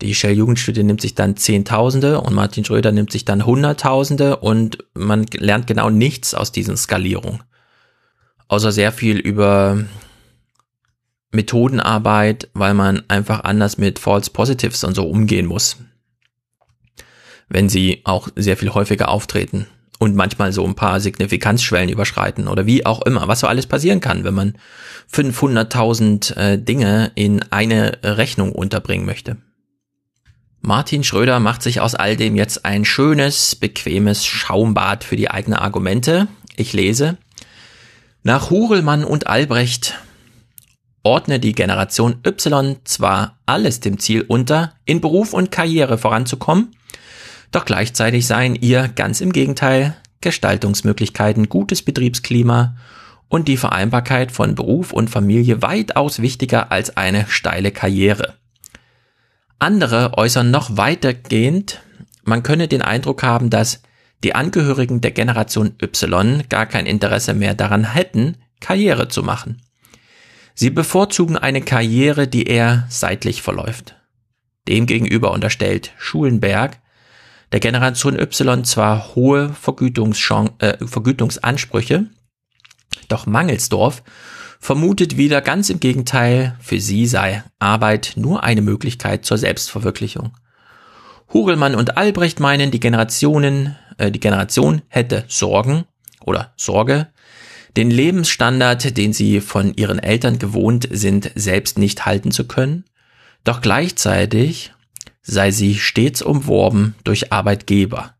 Die 0.00 0.14
Shell-Jugendstudie 0.14 0.82
nimmt 0.82 1.00
sich 1.00 1.14
dann 1.14 1.36
Zehntausende 1.36 2.20
und 2.20 2.34
Martin 2.34 2.64
Schröder 2.64 2.92
nimmt 2.92 3.12
sich 3.12 3.24
dann 3.24 3.46
Hunderttausende 3.46 4.36
und 4.36 4.78
man 4.94 5.26
lernt 5.32 5.66
genau 5.66 5.90
nichts 5.90 6.34
aus 6.34 6.50
diesen 6.50 6.76
Skalierungen. 6.76 7.42
Außer 8.48 8.72
sehr 8.72 8.92
viel 8.92 9.18
über 9.18 9.84
Methodenarbeit, 11.32 12.48
weil 12.54 12.74
man 12.74 13.02
einfach 13.08 13.44
anders 13.44 13.78
mit 13.78 13.98
False 13.98 14.30
Positives 14.30 14.84
und 14.84 14.94
so 14.94 15.08
umgehen 15.08 15.46
muss. 15.46 15.78
Wenn 17.48 17.68
sie 17.68 18.02
auch 18.04 18.28
sehr 18.36 18.56
viel 18.56 18.72
häufiger 18.72 19.08
auftreten 19.08 19.66
und 19.98 20.14
manchmal 20.14 20.52
so 20.52 20.64
ein 20.64 20.74
paar 20.74 21.00
Signifikanzschwellen 21.00 21.88
überschreiten 21.88 22.48
oder 22.48 22.66
wie 22.66 22.86
auch 22.86 23.02
immer, 23.02 23.28
was 23.28 23.40
so 23.40 23.46
alles 23.46 23.66
passieren 23.66 24.00
kann, 24.00 24.24
wenn 24.24 24.34
man 24.34 24.58
500.000 25.12 26.36
äh, 26.36 26.58
Dinge 26.58 27.12
in 27.14 27.42
eine 27.50 27.98
Rechnung 28.02 28.52
unterbringen 28.52 29.06
möchte. 29.06 29.36
Martin 30.60 31.02
Schröder 31.02 31.40
macht 31.40 31.62
sich 31.62 31.80
aus 31.80 31.94
all 31.94 32.16
dem 32.16 32.36
jetzt 32.36 32.64
ein 32.64 32.84
schönes, 32.84 33.56
bequemes 33.56 34.24
Schaumbad 34.24 35.02
für 35.02 35.16
die 35.16 35.30
eigenen 35.30 35.58
Argumente. 35.58 36.28
Ich 36.56 36.72
lese. 36.72 37.16
Nach 38.22 38.50
Hurelmann 38.50 39.02
und 39.02 39.26
Albrecht 39.26 39.98
ordne 41.02 41.40
die 41.40 41.52
Generation 41.52 42.20
Y 42.26 42.76
zwar 42.84 43.38
alles 43.46 43.80
dem 43.80 43.98
Ziel 43.98 44.22
unter, 44.22 44.74
in 44.84 45.00
Beruf 45.00 45.32
und 45.32 45.50
Karriere 45.50 45.98
voranzukommen, 45.98 46.74
doch 47.50 47.64
gleichzeitig 47.64 48.26
seien 48.26 48.54
ihr 48.54 48.88
ganz 48.88 49.20
im 49.20 49.32
Gegenteil 49.32 49.96
Gestaltungsmöglichkeiten, 50.20 51.48
gutes 51.48 51.82
Betriebsklima 51.82 52.76
und 53.28 53.48
die 53.48 53.56
Vereinbarkeit 53.56 54.32
von 54.32 54.54
Beruf 54.54 54.92
und 54.92 55.10
Familie 55.10 55.62
weitaus 55.62 56.20
wichtiger 56.20 56.70
als 56.70 56.96
eine 56.96 57.26
steile 57.28 57.72
Karriere. 57.72 58.34
Andere 59.58 60.16
äußern 60.16 60.50
noch 60.50 60.76
weitergehend, 60.76 61.80
man 62.24 62.42
könne 62.42 62.68
den 62.68 62.82
Eindruck 62.82 63.22
haben, 63.22 63.50
dass 63.50 63.82
die 64.24 64.34
Angehörigen 64.34 65.00
der 65.00 65.10
Generation 65.10 65.74
Y 65.82 66.42
gar 66.48 66.66
kein 66.66 66.86
Interesse 66.86 67.34
mehr 67.34 67.54
daran 67.54 67.92
hätten, 67.92 68.36
Karriere 68.60 69.08
zu 69.08 69.22
machen. 69.22 69.60
Sie 70.54 70.70
bevorzugen 70.70 71.36
eine 71.36 71.62
Karriere, 71.62 72.28
die 72.28 72.44
eher 72.44 72.86
seitlich 72.88 73.42
verläuft. 73.42 73.96
Demgegenüber 74.68 75.32
unterstellt 75.32 75.92
Schulenberg 75.98 76.78
der 77.52 77.60
Generation 77.60 78.18
Y 78.18 78.64
zwar 78.64 79.14
hohe 79.14 79.54
äh, 80.58 80.86
Vergütungsansprüche, 80.86 82.06
doch 83.08 83.26
Mangelsdorf 83.26 84.02
vermutet 84.58 85.16
wieder 85.16 85.42
ganz 85.42 85.68
im 85.68 85.78
Gegenteil, 85.78 86.56
für 86.60 86.80
sie 86.80 87.06
sei 87.06 87.42
Arbeit 87.58 88.12
nur 88.16 88.42
eine 88.42 88.62
Möglichkeit 88.62 89.24
zur 89.26 89.36
Selbstverwirklichung. 89.36 90.32
Hugelmann 91.32 91.74
und 91.74 91.96
Albrecht 91.96 92.40
meinen, 92.40 92.70
die 92.70 92.80
Generationen, 92.80 93.76
äh, 93.98 94.10
die 94.10 94.20
Generation 94.20 94.82
hätte 94.88 95.24
Sorgen 95.28 95.84
oder 96.24 96.54
Sorge, 96.56 97.08
den 97.76 97.90
Lebensstandard, 97.90 98.96
den 98.96 99.12
sie 99.12 99.40
von 99.40 99.74
ihren 99.74 99.98
Eltern 99.98 100.38
gewohnt 100.38 100.88
sind, 100.90 101.30
selbst 101.34 101.78
nicht 101.78 102.06
halten 102.06 102.30
zu 102.30 102.46
können, 102.46 102.84
doch 103.44 103.60
gleichzeitig 103.60 104.72
sei 105.22 105.50
sie 105.50 105.76
stets 105.76 106.22
umworben 106.22 106.94
durch 107.04 107.32
Arbeitgeber. 107.32 108.14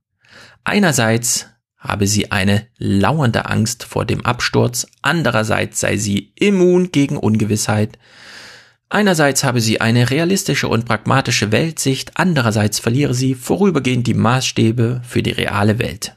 Einerseits 0.64 1.48
habe 1.76 2.06
sie 2.06 2.30
eine 2.30 2.66
lauernde 2.78 3.46
Angst 3.46 3.84
vor 3.84 4.04
dem 4.04 4.24
Absturz, 4.24 4.86
andererseits 5.02 5.80
sei 5.80 5.96
sie 5.96 6.32
immun 6.36 6.92
gegen 6.92 7.16
Ungewissheit, 7.16 7.98
Einerseits 8.92 9.42
habe 9.42 9.62
sie 9.62 9.80
eine 9.80 10.10
realistische 10.10 10.68
und 10.68 10.84
pragmatische 10.84 11.50
Weltsicht, 11.50 12.12
andererseits 12.16 12.78
verliere 12.78 13.14
sie 13.14 13.34
vorübergehend 13.34 14.06
die 14.06 14.12
Maßstäbe 14.12 15.00
für 15.02 15.22
die 15.22 15.30
reale 15.30 15.78
Welt. 15.78 16.14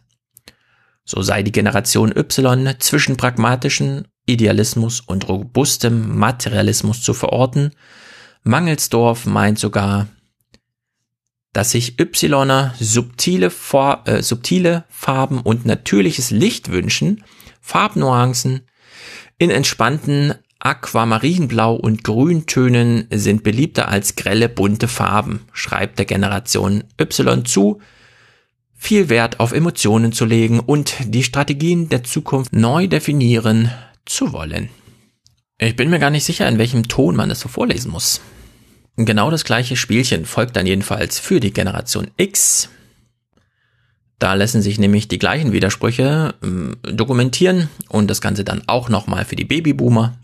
So 1.06 1.22
sei 1.22 1.44
die 1.44 1.52
Generation 1.52 2.12
Y 2.16 2.76
zwischen 2.80 3.16
pragmatischen 3.16 4.08
Idealismus 4.26 5.02
und 5.02 5.30
robustem 5.30 6.18
Materialismus 6.18 7.02
zu 7.04 7.14
verorten. 7.14 7.72
Mangelsdorf 8.44 9.26
meint 9.26 9.60
sogar, 9.60 10.08
dass 11.54 11.72
sich 11.72 12.00
Yler 12.00 12.74
subtile, 12.80 13.52
äh, 14.06 14.22
subtile 14.22 14.84
Farben 14.90 15.40
und 15.40 15.66
natürliches 15.66 16.32
Licht 16.32 16.72
wünschen, 16.72 17.24
Farbnuancen 17.62 18.62
in 19.38 19.52
entspannten 19.52 20.34
Aquamarinblau 20.60 21.76
und 21.76 22.04
Grüntönen 22.04 23.08
sind 23.12 23.44
beliebter 23.44 23.90
als 23.90 24.16
grelle 24.16 24.50
bunte 24.50 24.88
Farben, 24.88 25.42
schreibt 25.54 26.00
der 26.00 26.06
Generation 26.06 26.84
Y 27.00 27.46
zu, 27.46 27.80
viel 28.86 29.10
Wert 29.10 29.40
auf 29.40 29.52
Emotionen 29.52 30.12
zu 30.12 30.26
legen 30.26 30.60
und 30.60 30.94
die 31.06 31.24
Strategien 31.24 31.90
der 31.90 32.04
Zukunft 32.04 32.54
neu 32.54 32.86
definieren 32.88 33.72
zu 34.06 34.32
wollen. 34.32 34.70
Ich 35.58 35.76
bin 35.76 35.90
mir 35.90 35.98
gar 35.98 36.12
nicht 36.12 36.24
sicher, 36.24 36.48
in 36.48 36.60
welchem 36.60 36.88
Ton 36.88 37.16
man 37.16 37.30
das 37.30 37.40
so 37.40 37.50
vorlesen 37.50 37.90
muss. 37.90 38.22
Genau 38.96 39.32
das 39.32 39.44
gleiche 39.44 39.76
Spielchen 39.76 40.26
folgt 40.26 40.56
dann 40.56 40.68
jedenfalls 40.68 41.18
für 41.18 41.40
die 41.40 41.52
Generation 41.52 42.12
X. 42.18 42.70
Da 44.20 44.36
lassen 44.36 44.62
sich 44.62 44.78
nämlich 44.78 45.08
die 45.08 45.18
gleichen 45.18 45.52
Widersprüche 45.52 46.36
äh, 46.44 46.94
dokumentieren 46.94 47.70
und 47.90 48.08
das 48.08 48.22
Ganze 48.22 48.44
dann 48.44 48.62
auch 48.68 48.88
nochmal 48.90 49.26
für 49.26 49.36
die 49.36 49.46
Babyboomer. 49.46 50.16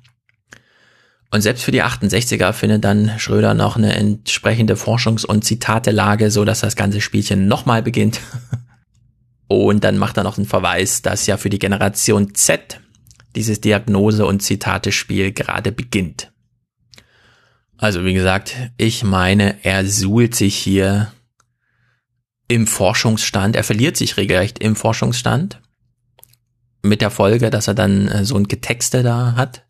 Und 1.31 1.41
selbst 1.41 1.63
für 1.63 1.71
die 1.71 1.81
68er 1.81 2.51
findet 2.51 2.83
dann 2.83 3.17
Schröder 3.17 3.53
noch 3.53 3.77
eine 3.77 3.95
entsprechende 3.95 4.75
Forschungs- 4.75 5.25
und 5.25 5.45
Zitatelage, 5.45 6.29
so 6.29 6.43
dass 6.43 6.59
das 6.59 6.75
ganze 6.75 6.99
Spielchen 6.99 7.47
nochmal 7.47 7.81
beginnt. 7.81 8.19
Und 9.47 9.83
dann 9.83 9.97
macht 9.97 10.15
er 10.15 10.23
noch 10.23 10.37
einen 10.37 10.47
Verweis, 10.47 11.01
dass 11.01 11.27
ja 11.27 11.35
für 11.35 11.49
die 11.49 11.59
Generation 11.59 12.35
Z 12.35 12.79
dieses 13.35 13.59
Diagnose- 13.59 14.25
und 14.25 14.41
Zitatespiel 14.41 15.33
gerade 15.33 15.73
beginnt. 15.73 16.31
Also 17.77 18.05
wie 18.05 18.13
gesagt, 18.13 18.55
ich 18.77 19.03
meine, 19.03 19.57
er 19.63 19.85
suhlt 19.85 20.35
sich 20.35 20.55
hier 20.55 21.11
im 22.47 22.67
Forschungsstand, 22.67 23.55
er 23.55 23.63
verliert 23.63 23.97
sich 23.97 24.17
regelrecht 24.17 24.59
im 24.59 24.75
Forschungsstand. 24.75 25.61
Mit 26.81 27.01
der 27.01 27.11
Folge, 27.11 27.49
dass 27.49 27.67
er 27.67 27.73
dann 27.73 28.07
äh, 28.07 28.25
so 28.25 28.35
ein 28.35 28.47
Getexte 28.47 29.03
da 29.03 29.35
hat. 29.35 29.63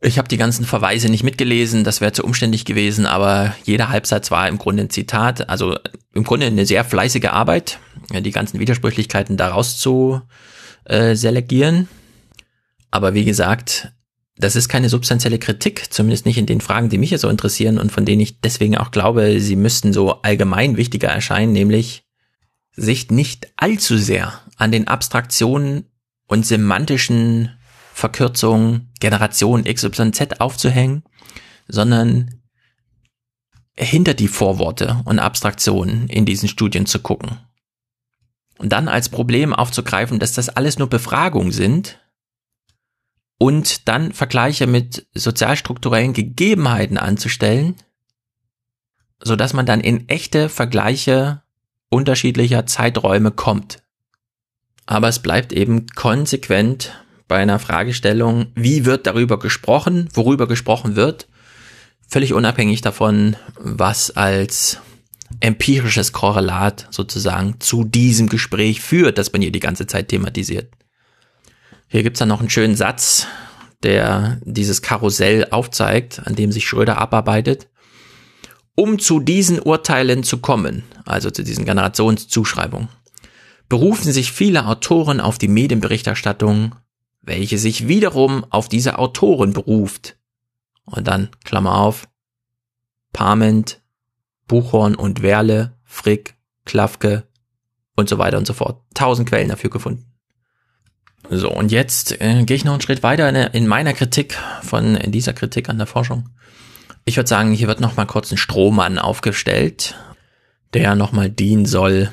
Ich 0.00 0.16
habe 0.18 0.28
die 0.28 0.36
ganzen 0.36 0.64
Verweise 0.64 1.08
nicht 1.08 1.24
mitgelesen, 1.24 1.82
das 1.82 2.00
wäre 2.00 2.12
zu 2.12 2.22
umständlich 2.22 2.64
gewesen, 2.64 3.04
aber 3.04 3.56
jeder 3.64 3.88
Halbsatz 3.88 4.30
war 4.30 4.46
im 4.46 4.58
Grunde 4.58 4.84
ein 4.84 4.90
Zitat, 4.90 5.48
also 5.48 5.76
im 6.14 6.22
Grunde 6.22 6.46
eine 6.46 6.66
sehr 6.66 6.84
fleißige 6.84 7.26
Arbeit, 7.26 7.80
die 8.12 8.30
ganzen 8.30 8.60
Widersprüchlichkeiten 8.60 9.36
daraus 9.36 9.78
zu 9.78 10.22
äh, 10.84 11.16
selektieren. 11.16 11.88
Aber 12.92 13.14
wie 13.14 13.24
gesagt, 13.24 13.92
das 14.36 14.54
ist 14.54 14.68
keine 14.68 14.88
substanzielle 14.88 15.40
Kritik, 15.40 15.92
zumindest 15.92 16.26
nicht 16.26 16.38
in 16.38 16.46
den 16.46 16.60
Fragen, 16.60 16.88
die 16.88 16.98
mich 16.98 17.08
hier 17.08 17.18
so 17.18 17.28
interessieren 17.28 17.76
und 17.78 17.90
von 17.90 18.04
denen 18.04 18.20
ich 18.20 18.40
deswegen 18.40 18.78
auch 18.78 18.92
glaube, 18.92 19.40
sie 19.40 19.56
müssten 19.56 19.92
so 19.92 20.22
allgemein 20.22 20.76
wichtiger 20.76 21.08
erscheinen, 21.08 21.52
nämlich 21.52 22.04
sich 22.72 23.10
nicht 23.10 23.48
allzu 23.56 23.98
sehr 23.98 24.40
an 24.56 24.70
den 24.70 24.86
Abstraktionen 24.86 25.86
und 26.28 26.46
semantischen 26.46 27.57
Verkürzung 27.98 28.88
Generation 29.00 29.64
XYZ 29.64 30.40
aufzuhängen, 30.40 31.02
sondern 31.66 32.40
hinter 33.76 34.14
die 34.14 34.28
Vorworte 34.28 35.02
und 35.04 35.18
Abstraktionen 35.18 36.08
in 36.08 36.24
diesen 36.24 36.48
Studien 36.48 36.86
zu 36.86 37.00
gucken. 37.00 37.40
Und 38.56 38.70
dann 38.70 38.86
als 38.88 39.08
Problem 39.08 39.52
aufzugreifen, 39.52 40.20
dass 40.20 40.32
das 40.32 40.48
alles 40.48 40.78
nur 40.78 40.88
Befragungen 40.88 41.50
sind 41.50 41.98
und 43.36 43.88
dann 43.88 44.12
Vergleiche 44.12 44.68
mit 44.68 45.08
sozialstrukturellen 45.14 46.12
Gegebenheiten 46.12 46.98
anzustellen, 46.98 47.74
so 49.20 49.34
dass 49.34 49.54
man 49.54 49.66
dann 49.66 49.80
in 49.80 50.08
echte 50.08 50.48
Vergleiche 50.48 51.42
unterschiedlicher 51.88 52.64
Zeiträume 52.66 53.32
kommt. 53.32 53.82
Aber 54.86 55.08
es 55.08 55.18
bleibt 55.18 55.52
eben 55.52 55.86
konsequent 55.88 56.92
bei 57.28 57.36
einer 57.36 57.58
Fragestellung, 57.58 58.46
wie 58.54 58.84
wird 58.84 59.06
darüber 59.06 59.38
gesprochen, 59.38 60.08
worüber 60.14 60.48
gesprochen 60.48 60.96
wird, 60.96 61.28
völlig 62.08 62.32
unabhängig 62.32 62.80
davon, 62.80 63.36
was 63.58 64.10
als 64.10 64.78
empirisches 65.40 66.12
Korrelat 66.12 66.88
sozusagen 66.90 67.60
zu 67.60 67.84
diesem 67.84 68.28
Gespräch 68.28 68.80
führt, 68.80 69.18
das 69.18 69.32
man 69.32 69.42
hier 69.42 69.52
die 69.52 69.60
ganze 69.60 69.86
Zeit 69.86 70.08
thematisiert. 70.08 70.72
Hier 71.86 72.02
gibt's 72.02 72.18
dann 72.18 72.28
noch 72.28 72.40
einen 72.40 72.50
schönen 72.50 72.76
Satz, 72.76 73.26
der 73.82 74.40
dieses 74.44 74.82
Karussell 74.82 75.46
aufzeigt, 75.50 76.22
an 76.24 76.34
dem 76.34 76.50
sich 76.50 76.66
Schröder 76.66 76.98
abarbeitet. 76.98 77.68
Um 78.74 78.98
zu 78.98 79.20
diesen 79.20 79.60
Urteilen 79.60 80.22
zu 80.22 80.38
kommen, 80.38 80.84
also 81.04 81.30
zu 81.30 81.42
diesen 81.42 81.64
Generationszuschreibungen, 81.64 82.88
berufen 83.68 84.12
sich 84.12 84.32
viele 84.32 84.66
Autoren 84.66 85.20
auf 85.20 85.36
die 85.38 85.48
Medienberichterstattung 85.48 86.74
welche 87.28 87.58
sich 87.58 87.86
wiederum 87.86 88.44
auf 88.50 88.68
diese 88.68 88.98
Autoren 88.98 89.52
beruft. 89.52 90.16
Und 90.84 91.06
dann, 91.06 91.28
Klammer 91.44 91.76
auf, 91.76 92.08
Parment, 93.12 93.80
Buchhorn 94.48 94.94
und 94.94 95.22
Werle, 95.22 95.76
Frick, 95.84 96.36
Klafke 96.64 97.28
und 97.94 98.08
so 98.08 98.18
weiter 98.18 98.38
und 98.38 98.46
so 98.46 98.54
fort. 98.54 98.82
Tausend 98.94 99.28
Quellen 99.28 99.48
dafür 99.48 99.70
gefunden. 99.70 100.06
So, 101.30 101.50
und 101.50 101.70
jetzt 101.70 102.20
äh, 102.20 102.44
gehe 102.44 102.56
ich 102.56 102.64
noch 102.64 102.72
einen 102.72 102.80
Schritt 102.80 103.02
weiter 103.02 103.28
in, 103.28 103.36
in, 103.36 103.66
meiner 103.66 103.92
Kritik 103.92 104.38
von 104.62 104.96
in 104.96 105.12
dieser 105.12 105.34
Kritik 105.34 105.68
an 105.68 105.76
der 105.76 105.86
Forschung. 105.86 106.30
Ich 107.04 107.16
würde 107.16 107.28
sagen, 107.28 107.52
hier 107.52 107.68
wird 107.68 107.80
nochmal 107.80 108.06
kurz 108.06 108.30
ein 108.30 108.38
Strohmann 108.38 108.98
aufgestellt, 108.98 109.94
der 110.72 110.94
nochmal 110.94 111.28
dienen 111.28 111.66
soll, 111.66 112.10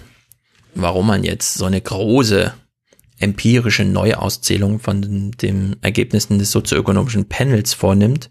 warum 0.73 1.07
man 1.07 1.23
jetzt 1.23 1.53
so 1.53 1.65
eine 1.65 1.79
große 1.79 2.53
empirische 3.25 3.83
Neuauszählung 3.83 4.79
von 4.79 5.31
den 5.31 5.75
Ergebnissen 5.81 6.39
des 6.39 6.51
sozioökonomischen 6.51 7.27
Panels 7.27 7.73
vornimmt, 7.73 8.29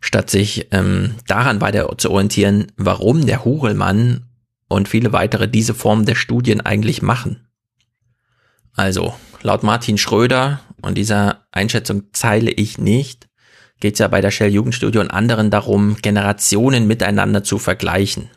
statt 0.00 0.28
sich 0.28 0.68
ähm, 0.72 1.14
daran 1.26 1.60
weiter 1.60 1.96
zu 1.96 2.10
orientieren, 2.10 2.72
warum 2.76 3.26
der 3.26 3.44
Hurelmann 3.44 4.26
und 4.68 4.88
viele 4.88 5.12
weitere 5.12 5.48
diese 5.48 5.72
Form 5.72 6.04
der 6.04 6.16
Studien 6.16 6.60
eigentlich 6.60 7.00
machen. 7.00 7.48
Also, 8.74 9.14
laut 9.42 9.62
Martin 9.62 9.96
Schröder, 9.96 10.60
und 10.82 10.98
dieser 10.98 11.46
Einschätzung 11.52 12.04
zeile 12.12 12.50
ich 12.50 12.78
nicht, 12.78 13.28
geht 13.80 13.94
es 13.94 14.00
ja 14.00 14.08
bei 14.08 14.20
der 14.20 14.30
Shell 14.30 14.52
Jugendstudie 14.52 14.98
und 14.98 15.10
anderen 15.10 15.50
darum, 15.50 15.96
Generationen 16.02 16.86
miteinander 16.86 17.44
zu 17.44 17.58
vergleichen. 17.58 18.30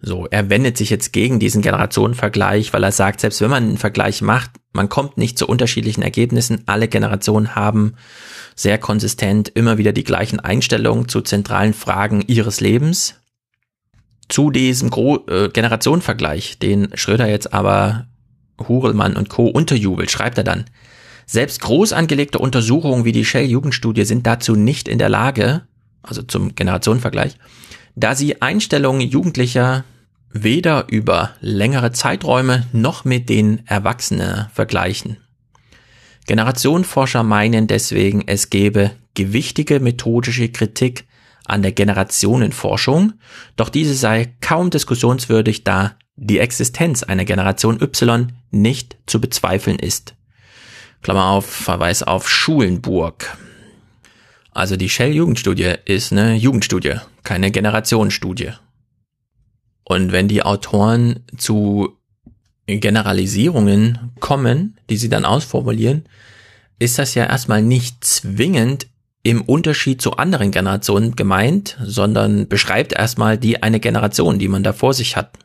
So, 0.00 0.26
er 0.30 0.50
wendet 0.50 0.76
sich 0.76 0.90
jetzt 0.90 1.12
gegen 1.12 1.38
diesen 1.38 1.62
Generationenvergleich, 1.62 2.72
weil 2.72 2.84
er 2.84 2.92
sagt, 2.92 3.20
selbst 3.20 3.40
wenn 3.40 3.50
man 3.50 3.62
einen 3.62 3.78
Vergleich 3.78 4.20
macht, 4.20 4.50
man 4.72 4.88
kommt 4.88 5.16
nicht 5.16 5.38
zu 5.38 5.46
unterschiedlichen 5.46 6.02
Ergebnissen. 6.02 6.64
Alle 6.66 6.88
Generationen 6.88 7.54
haben 7.54 7.94
sehr 8.54 8.76
konsistent 8.78 9.48
immer 9.48 9.78
wieder 9.78 9.92
die 9.92 10.04
gleichen 10.04 10.40
Einstellungen 10.40 11.08
zu 11.08 11.20
zentralen 11.20 11.74
Fragen 11.74 12.22
ihres 12.26 12.60
Lebens. 12.60 13.20
Zu 14.28 14.50
diesem 14.50 14.90
Gro 14.90 15.24
äh, 15.28 15.48
Generationenvergleich, 15.48 16.58
den 16.58 16.88
Schröder 16.94 17.28
jetzt 17.28 17.52
aber 17.54 18.06
Hurelmann 18.58 19.16
und 19.16 19.28
Co. 19.28 19.46
unterjubelt, 19.46 20.10
schreibt 20.10 20.38
er 20.38 20.44
dann, 20.44 20.64
selbst 21.26 21.60
groß 21.60 21.92
angelegte 21.92 22.38
Untersuchungen 22.38 23.04
wie 23.04 23.12
die 23.12 23.24
Shell-Jugendstudie 23.24 24.04
sind 24.04 24.26
dazu 24.26 24.54
nicht 24.56 24.88
in 24.88 24.98
der 24.98 25.08
Lage, 25.08 25.62
also 26.02 26.22
zum 26.22 26.54
Generationenvergleich, 26.54 27.36
da 27.94 28.14
sie 28.14 28.42
Einstellungen 28.42 29.08
Jugendlicher 29.08 29.84
weder 30.32 30.86
über 30.88 31.30
längere 31.40 31.92
Zeiträume 31.92 32.66
noch 32.72 33.04
mit 33.04 33.28
den 33.28 33.66
Erwachsenen 33.66 34.46
vergleichen. 34.52 35.18
Generationenforscher 36.26 37.22
meinen 37.22 37.66
deswegen, 37.66 38.26
es 38.26 38.50
gebe 38.50 38.92
gewichtige 39.14 39.78
methodische 39.78 40.48
Kritik 40.48 41.06
an 41.44 41.62
der 41.62 41.72
Generationenforschung, 41.72 43.14
doch 43.56 43.68
diese 43.68 43.94
sei 43.94 44.34
kaum 44.40 44.70
diskussionswürdig, 44.70 45.62
da 45.62 45.96
die 46.16 46.38
Existenz 46.38 47.02
einer 47.02 47.24
Generation 47.24 47.80
Y 47.80 48.32
nicht 48.50 48.96
zu 49.06 49.20
bezweifeln 49.20 49.78
ist. 49.78 50.14
Klammer 51.02 51.26
auf, 51.26 51.46
Verweis 51.46 52.02
auf 52.02 52.30
Schulenburg. 52.30 53.36
Also 54.54 54.76
die 54.76 54.88
Shell-Jugendstudie 54.88 55.74
ist 55.84 56.12
eine 56.12 56.34
Jugendstudie, 56.36 56.94
keine 57.24 57.50
Generationenstudie. 57.50 58.52
Und 59.82 60.12
wenn 60.12 60.28
die 60.28 60.42
Autoren 60.42 61.24
zu 61.36 61.98
Generalisierungen 62.66 64.12
kommen, 64.20 64.78
die 64.88 64.96
sie 64.96 65.08
dann 65.08 65.24
ausformulieren, 65.24 66.04
ist 66.78 66.98
das 66.98 67.14
ja 67.14 67.26
erstmal 67.26 67.62
nicht 67.62 68.04
zwingend 68.04 68.86
im 69.24 69.42
Unterschied 69.42 70.00
zu 70.00 70.12
anderen 70.12 70.50
Generationen 70.50 71.16
gemeint, 71.16 71.76
sondern 71.82 72.46
beschreibt 72.46 72.92
erstmal 72.92 73.38
die 73.38 73.62
eine 73.62 73.80
Generation, 73.80 74.38
die 74.38 74.48
man 74.48 74.62
da 74.62 74.72
vor 74.72 74.94
sich 74.94 75.16
hat. 75.16 75.38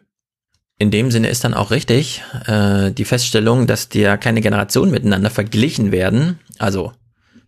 In 0.77 0.91
dem 0.91 1.11
Sinne 1.11 1.29
ist 1.29 1.43
dann 1.43 1.53
auch 1.53 1.71
richtig 1.71 2.21
äh, 2.45 2.91
die 2.91 3.05
Feststellung, 3.05 3.67
dass 3.67 3.89
die 3.89 4.01
ja 4.01 4.17
keine 4.17 4.41
Generationen 4.41 4.91
miteinander 4.91 5.29
verglichen 5.29 5.91
werden, 5.91 6.39
also 6.57 6.93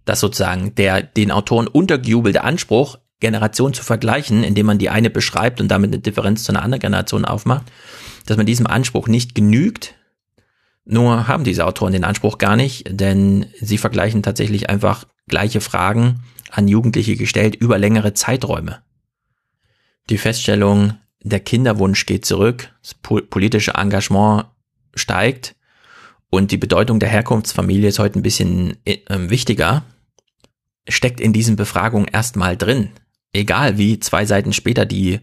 dass 0.06 0.20
sozusagen 0.20 0.76
der 0.76 1.02
den 1.02 1.32
Autoren 1.32 1.68
untergejubelte 1.68 2.43
Anspruch 2.43 2.97
Generation 3.20 3.74
zu 3.74 3.84
vergleichen, 3.84 4.43
indem 4.43 4.66
man 4.66 4.80
die 4.80 4.89
eine 4.89 5.10
beschreibt 5.10 5.62
und 5.62 5.70
damit 5.70 5.91
eine 5.91 5.99
Differenz 5.99 6.43
zu 6.43 6.52
einer 6.52 6.64
anderen 6.64 6.82
Generation 6.82 7.24
aufmacht, 7.24 7.72
dass 8.26 8.38
man 8.38 8.45
diesem 8.45 8.68
Anspruch 8.68 9.08
nicht 9.08 9.36
genügt, 9.36 9.95
Nur 10.84 11.28
haben 11.28 11.43
diese 11.43 11.66
Autoren 11.66 11.93
den 11.93 12.04
Anspruch 12.04 12.39
gar 12.39 12.56
nicht, 12.56 12.88
denn 12.89 13.45
sie 13.60 13.78
vergleichen 13.78 14.24
tatsächlich 14.24 14.70
einfach 14.70 15.06
gleiche 15.28 15.62
Fragen 15.62 16.24
an 16.49 16.68
Jugendliche 16.68 17.16
gestellt 17.16 17.56
über 17.56 17.78
längere 17.78 18.14
Zeiträume. 18.14 18.82
Die 20.10 20.18
Feststellung, 20.18 20.95
der 21.22 21.39
Kinderwunsch 21.39 22.06
geht 22.08 22.26
zurück, 22.26 22.74
das 22.82 22.95
politische 22.95 23.76
Engagement 23.76 24.45
steigt 24.95 25.56
und 26.32 26.52
die 26.52 26.58
Bedeutung 26.58 26.99
der 26.99 27.10
Herkunftsfamilie 27.10 27.89
ist 27.89 27.99
heute 27.99 28.20
ein 28.20 28.24
bisschen 28.24 28.78
äh, 28.86 28.97
wichtiger, 29.30 29.84
steckt 30.88 31.19
in 31.19 31.34
diesen 31.34 31.55
Befragungen 31.55 32.07
erstmal 32.07 32.57
drin. 32.57 32.91
Egal 33.34 33.77
wie 33.77 33.99
zwei 33.99 34.25
Seiten 34.25 34.53
später 34.53 34.86
die 34.86 35.19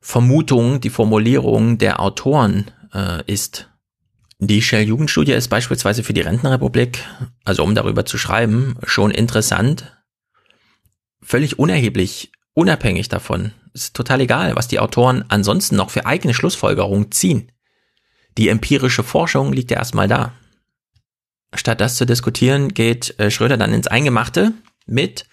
Vermutung, 0.00 0.80
die 0.80 0.90
Formulierung 0.90 1.78
der 1.78 2.00
Autoren 2.00 2.70
äh, 2.94 3.22
ist. 3.26 3.68
Die 4.38 4.62
Shell-Jugendstudie 4.62 5.32
ist 5.32 5.48
beispielsweise 5.48 6.04
für 6.04 6.12
die 6.12 6.20
Rentenrepublik, 6.20 7.04
also 7.44 7.64
um 7.64 7.74
darüber 7.74 8.04
zu 8.04 8.18
schreiben, 8.18 8.76
schon 8.84 9.10
interessant. 9.10 9.98
Völlig 11.20 11.58
unerheblich, 11.58 12.30
unabhängig 12.54 13.08
davon. 13.08 13.52
Ist 13.74 13.94
total 13.94 14.20
egal, 14.20 14.54
was 14.54 14.68
die 14.68 14.78
Autoren 14.78 15.24
ansonsten 15.28 15.74
noch 15.74 15.90
für 15.90 16.06
eigene 16.06 16.34
Schlussfolgerungen 16.34 17.10
ziehen. 17.10 17.50
Die 18.36 18.48
empirische 18.48 19.02
Forschung 19.02 19.52
liegt 19.52 19.72
ja 19.72 19.78
erstmal 19.78 20.06
da. 20.06 20.32
Statt 21.54 21.80
das 21.80 21.96
zu 21.96 22.04
diskutieren, 22.04 22.68
geht 22.68 23.18
äh, 23.18 23.30
Schröder 23.30 23.56
dann 23.56 23.72
ins 23.72 23.88
Eingemachte 23.88 24.52
mit 24.88 25.26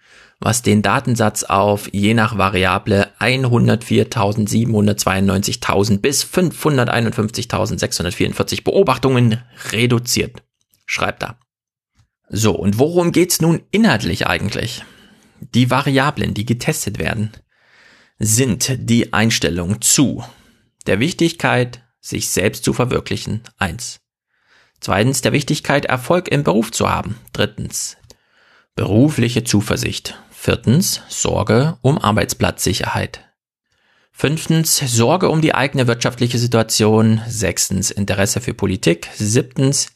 was 0.45 0.63
den 0.63 0.83
Datensatz 0.83 1.45
auf 1.45 1.89
je 1.93 2.15
nach 2.15 2.37
Variable 2.37 3.13
104.792.000 3.21 5.99
bis 5.99 6.25
551.644 6.25 8.65
Beobachtungen 8.65 9.41
reduziert. 9.71 10.43
Schreibt 10.87 11.23
er. 11.23 11.39
So, 12.29 12.51
und 12.53 12.79
worum 12.79 13.13
geht's 13.13 13.41
nun 13.41 13.63
inhaltlich 13.71 14.27
eigentlich? 14.27 14.83
Die 15.55 15.71
Variablen, 15.71 16.35
die 16.35 16.47
getestet 16.47 16.99
werden, 16.99 17.31
sind 18.19 18.77
die 18.79 19.13
Einstellung 19.13 19.81
zu 19.81 20.25
der 20.87 21.01
Wichtigkeit, 21.01 21.83
sich 22.01 22.31
selbst 22.31 22.65
zu 22.65 22.73
verwirklichen. 22.73 23.43
Eins. 23.59 24.01
Zweitens, 24.81 25.21
der 25.21 25.33
Wichtigkeit, 25.33 25.85
Erfolg 25.85 26.29
im 26.29 26.43
Beruf 26.43 26.73
zu 26.73 26.91
haben. 26.91 27.17
Drittens, 27.33 27.97
berufliche 28.75 29.45
Zuversicht. 29.45 30.19
Viertens, 30.45 31.03
Sorge 31.09 31.79
um 31.83 31.99
Arbeitsplatzsicherheit. 31.99 33.21
Fünftens, 34.11 34.77
Sorge 34.77 35.29
um 35.29 35.41
die 35.41 35.55
eigene 35.55 35.87
wirtschaftliche 35.87 36.37
Situation. 36.37 37.21
Sechstens, 37.29 37.93
Interesse 37.93 38.41
für 38.41 38.53
Politik. 38.53 39.09
Siebtens, 39.15 39.93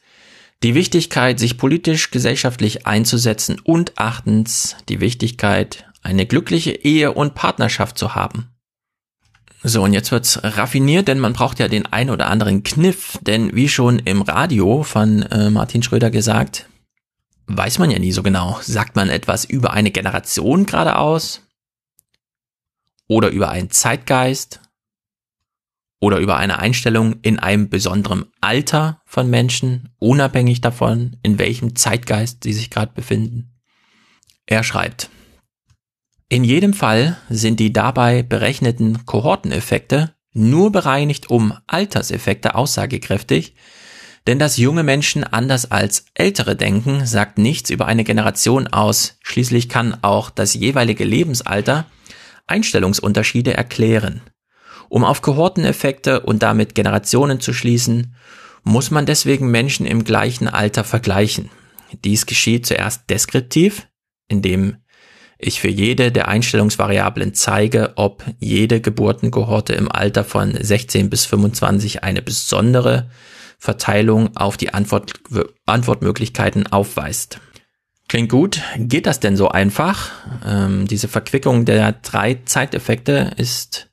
die 0.62 0.76
Wichtigkeit, 0.76 1.40
sich 1.40 1.58
politisch, 1.58 2.12
gesellschaftlich 2.12 2.86
einzusetzen. 2.86 3.58
Und 3.64 3.98
achtens, 3.98 4.76
die 4.88 5.00
Wichtigkeit, 5.00 5.86
eine 6.04 6.26
glückliche 6.26 6.70
Ehe 6.70 7.10
und 7.10 7.34
Partnerschaft 7.34 7.98
zu 7.98 8.14
haben. 8.14 8.48
So, 9.64 9.82
und 9.82 9.94
jetzt 9.94 10.12
wird's 10.12 10.38
raffiniert, 10.44 11.08
denn 11.08 11.18
man 11.18 11.32
braucht 11.32 11.58
ja 11.58 11.66
den 11.66 11.86
ein 11.86 12.08
oder 12.08 12.28
anderen 12.28 12.62
Kniff, 12.62 13.18
denn 13.20 13.56
wie 13.56 13.68
schon 13.68 13.98
im 13.98 14.22
Radio 14.22 14.84
von 14.84 15.22
äh, 15.22 15.50
Martin 15.50 15.82
Schröder 15.82 16.12
gesagt, 16.12 16.68
weiß 17.46 17.78
man 17.78 17.90
ja 17.90 17.98
nie 17.98 18.12
so 18.12 18.22
genau. 18.22 18.58
Sagt 18.62 18.96
man 18.96 19.08
etwas 19.08 19.44
über 19.44 19.72
eine 19.72 19.90
Generation 19.90 20.66
geradeaus? 20.66 21.42
Oder 23.08 23.28
über 23.30 23.50
einen 23.50 23.70
Zeitgeist? 23.70 24.60
Oder 26.00 26.18
über 26.18 26.36
eine 26.36 26.58
Einstellung 26.58 27.20
in 27.22 27.38
einem 27.38 27.70
besonderen 27.70 28.26
Alter 28.40 29.00
von 29.06 29.30
Menschen, 29.30 29.94
unabhängig 29.98 30.60
davon, 30.60 31.16
in 31.22 31.38
welchem 31.38 31.74
Zeitgeist 31.74 32.44
sie 32.44 32.52
sich 32.52 32.70
gerade 32.70 32.92
befinden? 32.92 33.54
Er 34.44 34.62
schreibt, 34.62 35.10
in 36.28 36.42
jedem 36.42 36.74
Fall 36.74 37.16
sind 37.28 37.60
die 37.60 37.72
dabei 37.72 38.22
berechneten 38.22 39.06
Kohorteneffekte 39.06 40.14
nur 40.32 40.70
bereinigt 40.70 41.30
um 41.30 41.56
Alterseffekte 41.66 42.56
aussagekräftig, 42.56 43.54
denn 44.26 44.38
dass 44.38 44.56
junge 44.56 44.82
Menschen 44.82 45.24
anders 45.24 45.70
als 45.70 46.06
ältere 46.14 46.56
denken, 46.56 47.06
sagt 47.06 47.38
nichts 47.38 47.70
über 47.70 47.86
eine 47.86 48.04
Generation 48.04 48.66
aus. 48.66 49.18
Schließlich 49.22 49.68
kann 49.68 49.96
auch 50.02 50.30
das 50.30 50.54
jeweilige 50.54 51.04
Lebensalter 51.04 51.86
Einstellungsunterschiede 52.46 53.54
erklären. 53.54 54.22
Um 54.88 55.04
auf 55.04 55.22
Kohorteneffekte 55.22 56.20
und 56.20 56.42
damit 56.42 56.74
Generationen 56.74 57.40
zu 57.40 57.52
schließen, 57.52 58.14
muss 58.62 58.90
man 58.90 59.06
deswegen 59.06 59.50
Menschen 59.50 59.86
im 59.86 60.04
gleichen 60.04 60.48
Alter 60.48 60.84
vergleichen. 60.84 61.50
Dies 62.04 62.26
geschieht 62.26 62.66
zuerst 62.66 63.08
deskriptiv, 63.10 63.88
indem 64.28 64.78
ich 65.38 65.60
für 65.60 65.68
jede 65.68 66.10
der 66.10 66.28
Einstellungsvariablen 66.28 67.34
zeige, 67.34 67.92
ob 67.96 68.24
jede 68.38 68.80
Geburtenkohorte 68.80 69.74
im 69.74 69.90
Alter 69.90 70.24
von 70.24 70.56
16 70.58 71.10
bis 71.10 71.26
25 71.26 72.02
eine 72.02 72.22
besondere 72.22 73.10
Verteilung 73.58 74.36
auf 74.36 74.56
die 74.56 74.72
Antwort, 74.74 75.14
Antwortmöglichkeiten 75.66 76.66
aufweist. 76.66 77.40
Klingt 78.08 78.30
gut. 78.30 78.62
Geht 78.78 79.06
das 79.06 79.18
denn 79.18 79.36
so 79.36 79.48
einfach? 79.48 80.10
Ähm, 80.44 80.86
diese 80.86 81.08
Verquickung 81.08 81.64
der 81.64 81.92
drei 81.92 82.38
Zeiteffekte 82.44 83.32
ist 83.36 83.88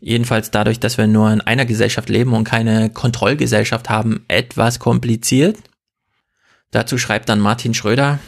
jedenfalls 0.00 0.50
dadurch, 0.50 0.80
dass 0.80 0.96
wir 0.96 1.06
nur 1.06 1.30
in 1.30 1.42
einer 1.42 1.66
Gesellschaft 1.66 2.08
leben 2.08 2.32
und 2.32 2.44
keine 2.44 2.90
Kontrollgesellschaft 2.90 3.90
haben, 3.90 4.24
etwas 4.28 4.78
kompliziert. 4.78 5.58
Dazu 6.70 6.96
schreibt 6.96 7.28
dann 7.28 7.40
Martin 7.40 7.74
Schröder, 7.74 8.20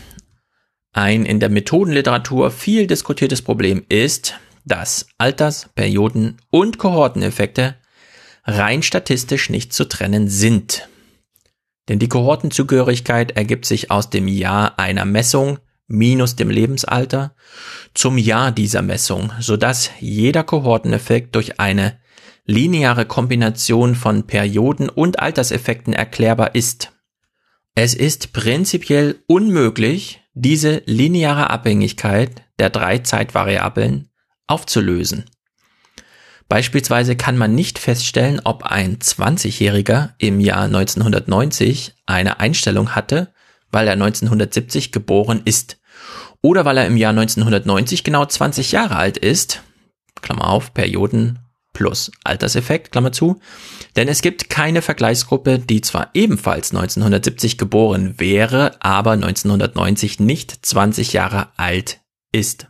ein 0.92 1.24
in 1.24 1.40
der 1.40 1.48
Methodenliteratur 1.48 2.50
viel 2.50 2.86
diskutiertes 2.86 3.42
Problem 3.42 3.84
ist, 3.88 4.34
dass 4.64 5.06
Alters-, 5.16 5.70
Perioden- 5.74 6.36
und 6.50 6.78
Kohorteneffekte 6.78 7.76
rein 8.48 8.82
statistisch 8.82 9.50
nicht 9.50 9.72
zu 9.72 9.86
trennen 9.86 10.28
sind. 10.28 10.88
Denn 11.88 11.98
die 11.98 12.08
Kohortenzugehörigkeit 12.08 13.32
ergibt 13.32 13.66
sich 13.66 13.90
aus 13.90 14.10
dem 14.10 14.26
Jahr 14.26 14.78
einer 14.78 15.04
Messung 15.04 15.58
minus 15.86 16.36
dem 16.36 16.50
Lebensalter 16.50 17.34
zum 17.94 18.18
Jahr 18.18 18.52
dieser 18.52 18.82
Messung, 18.82 19.32
sodass 19.40 19.90
jeder 20.00 20.44
Kohorteneffekt 20.44 21.34
durch 21.34 21.60
eine 21.60 21.98
lineare 22.44 23.06
Kombination 23.06 23.94
von 23.94 24.26
Perioden 24.26 24.88
und 24.88 25.20
Alterseffekten 25.20 25.92
erklärbar 25.92 26.54
ist. 26.54 26.92
Es 27.74 27.94
ist 27.94 28.32
prinzipiell 28.32 29.22
unmöglich, 29.26 30.20
diese 30.34 30.82
lineare 30.86 31.50
Abhängigkeit 31.50 32.42
der 32.58 32.70
drei 32.70 32.98
Zeitvariablen 32.98 34.10
aufzulösen. 34.46 35.24
Beispielsweise 36.48 37.14
kann 37.14 37.36
man 37.36 37.54
nicht 37.54 37.78
feststellen, 37.78 38.40
ob 38.42 38.64
ein 38.64 38.98
20-Jähriger 38.98 40.10
im 40.18 40.40
Jahr 40.40 40.64
1990 40.64 41.94
eine 42.06 42.40
Einstellung 42.40 42.94
hatte, 42.94 43.32
weil 43.70 43.86
er 43.86 43.92
1970 43.92 44.90
geboren 44.90 45.42
ist. 45.44 45.78
Oder 46.40 46.64
weil 46.64 46.78
er 46.78 46.86
im 46.86 46.96
Jahr 46.96 47.10
1990 47.10 48.02
genau 48.02 48.24
20 48.24 48.72
Jahre 48.72 48.96
alt 48.96 49.18
ist, 49.18 49.62
Klammer 50.22 50.48
auf, 50.48 50.72
Perioden 50.72 51.40
plus 51.74 52.10
Alterseffekt, 52.24 52.92
Klammer 52.92 53.12
zu, 53.12 53.40
denn 53.94 54.08
es 54.08 54.22
gibt 54.22 54.48
keine 54.48 54.80
Vergleichsgruppe, 54.80 55.58
die 55.58 55.80
zwar 55.80 56.10
ebenfalls 56.14 56.70
1970 56.70 57.58
geboren 57.58 58.14
wäre, 58.18 58.82
aber 58.82 59.12
1990 59.12 60.18
nicht 60.18 60.64
20 60.64 61.12
Jahre 61.12 61.48
alt 61.56 62.00
ist. 62.32 62.68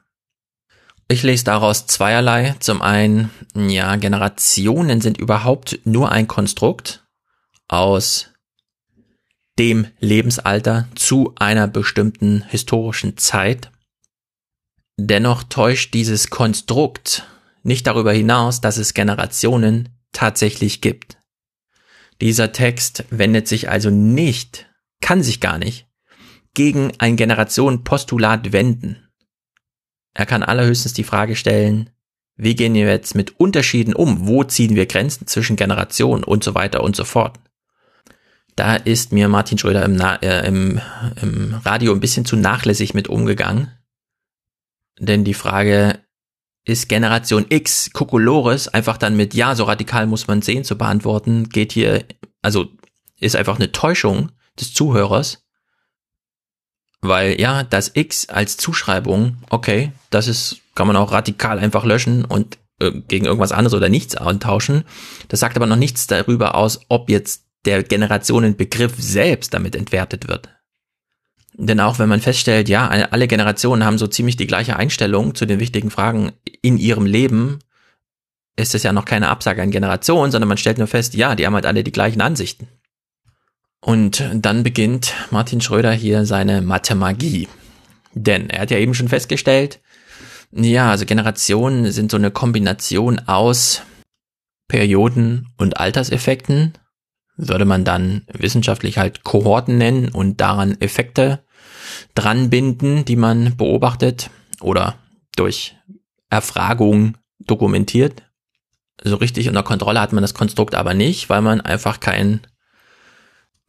Ich 1.11 1.22
lese 1.22 1.44
daraus 1.44 1.86
zweierlei. 1.86 2.54
Zum 2.61 2.82
einen, 2.82 3.30
ja, 3.54 3.96
Generationen 3.96 5.00
sind 5.00 5.16
überhaupt 5.16 5.80
nur 5.84 6.12
ein 6.12 6.28
Konstrukt 6.28 7.06
aus 7.66 8.28
dem 9.59 9.86
Lebensalter 10.00 10.86
zu 10.94 11.34
einer 11.36 11.66
bestimmten 11.66 12.44
historischen 12.48 13.16
Zeit. 13.16 13.70
Dennoch 14.98 15.44
täuscht 15.44 15.94
dieses 15.94 16.28
Konstrukt 16.28 17.26
nicht 17.62 17.86
darüber 17.86 18.12
hinaus, 18.12 18.61
dass 18.61 18.76
es 18.76 18.92
Generationen 18.92 19.88
tatsächlich 20.12 20.82
gibt. 20.82 21.18
Dieser 22.20 22.52
Text 22.52 23.04
wendet 23.11 23.48
sich 23.48 23.70
also 23.70 23.90
nicht, 23.90 24.68
kann 25.00 25.22
sich 25.22 25.40
gar 25.40 25.59
nicht 25.59 25.86
gegen 26.54 26.92
ein 26.98 27.16
Generationenpostulat 27.16 28.52
wenden. 28.52 29.07
Er 30.14 30.26
kann 30.26 30.42
allerhöchstens 30.42 30.92
die 30.92 31.04
Frage 31.04 31.36
stellen, 31.36 31.90
wie 32.36 32.54
gehen 32.54 32.74
wir 32.74 32.86
jetzt 32.86 33.14
mit 33.14 33.38
Unterschieden 33.40 33.94
um? 33.94 34.26
Wo 34.28 34.44
ziehen 34.44 34.76
wir 34.76 34.86
Grenzen 34.86 35.26
zwischen 35.26 35.56
Generationen 35.56 36.24
und 36.24 36.44
so 36.44 36.54
weiter 36.54 36.82
und 36.82 36.94
so 36.94 37.04
fort? 37.04 37.38
Da 38.54 38.76
ist 38.76 39.12
mir 39.12 39.28
Martin 39.28 39.59
Schröder 39.59 39.84
im, 39.84 39.96
Na 39.96 40.16
äh, 40.16 40.46
im, 40.46 40.80
im 41.20 41.54
Radio 41.64 41.92
ein 41.92 42.00
bisschen 42.00 42.24
zu 42.24 42.36
nachlässig 42.36 42.94
mit 42.94 43.09
umgegangen. 43.09 43.72
Denn 44.98 45.24
die 45.24 45.34
Frage, 45.34 46.00
ist 46.68 46.88
Generation 46.88 47.46
X 47.48 47.92
Kokolores 47.92 48.68
einfach 48.68 48.98
dann 48.98 49.16
mit 49.16 49.32
Ja, 49.34 49.54
so 49.54 49.64
radikal 49.64 50.06
muss 50.06 50.26
man 50.26 50.42
sehen 50.42 50.64
zu 50.64 50.76
beantworten, 50.76 51.48
geht 51.48 51.72
hier, 51.72 52.04
also 52.42 52.68
ist 53.18 53.36
einfach 53.36 53.56
eine 53.56 53.72
Täuschung 53.72 54.32
des 54.61 54.74
Zuhörers. 54.74 55.47
Weil 57.01 57.40
ja, 57.40 57.62
das 57.62 57.92
X 57.94 58.28
als 58.28 58.57
Zuschreibung, 58.57 59.36
okay, 59.51 59.92
das 60.11 60.26
ist, 60.26 60.59
kann 60.74 60.86
man 60.86 60.96
auch 60.96 61.12
radikal 61.12 61.59
einfach 61.59 61.84
löschen 61.84 62.24
und 62.24 62.59
äh, 62.80 62.90
gegen 62.90 63.26
irgendwas 63.26 63.53
anderes 63.53 63.74
oder 63.74 63.88
nichts 63.88 64.16
antauschen. 64.16 64.84
Das 65.28 65.40
sagt 65.40 65.57
aber 65.57 65.66
noch 65.66 65.76
nichts 65.76 66.07
darüber 66.07 66.55
aus, 66.55 66.80
ob 66.88 67.09
jetzt 67.09 67.44
der 67.64 67.82
Generationenbegriff 67.82 68.94
selbst 68.99 69.55
damit 69.55 69.76
entwertet 69.76 70.28
wird. 70.28 70.49
Denn 71.55 71.80
auch 71.80 71.99
wenn 71.99 72.09
man 72.09 72.20
feststellt, 72.20 72.68
ja, 72.68 72.88
alle 72.88 73.26
Generationen 73.26 73.84
haben 73.84 73.99
so 73.99 74.07
ziemlich 74.07 74.36
die 74.36 74.46
gleiche 74.46 74.76
Einstellung 74.76 75.34
zu 75.34 75.44
den 75.44 75.59
wichtigen 75.59 75.90
Fragen 75.90 76.32
in 76.62 76.78
ihrem 76.78 77.05
Leben, 77.05 77.59
ist 78.55 78.76
es 78.76 78.84
ja 78.84 78.92
noch 78.92 79.05
keine 79.05 79.28
Absage 79.28 79.62
an 79.62 79.72
Generationen, 79.72 80.30
sondern 80.30 80.49
man 80.49 80.57
stellt 80.57 80.78
nur 80.78 80.86
fest, 80.86 81.14
ja, 81.14 81.34
die 81.34 81.46
haben 81.46 81.55
halt 81.55 81.66
alle 81.66 81.82
die 81.82 81.92
gleichen 81.92 82.20
Ansichten. 82.20 82.68
Und 83.81 84.29
dann 84.35 84.62
beginnt 84.62 85.14
Martin 85.31 85.61
Schröder 85.61 85.93
hier 85.93 86.26
seine 86.26 86.62
Mathemagie. 86.62 87.49
Denn 88.14 88.51
er 88.51 88.62
hat 88.62 88.70
ja 88.70 88.79
eben 88.79 88.95
schon 88.95 89.09
festgestellt, 89.09 89.81
ja, 90.51 90.91
also 90.91 91.05
Generationen 91.05 91.93
sind 91.93 92.11
so 92.11 92.16
eine 92.16 92.31
Kombination 92.31 93.20
aus 93.26 93.83
Perioden 94.66 95.49
und 95.57 95.79
Alterseffekten. 95.79 96.72
Würde 97.37 97.66
man 97.66 97.85
dann 97.85 98.26
wissenschaftlich 98.33 98.99
halt 98.99 99.24
Kohorten 99.24 99.79
nennen 99.79 100.09
und 100.09 100.41
daran 100.41 100.81
Effekte 100.81 101.45
dran 102.14 102.51
binden, 102.51 103.05
die 103.05 103.16
man 103.16 103.57
beobachtet 103.57 104.31
oder 104.61 104.97
durch 105.37 105.76
Erfragung 106.31 107.16
dokumentiert. 107.39 108.22
So 109.03 109.16
richtig 109.16 109.49
unter 109.49 109.62
Kontrolle 109.62 110.01
hat 110.01 110.12
man 110.12 110.22
das 110.22 110.35
Konstrukt 110.35 110.74
aber 110.74 110.95
nicht, 110.95 111.31
weil 111.31 111.43
man 111.43 111.61
einfach 111.61 112.01
kein 112.01 112.41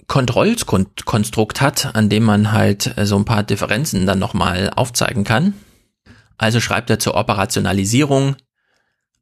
Kontrollkonstrukt 0.09 1.61
hat, 1.61 1.95
an 1.95 2.09
dem 2.09 2.23
man 2.23 2.51
halt 2.51 2.93
so 3.03 3.15
ein 3.15 3.23
paar 3.23 3.43
Differenzen 3.43 4.05
dann 4.05 4.19
nochmal 4.19 4.69
aufzeigen 4.75 5.23
kann. 5.23 5.53
Also 6.37 6.59
schreibt 6.59 6.89
er 6.89 6.99
zur 6.99 7.15
Operationalisierung, 7.15 8.35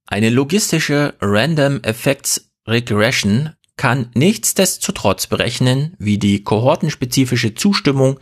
eine 0.08 0.30
logistische 0.30 1.14
Random 1.22 1.82
Effects 1.84 2.50
Regression 2.66 3.52
kann 3.76 4.10
nichtsdestotrotz 4.16 5.28
berechnen, 5.28 5.94
wie 6.00 6.18
die 6.18 6.44
kohortenspezifische 6.44 7.54
Zustimmung 7.54 8.20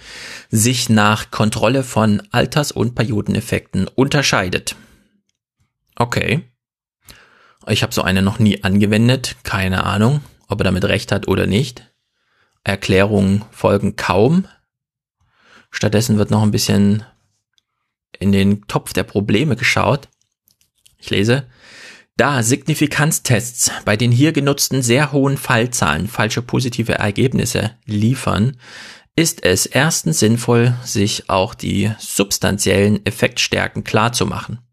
sich 0.50 0.90
nach 0.90 1.32
Kontrolle 1.32 1.84
von 1.84 2.22
Alters- 2.32 2.74
und 2.74 2.96
Periodeneffekten 2.96 3.88
unterscheidet. 3.88 4.76
Okay. 5.96 6.44
Ich 7.68 7.84
habe 7.84 7.94
so 7.94 8.02
eine 8.02 8.22
noch 8.22 8.38
nie 8.38 8.64
angewendet, 8.64 9.38
keine 9.44 9.86
Ahnung, 9.86 10.22
ob 10.48 10.60
er 10.60 10.66
damit 10.66 10.84
recht 10.86 11.12
hat 11.12 11.28
oder 11.28 11.48
nicht. 11.48 11.95
Erklärungen 12.66 13.46
folgen 13.52 13.96
kaum. 13.96 14.48
Stattdessen 15.72 16.18
wird 16.18 16.32
noch 16.32 16.44
ein 16.44 16.52
bisschen 16.52 17.06
in 18.20 18.32
den 18.32 18.68
Topf 18.68 18.92
der 18.92 19.04
Probleme 19.04 19.56
geschaut. 19.56 20.10
Ich 20.98 21.10
lese, 21.10 21.48
da 22.18 22.44
Signifikanztests 22.44 23.72
bei 23.86 23.96
den 23.96 24.12
hier 24.12 24.32
genutzten 24.32 24.82
sehr 24.82 25.12
hohen 25.12 25.38
Fallzahlen 25.38 26.08
falsche 26.08 26.42
positive 26.42 26.94
Ergebnisse 26.94 27.78
liefern, 27.86 28.58
ist 29.16 29.46
es 29.46 29.66
erstens 29.66 30.20
sinnvoll, 30.20 30.74
sich 30.84 31.30
auch 31.30 31.54
die 31.54 31.92
substanziellen 32.00 33.06
Effektstärken 33.06 33.84
klarzumachen. 33.84 34.65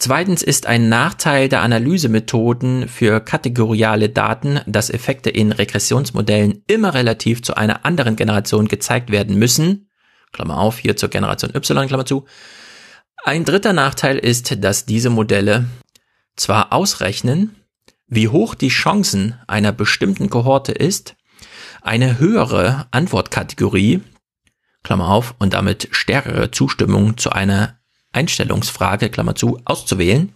Zweitens 0.00 0.44
ist 0.44 0.66
ein 0.66 0.88
Nachteil 0.88 1.48
der 1.48 1.62
Analysemethoden 1.62 2.86
für 2.88 3.18
kategoriale 3.18 4.08
Daten, 4.08 4.60
dass 4.64 4.90
Effekte 4.90 5.28
in 5.28 5.50
Regressionsmodellen 5.50 6.62
immer 6.68 6.94
relativ 6.94 7.42
zu 7.42 7.56
einer 7.56 7.84
anderen 7.84 8.14
Generation 8.14 8.68
gezeigt 8.68 9.10
werden 9.10 9.36
müssen. 9.36 9.90
Klammer 10.32 10.58
auf, 10.58 10.78
hier 10.78 10.96
zur 10.96 11.08
Generation 11.08 11.50
Y, 11.52 11.88
Klammer 11.88 12.06
zu. 12.06 12.26
Ein 13.24 13.44
dritter 13.44 13.72
Nachteil 13.72 14.18
ist, 14.18 14.62
dass 14.62 14.86
diese 14.86 15.10
Modelle 15.10 15.64
zwar 16.36 16.72
ausrechnen, 16.72 17.56
wie 18.06 18.28
hoch 18.28 18.54
die 18.54 18.68
Chancen 18.68 19.34
einer 19.48 19.72
bestimmten 19.72 20.30
Kohorte 20.30 20.70
ist, 20.70 21.16
eine 21.82 22.20
höhere 22.20 22.86
Antwortkategorie, 22.92 24.02
Klammer 24.84 25.08
auf, 25.08 25.34
und 25.40 25.54
damit 25.54 25.88
stärkere 25.90 26.52
Zustimmung 26.52 27.16
zu 27.16 27.30
einer 27.30 27.77
Einstellungsfrage, 28.12 29.10
Klammer 29.10 29.34
zu, 29.34 29.60
auszuwählen. 29.64 30.32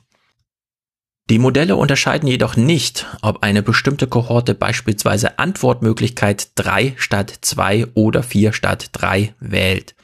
Die 1.30 1.38
Modelle 1.38 1.76
unterscheiden 1.76 2.28
jedoch 2.28 2.56
nicht, 2.56 3.06
ob 3.22 3.42
eine 3.42 3.62
bestimmte 3.62 4.06
Kohorte 4.06 4.54
beispielsweise 4.54 5.38
Antwortmöglichkeit 5.38 6.50
3 6.56 6.94
statt 6.96 7.32
2 7.40 7.86
oder 7.94 8.22
4 8.22 8.52
statt 8.52 8.90
3 8.92 9.34
wählt. 9.38 9.94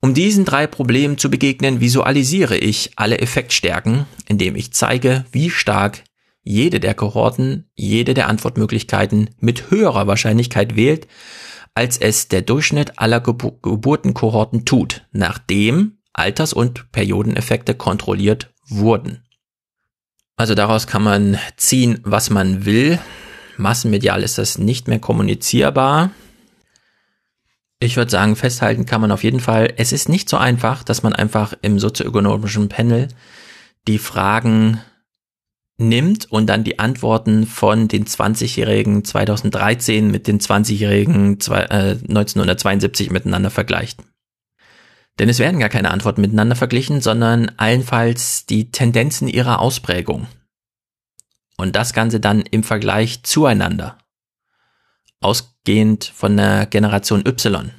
Um 0.00 0.14
diesen 0.14 0.44
drei 0.44 0.66
Problemen 0.66 1.16
zu 1.16 1.30
begegnen, 1.30 1.80
visualisiere 1.80 2.56
ich 2.56 2.90
alle 2.96 3.20
Effektstärken, 3.20 4.06
indem 4.26 4.56
ich 4.56 4.72
zeige, 4.72 5.24
wie 5.30 5.48
stark 5.48 6.02
jede 6.42 6.80
der 6.80 6.94
Kohorten 6.94 7.70
jede 7.76 8.12
der 8.12 8.28
Antwortmöglichkeiten 8.28 9.30
mit 9.38 9.70
höherer 9.70 10.08
Wahrscheinlichkeit 10.08 10.74
wählt, 10.74 11.06
als 11.74 11.98
es 11.98 12.26
der 12.26 12.42
Durchschnitt 12.42 12.98
aller 12.98 13.20
Gebur 13.20 13.60
Geburtenkohorten 13.62 14.64
tut, 14.64 15.06
nachdem 15.12 15.98
Alters- 16.12 16.52
und 16.52 16.92
Periodeneffekte 16.92 17.74
kontrolliert 17.74 18.52
wurden. 18.68 19.24
Also 20.36 20.54
daraus 20.54 20.86
kann 20.86 21.02
man 21.02 21.38
ziehen, 21.56 22.00
was 22.04 22.30
man 22.30 22.64
will. 22.64 22.98
Massenmedial 23.56 24.22
ist 24.22 24.38
das 24.38 24.58
nicht 24.58 24.88
mehr 24.88 24.98
kommunizierbar. 24.98 26.10
Ich 27.80 27.96
würde 27.96 28.10
sagen, 28.10 28.36
festhalten 28.36 28.86
kann 28.86 29.00
man 29.00 29.10
auf 29.10 29.24
jeden 29.24 29.40
Fall, 29.40 29.74
es 29.76 29.92
ist 29.92 30.08
nicht 30.08 30.28
so 30.28 30.36
einfach, 30.36 30.84
dass 30.84 31.02
man 31.02 31.12
einfach 31.12 31.54
im 31.62 31.78
sozioökonomischen 31.78 32.68
Panel 32.68 33.08
die 33.88 33.98
Fragen 33.98 34.80
nimmt 35.78 36.30
und 36.30 36.46
dann 36.46 36.62
die 36.62 36.78
Antworten 36.78 37.46
von 37.46 37.88
den 37.88 38.04
20-Jährigen 38.04 39.04
2013 39.04 40.10
mit 40.10 40.28
den 40.28 40.38
20-Jährigen 40.38 41.38
1972 41.40 43.10
miteinander 43.10 43.50
vergleicht. 43.50 44.00
Denn 45.18 45.28
es 45.28 45.38
werden 45.38 45.60
gar 45.60 45.68
keine 45.68 45.90
Antworten 45.90 46.20
miteinander 46.20 46.56
verglichen, 46.56 47.00
sondern 47.00 47.52
allenfalls 47.56 48.46
die 48.46 48.70
Tendenzen 48.70 49.28
ihrer 49.28 49.60
Ausprägung. 49.60 50.26
Und 51.56 51.76
das 51.76 51.92
Ganze 51.92 52.18
dann 52.18 52.40
im 52.40 52.64
Vergleich 52.64 53.22
zueinander 53.22 53.98
ausgehend 55.20 56.04
von 56.04 56.36
der 56.36 56.66
Generation 56.66 57.24
Y. 57.26 57.70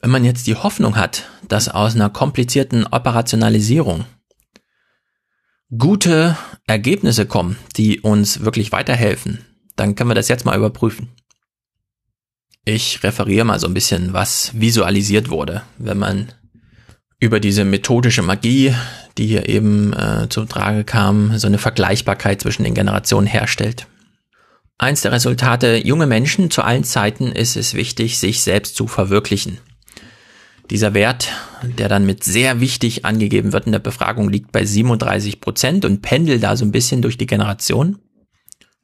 Wenn 0.00 0.10
man 0.10 0.24
jetzt 0.24 0.46
die 0.46 0.54
Hoffnung 0.54 0.96
hat, 0.96 1.28
dass 1.48 1.68
aus 1.68 1.94
einer 1.94 2.10
komplizierten 2.10 2.86
Operationalisierung 2.86 4.04
gute 5.76 6.36
Ergebnisse 6.66 7.26
kommen, 7.26 7.58
die 7.76 8.00
uns 8.00 8.40
wirklich 8.40 8.72
weiterhelfen, 8.72 9.44
dann 9.74 9.94
können 9.94 10.10
wir 10.10 10.14
das 10.14 10.28
jetzt 10.28 10.44
mal 10.44 10.56
überprüfen. 10.56 11.10
Ich 12.68 13.04
referiere 13.04 13.44
mal 13.44 13.60
so 13.60 13.68
ein 13.68 13.74
bisschen, 13.74 14.12
was 14.12 14.50
visualisiert 14.52 15.30
wurde, 15.30 15.62
wenn 15.78 15.98
man 15.98 16.32
über 17.20 17.38
diese 17.38 17.64
methodische 17.64 18.22
Magie, 18.22 18.74
die 19.16 19.28
hier 19.28 19.48
eben 19.48 19.92
äh, 19.92 20.26
zum 20.28 20.48
Trage 20.48 20.82
kam, 20.82 21.38
so 21.38 21.46
eine 21.46 21.58
Vergleichbarkeit 21.58 22.42
zwischen 22.42 22.64
den 22.64 22.74
Generationen 22.74 23.28
herstellt. 23.28 23.86
Eins 24.78 25.02
der 25.02 25.12
Resultate, 25.12 25.76
junge 25.76 26.08
Menschen 26.08 26.50
zu 26.50 26.62
allen 26.62 26.82
Zeiten 26.82 27.30
ist 27.30 27.56
es 27.56 27.74
wichtig, 27.74 28.18
sich 28.18 28.42
selbst 28.42 28.74
zu 28.74 28.88
verwirklichen. 28.88 29.58
Dieser 30.68 30.92
Wert, 30.92 31.28
der 31.62 31.88
dann 31.88 32.04
mit 32.04 32.24
sehr 32.24 32.58
wichtig 32.58 33.04
angegeben 33.04 33.52
wird 33.52 33.66
in 33.66 33.72
der 33.72 33.78
Befragung, 33.78 34.28
liegt 34.28 34.50
bei 34.50 34.64
37 34.64 35.40
Prozent 35.40 35.84
und 35.84 36.02
pendelt 36.02 36.42
da 36.42 36.56
so 36.56 36.64
ein 36.64 36.72
bisschen 36.72 37.00
durch 37.00 37.16
die 37.16 37.26
Generation. 37.26 38.00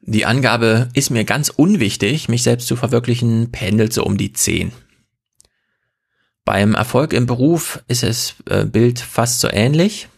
Die 0.05 0.25
Angabe 0.25 0.89
ist 0.93 1.11
mir 1.11 1.23
ganz 1.23 1.47
unwichtig, 1.49 2.27
mich 2.27 2.43
selbst 2.43 2.67
zu 2.67 2.75
verwirklichen, 2.75 3.51
pendelt 3.51 3.93
so 3.93 4.03
um 4.03 4.17
die 4.17 4.33
10. 4.33 4.73
Beim 6.43 6.75
Erfolg 6.75 7.13
im 7.13 7.25
Beruf 7.25 7.81
ist 7.87 8.03
es 8.03 8.35
äh, 8.49 8.65
Bild 8.65 8.99
fast 8.99 9.39
so 9.39 9.47
ähnlich. 9.49 10.09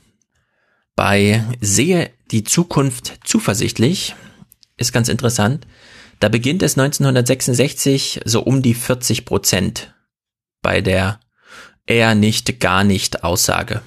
Bei 0.95 1.43
sehe 1.61 2.09
die 2.31 2.43
Zukunft 2.43 3.19
zuversichtlich 3.23 4.15
ist 4.75 4.91
ganz 4.91 5.07
interessant. 5.07 5.67
Da 6.19 6.29
beginnt 6.29 6.63
es 6.63 6.79
1966 6.79 8.21
so 8.25 8.41
um 8.41 8.63
die 8.63 8.73
40 8.73 9.25
Prozent 9.25 9.93
bei 10.63 10.81
der 10.81 11.19
eher 11.85 12.15
nicht, 12.15 12.59
gar 12.59 12.83
nicht 12.83 13.23
Aussage. 13.23 13.83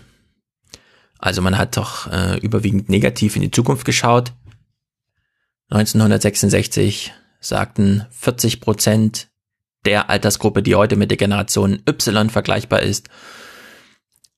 Also 1.18 1.42
man 1.42 1.58
hat 1.58 1.76
doch 1.76 2.06
äh, 2.12 2.38
überwiegend 2.38 2.88
negativ 2.88 3.34
in 3.34 3.42
die 3.42 3.50
Zukunft 3.50 3.84
geschaut. 3.84 4.32
1966 5.70 7.12
sagten 7.40 8.06
40 8.10 8.60
Prozent 8.60 9.28
der 9.84 10.10
Altersgruppe, 10.10 10.62
die 10.62 10.74
heute 10.74 10.96
mit 10.96 11.10
der 11.10 11.18
Generation 11.18 11.82
Y 11.88 12.30
vergleichbar 12.30 12.80
ist, 12.80 13.08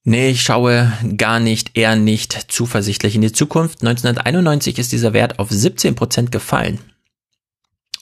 Nee, 0.02 0.30
ich 0.30 0.42
schaue 0.42 0.90
gar 1.18 1.40
nicht, 1.40 1.76
eher 1.76 1.94
nicht 1.94 2.46
zuversichtlich 2.48 3.14
in 3.14 3.20
die 3.20 3.32
Zukunft. 3.32 3.82
1991 3.82 4.78
ist 4.78 4.92
dieser 4.92 5.12
Wert 5.12 5.38
auf 5.38 5.50
17 5.50 5.94
Prozent 5.94 6.32
gefallen. 6.32 6.78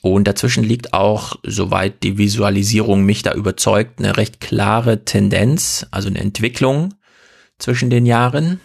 Und 0.01 0.29
dazwischen 0.29 0.63
liegt 0.63 0.95
auch, 0.95 1.37
soweit 1.43 2.05
die 2.05 2.17
Visualisierung 2.17 3.03
mich 3.03 3.23
da 3.23 3.35
überzeugt, 3.35 3.99
eine 3.99 4.17
recht 4.17 4.41
klare 4.41 5.05
Tendenz, 5.05 5.87
also 5.91 6.09
eine 6.09 6.21
Entwicklung 6.21 6.95
zwischen 7.59 7.91
den 7.91 8.07
Jahren. 8.07 8.61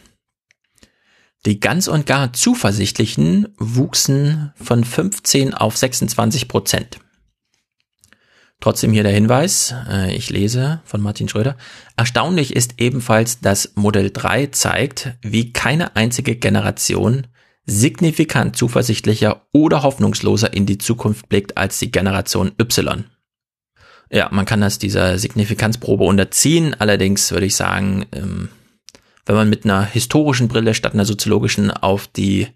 Die 1.46 1.60
ganz 1.60 1.88
und 1.88 2.06
gar 2.06 2.32
Zuversichtlichen 2.32 3.50
wuchsen 3.58 4.54
von 4.56 4.84
15 4.84 5.54
auf 5.54 5.76
26 5.76 6.48
Prozent. 6.48 7.00
Trotzdem 8.62 8.94
hier 8.94 9.04
der 9.04 9.12
Hinweis, 9.12 9.76
äh, 9.89 10.16
ich 10.16 10.30
lese 10.30 10.82
von 10.86 11.02
Martin 11.02 11.28
Schröder. 11.28 11.58
Erstaunlich 11.98 12.56
ist 12.56 12.76
ebenfalls, 12.78 13.41
dass 13.41 13.74
Modell 13.76 14.10
3 14.10 14.48
zeigt, 14.48 15.16
wie 15.22 15.52
keine 15.52 15.98
einzige 15.98 16.38
Generation 16.38 17.28
signifikant 17.66 18.56
zuversichtlicher 18.56 19.46
oder 19.52 19.84
hoffnungsloser 19.84 20.54
in 20.54 20.66
die 20.66 20.78
Zukunft 20.78 21.28
blickt 21.28 21.58
als 21.58 21.78
die 21.80 21.91
Generation 21.91 22.54
Y. 22.58 23.04
Ja, 24.10 24.30
man 24.32 24.46
kann 24.46 24.62
das 24.62 24.80
dieser 24.80 25.18
Signifikanzprobe 25.18 26.06
unterziehen, 26.06 26.74
allerdings 26.78 27.32
würde 27.32 27.48
ich 27.48 27.56
sagen, 27.58 28.06
ähm, 28.14 28.48
wenn 29.26 29.36
man 29.36 29.50
mit 29.50 29.66
einer 29.66 29.84
historischen 29.84 30.48
Brille 30.48 30.74
statt 30.74 30.94
einer 30.94 31.06
soziologischen 31.06 31.72
auf 31.72 32.08
die 32.08 32.48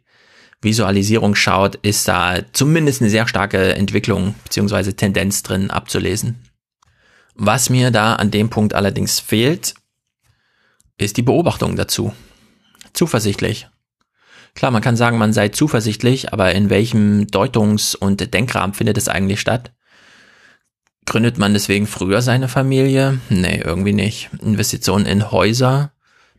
Visualisierung 0.61 1.35
schaut, 1.35 1.75
ist 1.75 2.07
da 2.07 2.39
zumindest 2.51 3.01
eine 3.01 3.09
sehr 3.09 3.27
starke 3.27 3.75
Entwicklung 3.75 4.35
bzw. 4.43 4.93
Tendenz 4.93 5.43
drin 5.43 5.69
abzulesen. 5.69 6.43
Was 7.35 7.69
mir 7.69 7.91
da 7.91 8.15
an 8.15 8.31
dem 8.31 8.49
Punkt 8.49 8.73
allerdings 8.73 9.19
fehlt, 9.19 9.75
ist 10.97 11.17
die 11.17 11.21
Beobachtung 11.21 11.75
dazu. 11.75 12.13
Zuversichtlich. 12.93 13.67
Klar, 14.55 14.71
man 14.71 14.81
kann 14.81 14.97
sagen, 14.97 15.19
man 15.19 15.33
sei 15.33 15.49
zuversichtlich, 15.49 16.33
aber 16.33 16.53
in 16.53 16.71
welchem 16.71 17.27
Deutungs- 17.27 17.95
und 17.95 18.33
Denkrahmen 18.33 18.73
findet 18.73 18.97
es 18.97 19.07
eigentlich 19.07 19.39
statt? 19.39 19.71
Gründet 21.05 21.37
man 21.37 21.53
deswegen 21.53 21.85
früher 21.85 22.23
seine 22.23 22.47
Familie? 22.47 23.19
Nee, 23.29 23.61
irgendwie 23.63 23.93
nicht. 23.93 24.31
Investitionen 24.41 25.05
in 25.05 25.31
Häuser, 25.31 25.91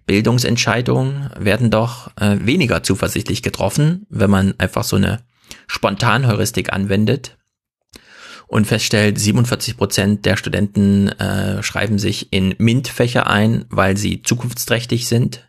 Bildungsentscheidungen 0.09 1.31
werden 1.39 1.71
doch 1.71 2.11
äh, 2.17 2.39
weniger 2.41 2.83
zuversichtlich 2.83 3.43
getroffen, 3.43 4.07
wenn 4.09 4.31
man 4.31 4.55
einfach 4.59 4.83
so 4.83 4.97
eine 4.97 5.21
Spontanheuristik 5.69 6.73
anwendet 6.73 7.37
und 8.49 8.67
feststellt, 8.67 9.19
47 9.21 9.77
Prozent 9.77 10.25
der 10.25 10.37
Studenten 10.37 11.09
äh, 11.09 11.63
schreiben 11.63 11.99
sich 11.99 12.33
in 12.33 12.55
MINT-Fächer 12.59 13.27
ein, 13.29 13.67
weil 13.69 13.97
sie 13.99 14.23
zukunftsträchtig 14.23 15.07
sind. 15.07 15.49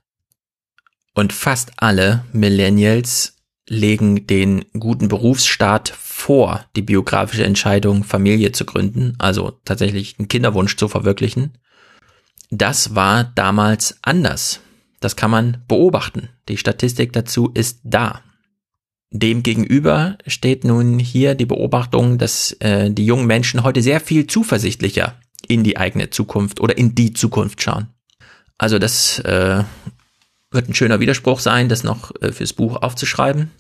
Und 1.16 1.32
fast 1.32 1.72
alle 1.78 2.26
Millennials 2.34 3.38
legen 3.68 4.28
den 4.28 4.66
guten 4.78 5.08
Berufsstart 5.08 5.90
vor, 5.90 6.66
die 6.76 6.82
biografische 6.82 7.46
Entscheidung, 7.46 8.04
Familie 8.04 8.52
zu 8.52 8.66
gründen, 8.66 9.16
also 9.20 9.52
tatsächlich 9.64 10.20
einen 10.20 10.28
Kinderwunsch 10.28 10.76
zu 10.76 10.90
verwirklichen. 10.90 11.54
Das 12.50 12.96
war 12.96 13.24
damals 13.24 13.98
anders. 14.02 14.60
Das 15.00 15.16
kann 15.16 15.32
man 15.32 15.64
beobachten. 15.68 16.30
Die 16.48 16.58
Statistik 16.58 17.14
dazu 17.14 17.52
ist 17.54 17.80
da. 17.84 18.22
Demgegenüber 19.12 20.18
steht 20.28 20.64
nun 20.64 21.00
hier 21.00 21.36
die 21.36 21.46
Beobachtung, 21.46 22.18
dass 22.18 22.52
äh, 22.60 22.92
die 22.92 23.06
jungen 23.06 23.26
Menschen 23.26 23.64
heute 23.64 23.82
sehr 23.82 24.02
viel 24.02 24.28
zuversichtlicher 24.28 25.16
in 25.48 25.64
die 25.64 25.78
eigene 25.78 26.10
Zukunft 26.10 26.60
oder 26.60 26.78
in 26.78 26.94
die 26.96 27.14
Zukunft 27.14 27.62
schauen. 27.62 27.88
Also 28.58 28.78
das 28.78 29.20
äh, 29.20 29.64
wird 30.52 30.70
ein 30.70 30.76
schöner 30.76 31.00
Widerspruch 31.00 31.40
sein, 31.40 31.70
das 31.70 31.84
noch 31.84 32.12
äh, 32.22 32.32
fürs 32.32 32.54
Buch 32.54 32.82
aufzuschreiben. 32.82 33.52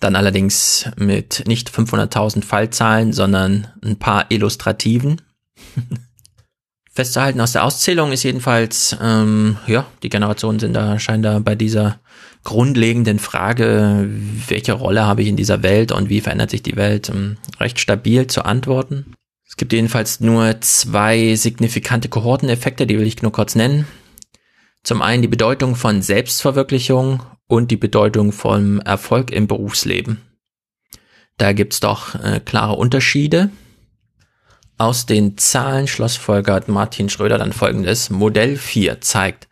Dann 0.00 0.16
allerdings 0.16 0.88
mit 0.96 1.44
nicht 1.46 1.70
500.000 1.70 2.44
Fallzahlen, 2.44 3.12
sondern 3.12 3.68
ein 3.82 3.98
paar 3.98 4.30
Illustrativen. 4.30 5.20
Festzuhalten 6.90 7.40
aus 7.40 7.52
der 7.52 7.64
Auszählung 7.64 8.12
ist 8.12 8.22
jedenfalls, 8.22 8.96
ähm, 9.00 9.56
ja, 9.66 9.86
die 10.02 10.08
Generationen 10.08 10.58
sind 10.58 10.74
da, 10.74 10.98
scheinen 10.98 11.22
da 11.22 11.38
bei 11.38 11.54
dieser 11.54 12.00
grundlegenden 12.44 13.18
Frage, 13.18 14.08
welche 14.48 14.72
Rolle 14.72 15.06
habe 15.06 15.22
ich 15.22 15.28
in 15.28 15.36
dieser 15.36 15.62
Welt 15.62 15.92
und 15.92 16.08
wie 16.08 16.20
verändert 16.20 16.50
sich 16.50 16.62
die 16.62 16.76
Welt, 16.76 17.08
ähm, 17.08 17.36
recht 17.60 17.78
stabil 17.78 18.26
zu 18.26 18.44
antworten. 18.44 19.14
Es 19.48 19.56
gibt 19.56 19.72
jedenfalls 19.72 20.20
nur 20.20 20.60
zwei 20.60 21.34
signifikante 21.34 22.08
Kohorteneffekte, 22.08 22.86
die 22.86 22.98
will 22.98 23.06
ich 23.06 23.22
nur 23.22 23.32
kurz 23.32 23.54
nennen. 23.54 23.86
Zum 24.82 25.02
einen 25.02 25.22
die 25.22 25.28
Bedeutung 25.28 25.74
von 25.74 26.02
Selbstverwirklichung 26.02 27.22
und 27.46 27.70
die 27.70 27.76
Bedeutung 27.76 28.32
vom 28.32 28.80
Erfolg 28.80 29.30
im 29.30 29.46
Berufsleben. 29.46 30.20
Da 31.38 31.52
gibt's 31.52 31.80
doch 31.80 32.14
äh, 32.16 32.40
klare 32.40 32.74
Unterschiede. 32.74 33.50
Aus 34.78 35.06
den 35.06 35.36
Zahlen 35.36 35.88
schlussfolgert 35.88 36.68
Martin 36.68 37.08
Schröder 37.08 37.36
dann 37.36 37.52
folgendes. 37.52 38.10
Modell 38.10 38.56
4 38.56 39.00
zeigt, 39.00 39.48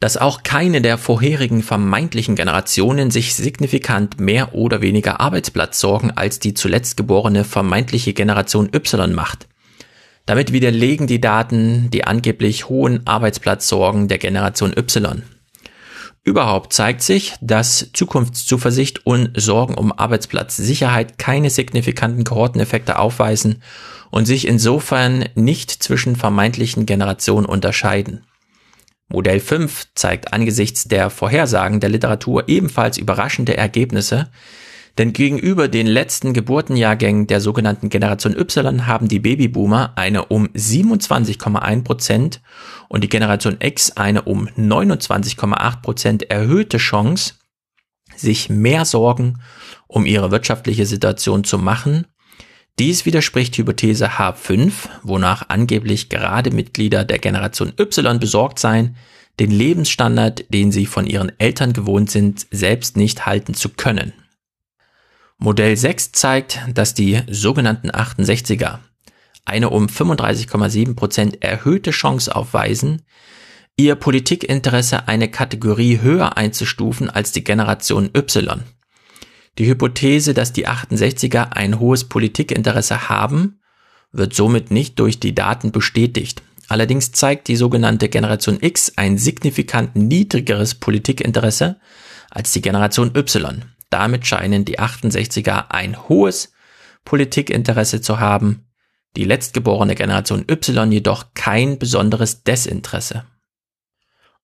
dass 0.00 0.18
auch 0.18 0.42
keine 0.42 0.82
der 0.82 0.98
vorherigen 0.98 1.62
vermeintlichen 1.62 2.36
Generationen 2.36 3.10
sich 3.10 3.34
signifikant 3.34 4.20
mehr 4.20 4.54
oder 4.54 4.82
weniger 4.82 5.18
Arbeitsplatzsorgen 5.18 6.10
als 6.10 6.40
die 6.40 6.52
zuletzt 6.52 6.98
geborene 6.98 7.44
vermeintliche 7.44 8.12
Generation 8.12 8.68
Y 8.70 9.14
macht. 9.14 9.48
Damit 10.26 10.52
widerlegen 10.52 11.06
die 11.06 11.22
Daten 11.22 11.88
die 11.90 12.04
angeblich 12.04 12.68
hohen 12.68 13.06
Arbeitsplatzsorgen 13.06 14.08
der 14.08 14.18
Generation 14.18 14.74
Y. 14.76 15.22
Überhaupt 16.22 16.74
zeigt 16.74 17.00
sich, 17.00 17.34
dass 17.40 17.90
Zukunftszuversicht 17.94 19.06
und 19.06 19.30
Sorgen 19.40 19.74
um 19.74 19.90
Arbeitsplatzsicherheit 19.90 21.16
keine 21.16 21.48
signifikanten 21.48 22.24
Kohorteneffekte 22.24 22.98
aufweisen 22.98 23.62
und 24.14 24.26
sich 24.26 24.46
insofern 24.46 25.24
nicht 25.34 25.72
zwischen 25.72 26.14
vermeintlichen 26.14 26.86
Generationen 26.86 27.46
unterscheiden. 27.46 28.24
Modell 29.08 29.40
5 29.40 29.88
zeigt 29.96 30.32
angesichts 30.32 30.84
der 30.84 31.10
Vorhersagen 31.10 31.80
der 31.80 31.90
Literatur 31.90 32.44
ebenfalls 32.46 32.96
überraschende 32.96 33.56
Ergebnisse, 33.56 34.30
denn 34.98 35.14
gegenüber 35.14 35.66
den 35.66 35.88
letzten 35.88 36.32
Geburtenjahrgängen 36.32 37.26
der 37.26 37.40
sogenannten 37.40 37.88
Generation 37.88 38.36
Y 38.36 38.86
haben 38.86 39.08
die 39.08 39.18
Babyboomer 39.18 39.94
eine 39.96 40.26
um 40.26 40.46
27,1 40.46 41.82
Prozent 41.82 42.40
und 42.88 43.02
die 43.02 43.08
Generation 43.08 43.56
X 43.58 43.96
eine 43.96 44.22
um 44.22 44.46
29,8 44.46 45.82
Prozent 45.82 46.30
erhöhte 46.30 46.78
Chance, 46.78 47.34
sich 48.14 48.48
mehr 48.48 48.84
Sorgen 48.84 49.40
um 49.88 50.06
ihre 50.06 50.30
wirtschaftliche 50.30 50.86
Situation 50.86 51.42
zu 51.42 51.58
machen 51.58 52.06
dies 52.78 53.06
widerspricht 53.06 53.56
Hypothese 53.56 54.18
H5, 54.18 54.72
wonach 55.02 55.48
angeblich 55.48 56.08
gerade 56.08 56.50
Mitglieder 56.50 57.04
der 57.04 57.18
Generation 57.18 57.72
Y 57.78 58.18
besorgt 58.18 58.58
seien, 58.58 58.96
den 59.40 59.50
Lebensstandard, 59.50 60.44
den 60.52 60.72
sie 60.72 60.86
von 60.86 61.06
ihren 61.06 61.32
Eltern 61.38 61.72
gewohnt 61.72 62.10
sind, 62.10 62.46
selbst 62.50 62.96
nicht 62.96 63.26
halten 63.26 63.54
zu 63.54 63.68
können. 63.68 64.12
Modell 65.38 65.76
6 65.76 66.12
zeigt, 66.12 66.60
dass 66.72 66.94
die 66.94 67.20
sogenannten 67.28 67.90
68er 67.90 68.78
eine 69.44 69.70
um 69.70 69.86
35,7 69.86 70.94
Prozent 70.94 71.42
erhöhte 71.42 71.90
Chance 71.90 72.34
aufweisen, 72.34 73.02
ihr 73.76 73.94
Politikinteresse 73.94 75.06
eine 75.08 75.30
Kategorie 75.30 76.00
höher 76.00 76.36
einzustufen 76.36 77.10
als 77.10 77.32
die 77.32 77.44
Generation 77.44 78.10
Y. 78.16 78.62
Die 79.58 79.66
Hypothese, 79.66 80.34
dass 80.34 80.52
die 80.52 80.66
68er 80.66 81.52
ein 81.52 81.78
hohes 81.78 82.04
Politikinteresse 82.04 83.08
haben, 83.08 83.60
wird 84.12 84.34
somit 84.34 84.70
nicht 84.70 84.98
durch 84.98 85.20
die 85.20 85.34
Daten 85.34 85.70
bestätigt. 85.72 86.42
Allerdings 86.68 87.12
zeigt 87.12 87.48
die 87.48 87.56
sogenannte 87.56 88.08
Generation 88.08 88.58
X 88.60 88.94
ein 88.96 89.18
signifikant 89.18 89.96
niedrigeres 89.96 90.74
Politikinteresse 90.74 91.78
als 92.30 92.52
die 92.52 92.62
Generation 92.62 93.14
Y. 93.14 93.64
Damit 93.90 94.26
scheinen 94.26 94.64
die 94.64 94.80
68er 94.80 95.70
ein 95.70 96.08
hohes 96.08 96.52
Politikinteresse 97.04 98.00
zu 98.00 98.18
haben, 98.18 98.66
die 99.16 99.24
letztgeborene 99.24 99.94
Generation 99.94 100.44
Y 100.50 100.90
jedoch 100.90 101.34
kein 101.34 101.78
besonderes 101.78 102.42
Desinteresse. 102.42 103.24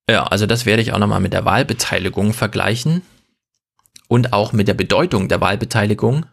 Ja, 0.09 0.25
also 0.25 0.47
das 0.47 0.67
werde 0.67 0.83
ich 0.83 0.93
auch 0.93 0.99
nochmal 0.99 1.21
mit 1.21 1.33
der 1.33 1.45
Wahlbeteiligung 1.45 2.33
vergleichen 2.33 3.03
und 4.11 4.33
auch 4.33 4.53
mit 4.53 4.67
der 4.67 4.75
Bedeutung 4.75 5.29
der 5.29 5.41
Wahlbeteiligung. 5.41 6.27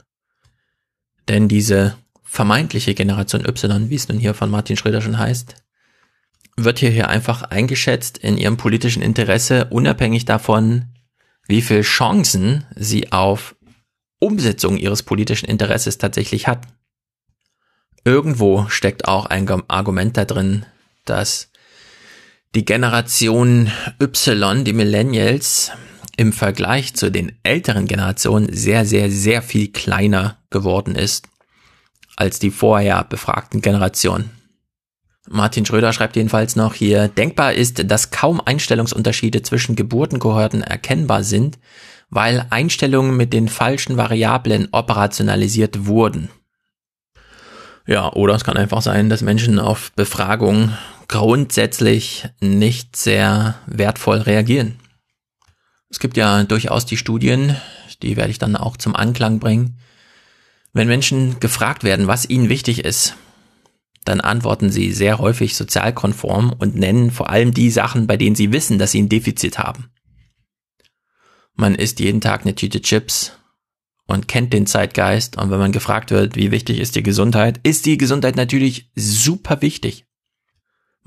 Denn 1.28 1.48
diese 1.48 1.96
vermeintliche 2.24 2.96
Generation 2.96 3.46
Y, 3.46 3.92
wie 3.92 3.96
es 3.96 4.08
nun 4.08 4.18
hier 4.18 4.34
von 4.34 4.50
Martin 4.50 4.78
Schröder 4.78 5.00
schon 5.00 5.20
heißt, 5.20 5.54
wird 6.56 6.80
hier, 6.80 7.08
einfach 7.08 7.44
eingeschätzt 7.44 8.18
in 8.18 8.40
ihrem 8.40 8.58
politischen 8.58 9.04
Interesse, 9.04 9.66
unabhängig 9.70 10.26
davon, 10.26 10.86
wie 11.48 11.62
viel 11.62 11.82
Chancen 11.82 12.66
sie 12.76 13.12
auf 13.12 13.56
Umsetzung 14.18 14.78
ihres 14.78 15.04
politischen 15.04 15.46
Interesses 15.48 16.00
tatsächlich 16.00 16.48
hat. 16.48 16.66
Irgendwo 18.04 18.68
steckt 18.70 19.08
auch 19.08 19.28
ein 19.28 19.48
Argument 19.68 20.18
da 20.18 20.26
drin, 20.26 20.66
dass 21.06 21.52
die 22.56 22.66
Generation 22.66 23.72
Y, 24.02 24.64
die 24.64 24.74
Millennials, 24.74 25.74
im 26.18 26.34
Vergleich 26.34 26.96
zu 26.96 27.12
den 27.12 27.38
älteren 27.44 27.86
Generationen 27.88 28.52
sehr, 28.52 28.86
sehr, 28.86 29.10
sehr 29.10 29.42
viel 29.42 29.72
kleiner 29.72 30.38
geworden 30.50 30.96
ist 30.96 31.28
als 32.18 32.40
die 32.40 32.50
vorher 32.50 33.04
befragten 33.04 33.62
Generationen. 33.62 34.32
Martin 35.30 35.66
Schröder 35.66 35.94
schreibt 35.94 36.16
jedenfalls 36.16 36.56
noch 36.56 36.74
hier, 36.74 37.08
denkbar 37.08 37.54
ist, 37.54 37.90
dass 37.92 38.12
kaum 38.12 38.42
Einstellungsunterschiede 38.44 39.44
zwischen 39.44 39.76
Geburtenkohorten 39.76 40.64
erkennbar 40.64 41.24
sind, 41.24 41.60
weil 42.10 42.48
Einstellungen 42.50 43.16
mit 43.16 43.34
den 43.34 43.50
falschen 43.50 43.98
Variablen 43.98 44.70
operationalisiert 44.72 45.86
wurden. 45.86 46.30
Ja, 47.86 48.12
oder 48.14 48.36
es 48.36 48.44
kann 48.44 48.58
einfach 48.58 48.82
sein, 48.82 49.10
dass 49.10 49.22
Menschen 49.22 49.60
auf 49.60 49.92
Befragung 49.94 50.74
grundsätzlich 51.08 52.28
nicht 52.40 52.96
sehr 52.96 53.56
wertvoll 53.66 54.20
reagieren. 54.20 54.80
Es 55.90 56.00
gibt 56.00 56.18
ja 56.18 56.44
durchaus 56.44 56.86
die 56.86 56.98
Studien, 56.98 57.56
die 58.02 58.18
werde 58.18 58.32
ich 58.32 58.40
dann 58.40 58.56
auch 58.56 58.78
zum 58.78 58.96
Anklang 58.96 59.40
bringen. 59.40 59.80
Wenn 60.74 60.88
Menschen 60.88 61.40
gefragt 61.40 61.84
werden, 61.84 62.08
was 62.08 62.30
ihnen 62.30 62.50
wichtig 62.50 62.84
ist, 62.84 63.16
dann 64.06 64.22
antworten 64.22 64.70
sie 64.70 64.94
sehr 64.94 65.18
häufig 65.20 65.56
sozialkonform 65.56 66.54
und 66.58 66.76
nennen 66.76 67.12
vor 67.12 67.30
allem 67.30 67.54
die 67.54 67.70
Sachen, 67.70 68.08
bei 68.08 68.16
denen 68.16 68.36
sie 68.36 68.54
wissen, 68.54 68.80
dass 68.80 68.92
sie 68.92 69.02
ein 69.02 69.10
Defizit 69.10 69.58
haben. 69.58 69.90
Man 71.56 71.76
isst 71.76 72.00
jeden 72.00 72.22
Tag 72.22 72.42
eine 72.42 72.56
Tüte 72.56 72.82
Chips 72.82 73.34
und 74.06 74.28
kennt 74.28 74.54
den 74.54 74.68
Zeitgeist 74.68 75.38
und 75.38 75.52
wenn 75.52 75.60
man 75.60 75.72
gefragt 75.72 76.12
wird, 76.12 76.36
wie 76.36 76.52
wichtig 76.52 76.80
ist 76.80 76.96
die 76.96 77.04
Gesundheit, 77.04 77.60
ist 77.64 77.86
die 77.86 77.98
Gesundheit 77.98 78.36
natürlich 78.36 78.92
super 78.96 79.62
wichtig. 79.62 80.07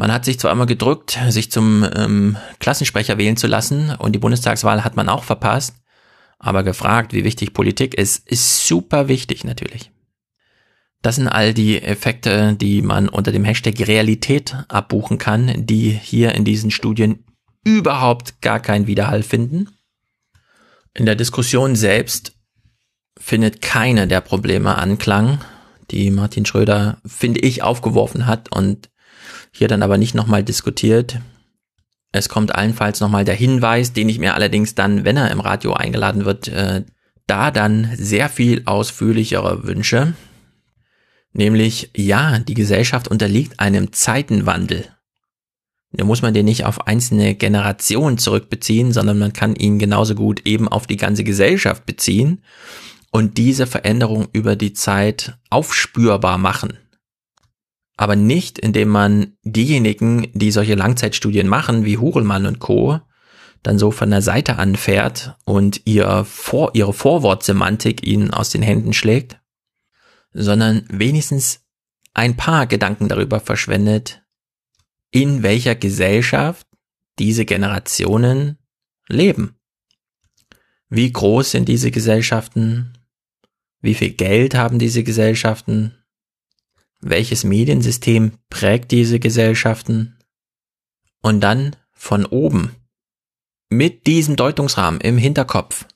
Man 0.00 0.10
hat 0.10 0.24
sich 0.24 0.38
zwar 0.38 0.50
einmal 0.50 0.66
gedrückt, 0.66 1.18
sich 1.28 1.50
zum 1.52 1.86
ähm, 1.94 2.38
Klassensprecher 2.58 3.18
wählen 3.18 3.36
zu 3.36 3.46
lassen 3.46 3.94
und 3.98 4.12
die 4.12 4.18
Bundestagswahl 4.18 4.82
hat 4.82 4.96
man 4.96 5.10
auch 5.10 5.24
verpasst, 5.24 5.74
aber 6.38 6.62
gefragt, 6.62 7.12
wie 7.12 7.22
wichtig 7.22 7.52
Politik 7.52 7.92
ist, 7.92 8.26
ist 8.26 8.66
super 8.66 9.08
wichtig 9.08 9.44
natürlich. 9.44 9.90
Das 11.02 11.16
sind 11.16 11.28
all 11.28 11.52
die 11.52 11.82
Effekte, 11.82 12.54
die 12.54 12.80
man 12.80 13.10
unter 13.10 13.30
dem 13.30 13.44
Hashtag 13.44 13.86
Realität 13.86 14.56
abbuchen 14.68 15.18
kann, 15.18 15.66
die 15.66 15.90
hier 15.90 16.34
in 16.34 16.46
diesen 16.46 16.70
Studien 16.70 17.26
überhaupt 17.62 18.40
gar 18.40 18.58
keinen 18.58 18.86
Widerhall 18.86 19.22
finden. 19.22 19.68
In 20.94 21.04
der 21.04 21.14
Diskussion 21.14 21.76
selbst 21.76 22.32
findet 23.18 23.60
keine 23.60 24.08
der 24.08 24.22
Probleme 24.22 24.78
Anklang, 24.78 25.40
die 25.90 26.10
Martin 26.10 26.46
Schröder, 26.46 27.02
finde 27.04 27.40
ich, 27.40 27.62
aufgeworfen 27.62 28.26
hat 28.26 28.50
und 28.50 28.88
hier 29.52 29.68
dann 29.68 29.82
aber 29.82 29.98
nicht 29.98 30.14
nochmal 30.14 30.44
diskutiert. 30.44 31.20
Es 32.12 32.28
kommt 32.28 32.54
allenfalls 32.54 33.00
nochmal 33.00 33.24
der 33.24 33.34
Hinweis, 33.34 33.92
den 33.92 34.08
ich 34.08 34.18
mir 34.18 34.34
allerdings 34.34 34.74
dann, 34.74 35.04
wenn 35.04 35.16
er 35.16 35.30
im 35.30 35.40
Radio 35.40 35.74
eingeladen 35.74 36.24
wird, 36.24 36.48
äh, 36.48 36.84
da 37.26 37.50
dann 37.50 37.90
sehr 37.94 38.28
viel 38.28 38.62
ausführlicher 38.64 39.64
wünsche. 39.64 40.14
Nämlich, 41.32 41.90
ja, 41.96 42.40
die 42.40 42.54
Gesellschaft 42.54 43.06
unterliegt 43.06 43.60
einem 43.60 43.92
Zeitenwandel. 43.92 44.88
Da 45.92 46.04
muss 46.04 46.22
man 46.22 46.34
den 46.34 46.44
nicht 46.44 46.64
auf 46.64 46.86
einzelne 46.86 47.34
Generationen 47.34 48.18
zurückbeziehen, 48.18 48.92
sondern 48.92 49.18
man 49.18 49.32
kann 49.32 49.56
ihn 49.56 49.78
genauso 49.78 50.14
gut 50.14 50.46
eben 50.46 50.68
auf 50.68 50.86
die 50.86 50.96
ganze 50.96 51.24
Gesellschaft 51.24 51.86
beziehen 51.86 52.42
und 53.10 53.38
diese 53.38 53.66
Veränderung 53.66 54.28
über 54.32 54.54
die 54.54 54.72
Zeit 54.72 55.34
aufspürbar 55.50 56.38
machen. 56.38 56.78
Aber 58.00 58.16
nicht, 58.16 58.58
indem 58.58 58.88
man 58.88 59.36
diejenigen, 59.42 60.32
die 60.32 60.52
solche 60.52 60.74
Langzeitstudien 60.74 61.46
machen, 61.46 61.84
wie 61.84 61.98
Hurelmann 61.98 62.46
und 62.46 62.58
Co., 62.58 62.98
dann 63.62 63.78
so 63.78 63.90
von 63.90 64.08
der 64.08 64.22
Seite 64.22 64.56
anfährt 64.56 65.36
und 65.44 65.82
ihr 65.84 66.24
vor, 66.24 66.70
ihre 66.72 66.94
Vorwortsemantik 66.94 68.06
ihnen 68.06 68.30
aus 68.30 68.48
den 68.48 68.62
Händen 68.62 68.94
schlägt, 68.94 69.38
sondern 70.32 70.86
wenigstens 70.88 71.60
ein 72.14 72.38
paar 72.38 72.66
Gedanken 72.66 73.06
darüber 73.08 73.38
verschwendet, 73.38 74.22
in 75.10 75.42
welcher 75.42 75.74
Gesellschaft 75.74 76.66
diese 77.18 77.44
Generationen 77.44 78.56
leben. 79.08 79.56
Wie 80.88 81.12
groß 81.12 81.50
sind 81.50 81.68
diese 81.68 81.90
Gesellschaften? 81.90 82.94
Wie 83.82 83.92
viel 83.92 84.12
Geld 84.14 84.54
haben 84.54 84.78
diese 84.78 85.04
Gesellschaften? 85.04 85.99
Welches 87.00 87.44
Mediensystem 87.44 88.32
prägt 88.50 88.90
diese 88.90 89.18
Gesellschaften? 89.18 90.18
Und 91.22 91.40
dann 91.40 91.76
von 91.92 92.26
oben, 92.26 92.74
mit 93.68 94.06
diesem 94.06 94.36
Deutungsrahmen 94.36 95.00
im 95.00 95.18
Hinterkopf, 95.18 95.86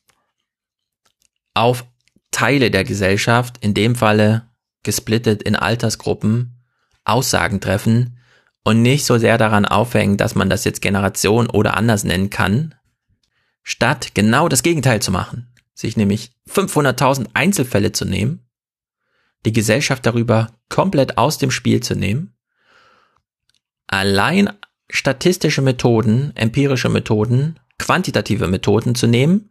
auf 1.55 1.85
Teile 2.31 2.70
der 2.70 2.85
Gesellschaft, 2.85 3.59
in 3.60 3.74
dem 3.74 3.94
Falle 3.94 4.48
gesplittet 4.82 5.43
in 5.43 5.56
Altersgruppen, 5.56 6.62
Aussagen 7.05 7.60
treffen 7.60 8.18
und 8.64 8.82
nicht 8.82 9.05
so 9.05 9.18
sehr 9.18 9.39
daran 9.39 9.66
aufhängen, 9.66 10.16
dass 10.16 10.35
man 10.35 10.51
das 10.51 10.64
jetzt 10.64 10.82
Generation 10.82 11.48
oder 11.48 11.76
anders 11.76 12.05
nennen 12.05 12.31
kann, 12.31 12.74
statt 13.62 14.12
genau 14.14 14.48
das 14.48 14.62
Gegenteil 14.62 15.01
zu 15.01 15.10
machen, 15.10 15.52
sich 15.74 15.97
nämlich 15.97 16.32
500.000 16.51 17.28
Einzelfälle 17.35 17.93
zu 17.93 18.05
nehmen, 18.05 18.44
die 19.45 19.53
Gesellschaft 19.53 20.07
darüber 20.07 20.49
komplett 20.69 21.19
aus 21.19 21.39
dem 21.39 21.51
Spiel 21.51 21.83
zu 21.83 21.95
nehmen, 21.95 22.35
allein 23.87 24.51
statistische 24.91 25.62
Methoden, 25.62 26.33
empirische 26.35 26.89
Methoden, 26.89 27.59
quantitative 27.79 28.49
Methoden 28.49 28.95
zu 28.95 29.07
nehmen 29.07 29.51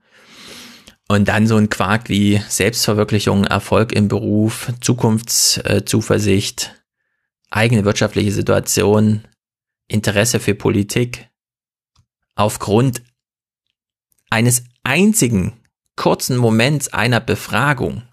und 1.07 1.27
dann 1.27 1.47
so 1.47 1.57
ein 1.57 1.69
Quark 1.69 2.09
wie 2.09 2.41
Selbstverwirklichung, 2.47 3.45
Erfolg 3.45 3.91
im 3.91 4.07
Beruf, 4.07 4.71
Zukunftszuversicht, 4.81 6.83
eigene 7.49 7.85
wirtschaftliche 7.85 8.31
Situation, 8.31 9.27
Interesse 9.87 10.39
für 10.39 10.55
Politik 10.55 11.29
aufgrund 12.35 13.03
eines 14.29 14.63
einzigen 14.83 15.53
kurzen 15.95 16.37
Moments 16.37 16.91
einer 16.91 17.19
Befragung 17.19 18.03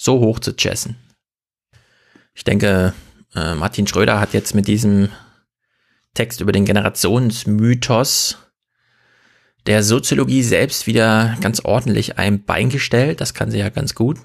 so 0.00 0.18
hoch 0.20 0.38
zu 0.38 0.56
chessen. 0.56 0.96
Ich 2.32 2.44
denke, 2.44 2.94
äh, 3.34 3.54
Martin 3.54 3.86
Schröder 3.86 4.18
hat 4.18 4.32
jetzt 4.32 4.54
mit 4.54 4.66
diesem 4.66 5.10
Text 6.14 6.40
über 6.40 6.52
den 6.52 6.64
Generationsmythos 6.64 8.38
der 9.66 9.82
Soziologie 9.82 10.42
selbst 10.42 10.86
wieder 10.86 11.36
ganz 11.42 11.60
ordentlich 11.60 12.16
ein 12.18 12.44
Bein 12.44 12.70
gestellt. 12.70 13.20
Das 13.20 13.34
kann 13.34 13.50
sie 13.50 13.58
ja 13.58 13.68
ganz 13.68 13.94
gut. 13.94 14.18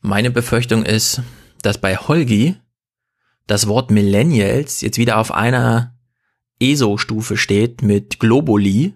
Meine 0.00 0.30
Befürchtung 0.30 0.82
ist, 0.84 1.20
dass 1.60 1.78
bei 1.78 1.96
Holgi 1.96 2.56
das 3.46 3.68
Wort 3.68 3.90
Millennials 3.90 4.80
jetzt 4.80 4.96
wieder 4.96 5.18
auf 5.18 5.30
einer 5.30 5.94
ESO-Stufe 6.58 7.36
steht 7.36 7.82
mit 7.82 8.18
Globuli. 8.18 8.94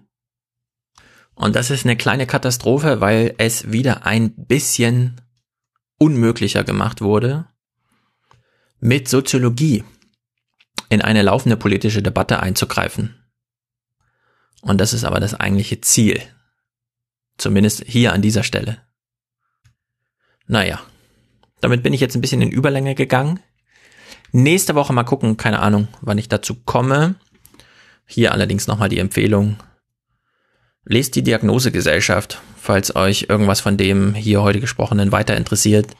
Und 1.35 1.55
das 1.55 1.69
ist 1.69 1.85
eine 1.85 1.95
kleine 1.95 2.25
Katastrophe, 2.25 3.01
weil 3.01 3.35
es 3.37 3.71
wieder 3.71 4.07
ein 4.07 4.33
bisschen 4.33 5.21
unmöglicher 5.97 6.63
gemacht 6.63 7.01
wurde, 7.01 7.47
mit 8.79 9.07
Soziologie 9.07 9.83
in 10.89 11.01
eine 11.01 11.21
laufende 11.21 11.57
politische 11.57 12.01
Debatte 12.01 12.39
einzugreifen. 12.39 13.23
Und 14.61 14.79
das 14.79 14.93
ist 14.93 15.03
aber 15.03 15.19
das 15.19 15.33
eigentliche 15.33 15.81
Ziel. 15.81 16.21
Zumindest 17.37 17.83
hier 17.85 18.13
an 18.13 18.21
dieser 18.21 18.43
Stelle. 18.43 18.81
Naja, 20.47 20.81
damit 21.61 21.83
bin 21.83 21.93
ich 21.93 22.01
jetzt 22.01 22.15
ein 22.15 22.21
bisschen 22.21 22.41
in 22.41 22.51
Überlänge 22.51 22.95
gegangen. 22.95 23.39
Nächste 24.31 24.75
Woche 24.75 24.93
mal 24.93 25.03
gucken, 25.03 25.37
keine 25.37 25.59
Ahnung, 25.59 25.87
wann 26.01 26.17
ich 26.17 26.29
dazu 26.29 26.55
komme. 26.55 27.15
Hier 28.05 28.31
allerdings 28.31 28.67
nochmal 28.67 28.89
die 28.89 28.99
Empfehlung. 28.99 29.57
Lest 30.87 31.15
die 31.15 31.23
Diagnosegesellschaft, 31.23 32.41
falls 32.57 32.95
euch 32.95 33.27
irgendwas 33.29 33.59
von 33.59 33.77
dem 33.77 34.13
hier 34.13 34.41
heute 34.41 34.59
gesprochenen 34.59 35.11
weiter 35.11 35.35
interessiert. 35.35 35.95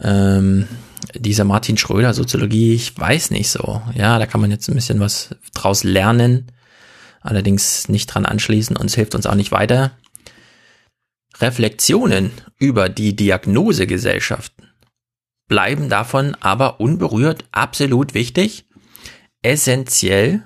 Ähm, 0.00 0.68
dieser 1.14 1.44
Martin 1.44 1.76
Schröder 1.76 2.14
Soziologie, 2.14 2.74
ich 2.74 2.98
weiß 2.98 3.30
nicht 3.30 3.50
so. 3.50 3.82
Ja, 3.94 4.18
da 4.18 4.26
kann 4.26 4.40
man 4.40 4.50
jetzt 4.50 4.68
ein 4.68 4.74
bisschen 4.74 5.00
was 5.00 5.34
draus 5.54 5.84
lernen 5.84 6.50
allerdings 7.20 7.88
nicht 7.88 8.06
dran 8.06 8.26
anschließen 8.26 8.76
und 8.76 8.86
es 8.86 8.94
hilft 8.94 9.14
uns 9.14 9.26
auch 9.26 9.34
nicht 9.34 9.52
weiter. 9.52 9.92
Reflexionen 11.38 12.32
über 12.58 12.88
die 12.88 13.14
Diagnosegesellschaften 13.14 14.68
bleiben 15.48 15.88
davon 15.88 16.34
aber 16.40 16.80
unberührt 16.80 17.44
absolut 17.52 18.14
wichtig, 18.14 18.66
essentiell, 19.42 20.44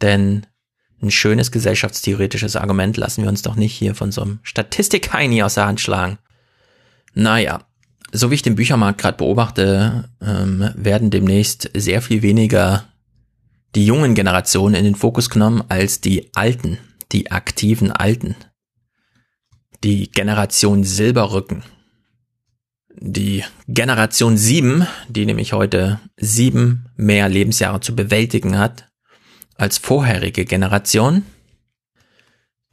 denn 0.00 0.46
ein 1.02 1.10
schönes 1.10 1.50
gesellschaftstheoretisches 1.50 2.56
Argument 2.56 2.96
lassen 2.96 3.22
wir 3.22 3.28
uns 3.28 3.42
doch 3.42 3.56
nicht 3.56 3.74
hier 3.74 3.94
von 3.94 4.12
so 4.12 4.22
einem 4.22 4.38
Statistik-Heini 4.42 5.42
aus 5.42 5.54
der 5.54 5.66
Hand 5.66 5.80
schlagen. 5.80 6.18
Naja, 7.14 7.66
so 8.12 8.30
wie 8.30 8.36
ich 8.36 8.42
den 8.42 8.54
Büchermarkt 8.54 9.00
gerade 9.00 9.16
beobachte, 9.18 10.08
ähm, 10.20 10.70
werden 10.76 11.10
demnächst 11.10 11.70
sehr 11.74 12.02
viel 12.02 12.22
weniger 12.22 12.84
die 13.74 13.86
jungen 13.86 14.14
Generationen 14.14 14.74
in 14.74 14.84
den 14.84 14.94
Fokus 14.94 15.28
genommen 15.28 15.64
als 15.68 16.00
die 16.00 16.30
alten, 16.34 16.78
die 17.10 17.30
aktiven 17.30 17.90
Alten. 17.90 18.36
Die 19.82 20.10
Generation 20.12 20.84
Silberrücken. 20.84 21.64
Die 22.94 23.42
Generation 23.66 24.36
7, 24.36 24.86
die 25.08 25.26
nämlich 25.26 25.54
heute 25.54 25.98
sieben 26.16 26.86
mehr 26.96 27.28
Lebensjahre 27.28 27.80
zu 27.80 27.96
bewältigen 27.96 28.58
hat 28.58 28.91
als 29.56 29.78
vorherige 29.78 30.44
Generation. 30.44 31.24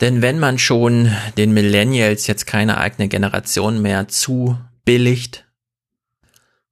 Denn 0.02 0.22
wenn 0.22 0.40
man 0.40 0.60
schon 0.60 1.12
den 1.38 1.54
Millennials 1.54 2.28
jetzt 2.28 2.48
keine 2.48 2.78
eigene 2.78 3.10
Generation 3.10 3.82
mehr 3.82 4.08
zubilligt, 4.08 5.46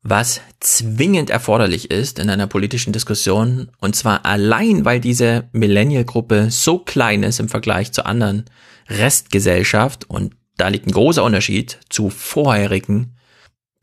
was 0.02 0.40
zwingend 0.62 1.30
erforderlich 1.30 1.92
ist 1.92 2.20
in 2.20 2.30
einer 2.30 2.48
politischen 2.48 2.94
Diskussion, 2.94 3.70
und 3.80 3.96
zwar 3.96 4.26
allein, 4.26 4.86
weil 4.86 5.02
diese 5.02 5.50
Millennial-Gruppe 5.52 6.50
so 6.50 6.80
klein 6.80 7.24
ist 7.24 7.42
im 7.42 7.50
Vergleich 7.50 7.92
zur 7.92 8.06
anderen 8.06 8.46
Restgesellschaft, 8.88 10.10
und 10.10 10.34
da 10.56 10.70
liegt 10.70 10.88
ein 10.88 10.94
großer 10.94 11.24
Unterschied 11.24 11.80
zu 11.90 12.10
vorherigen 12.10 13.18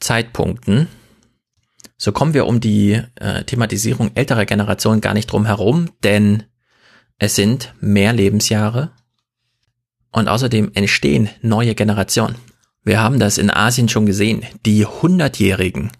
Zeitpunkten, 0.00 0.88
so 1.96 2.12
kommen 2.12 2.34
wir 2.34 2.46
um 2.46 2.60
die 2.60 3.00
äh, 3.16 3.44
Thematisierung 3.44 4.10
älterer 4.14 4.46
Generationen 4.46 5.00
gar 5.00 5.14
nicht 5.14 5.26
drum 5.26 5.46
herum, 5.46 5.90
denn 6.02 6.44
es 7.18 7.36
sind 7.36 7.74
mehr 7.80 8.12
Lebensjahre 8.12 8.90
und 10.10 10.28
außerdem 10.28 10.72
entstehen 10.74 11.28
neue 11.42 11.74
Generationen. 11.74 12.36
Wir 12.82 13.00
haben 13.00 13.18
das 13.18 13.38
in 13.38 13.50
Asien 13.50 13.88
schon 13.88 14.06
gesehen. 14.06 14.44
Die 14.66 14.84
Hundertjährigen 14.84 15.90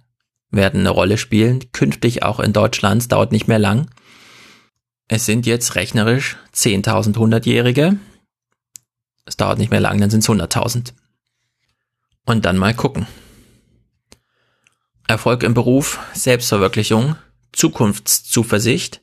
werden 0.51 0.81
eine 0.81 0.91
Rolle 0.91 1.19
spielen, 1.19 1.73
künftig 1.73 2.23
auch 2.23 2.41
in 2.41 2.53
Deutschland, 2.53 3.03
es 3.03 3.09
dauert 3.09 3.33
nicht 3.33 3.49
mehr 3.49 3.59
lang. 3.59 3.89
Es 5.09 5.27
sind 5.27 5.47
jetzt 5.47 5.75
rechnerisch 5.75 6.37
10.000 6.55 7.16
Hundertjährige. 7.16 7.97
Es 9.27 9.37
dauert 9.37 9.59
nicht 9.59 9.71
mehr 9.71 9.81
lang, 9.81 10.01
dann 10.01 10.11
sind 10.11 10.21
es 10.21 10.29
100.000. 10.29 10.93
Und 12.27 12.45
dann 12.45 12.57
mal 12.57 12.75
gucken. 12.75 13.07
Erfolg 15.06 15.43
im 15.43 15.55
Beruf, 15.55 15.98
Selbstverwirklichung, 16.14 17.16
Zukunftszuversicht 17.52 19.02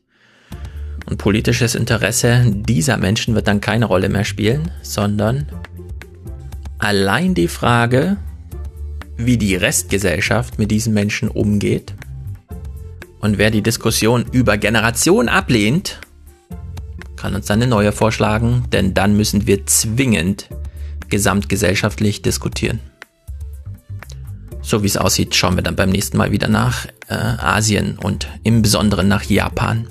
und 1.06 1.18
politisches 1.18 1.76
Interesse 1.76 2.44
dieser 2.48 2.98
Menschen 2.98 3.36
wird 3.36 3.48
dann 3.48 3.62
keine 3.62 3.86
Rolle 3.86 4.10
mehr 4.10 4.26
spielen, 4.26 4.72
sondern 4.82 5.48
allein 6.80 7.36
die 7.36 7.48
Frage, 7.48 8.18
wie 9.18 9.38
die 9.38 9.56
Restgesellschaft 9.56 10.58
mit 10.58 10.72
diesen 10.72 10.94
Menschen 10.94 11.30
umgeht. 11.30 11.94
Und 13.20 13.38
wer 13.38 13.52
die 13.52 13.62
Diskussion 13.62 14.26
über 14.32 14.58
Generation 14.58 15.30
ablehnt, 15.30 16.02
kann 17.16 17.36
uns 17.36 17.46
dann 17.46 17.62
eine 17.62 17.70
neue 17.70 17.92
vorschlagen, 17.92 18.66
denn 18.72 18.96
dann 18.96 19.16
müssen 19.16 19.46
wir 19.46 19.68
zwingend 19.68 20.50
gesamtgesellschaftlich 21.10 22.24
diskutieren. 22.24 22.80
So 24.62 24.84
wie 24.84 24.88
es 24.88 24.98
aussieht, 24.98 25.36
schauen 25.36 25.56
wir 25.56 25.64
dann 25.64 25.76
beim 25.76 25.90
nächsten 25.90 26.18
Mal 26.18 26.32
wieder 26.32 26.48
nach 26.48 26.86
äh, 27.08 27.14
Asien 27.14 27.98
und 27.98 28.28
im 28.44 28.62
Besonderen 28.62 29.08
nach 29.08 29.24
Japan. 29.24 29.88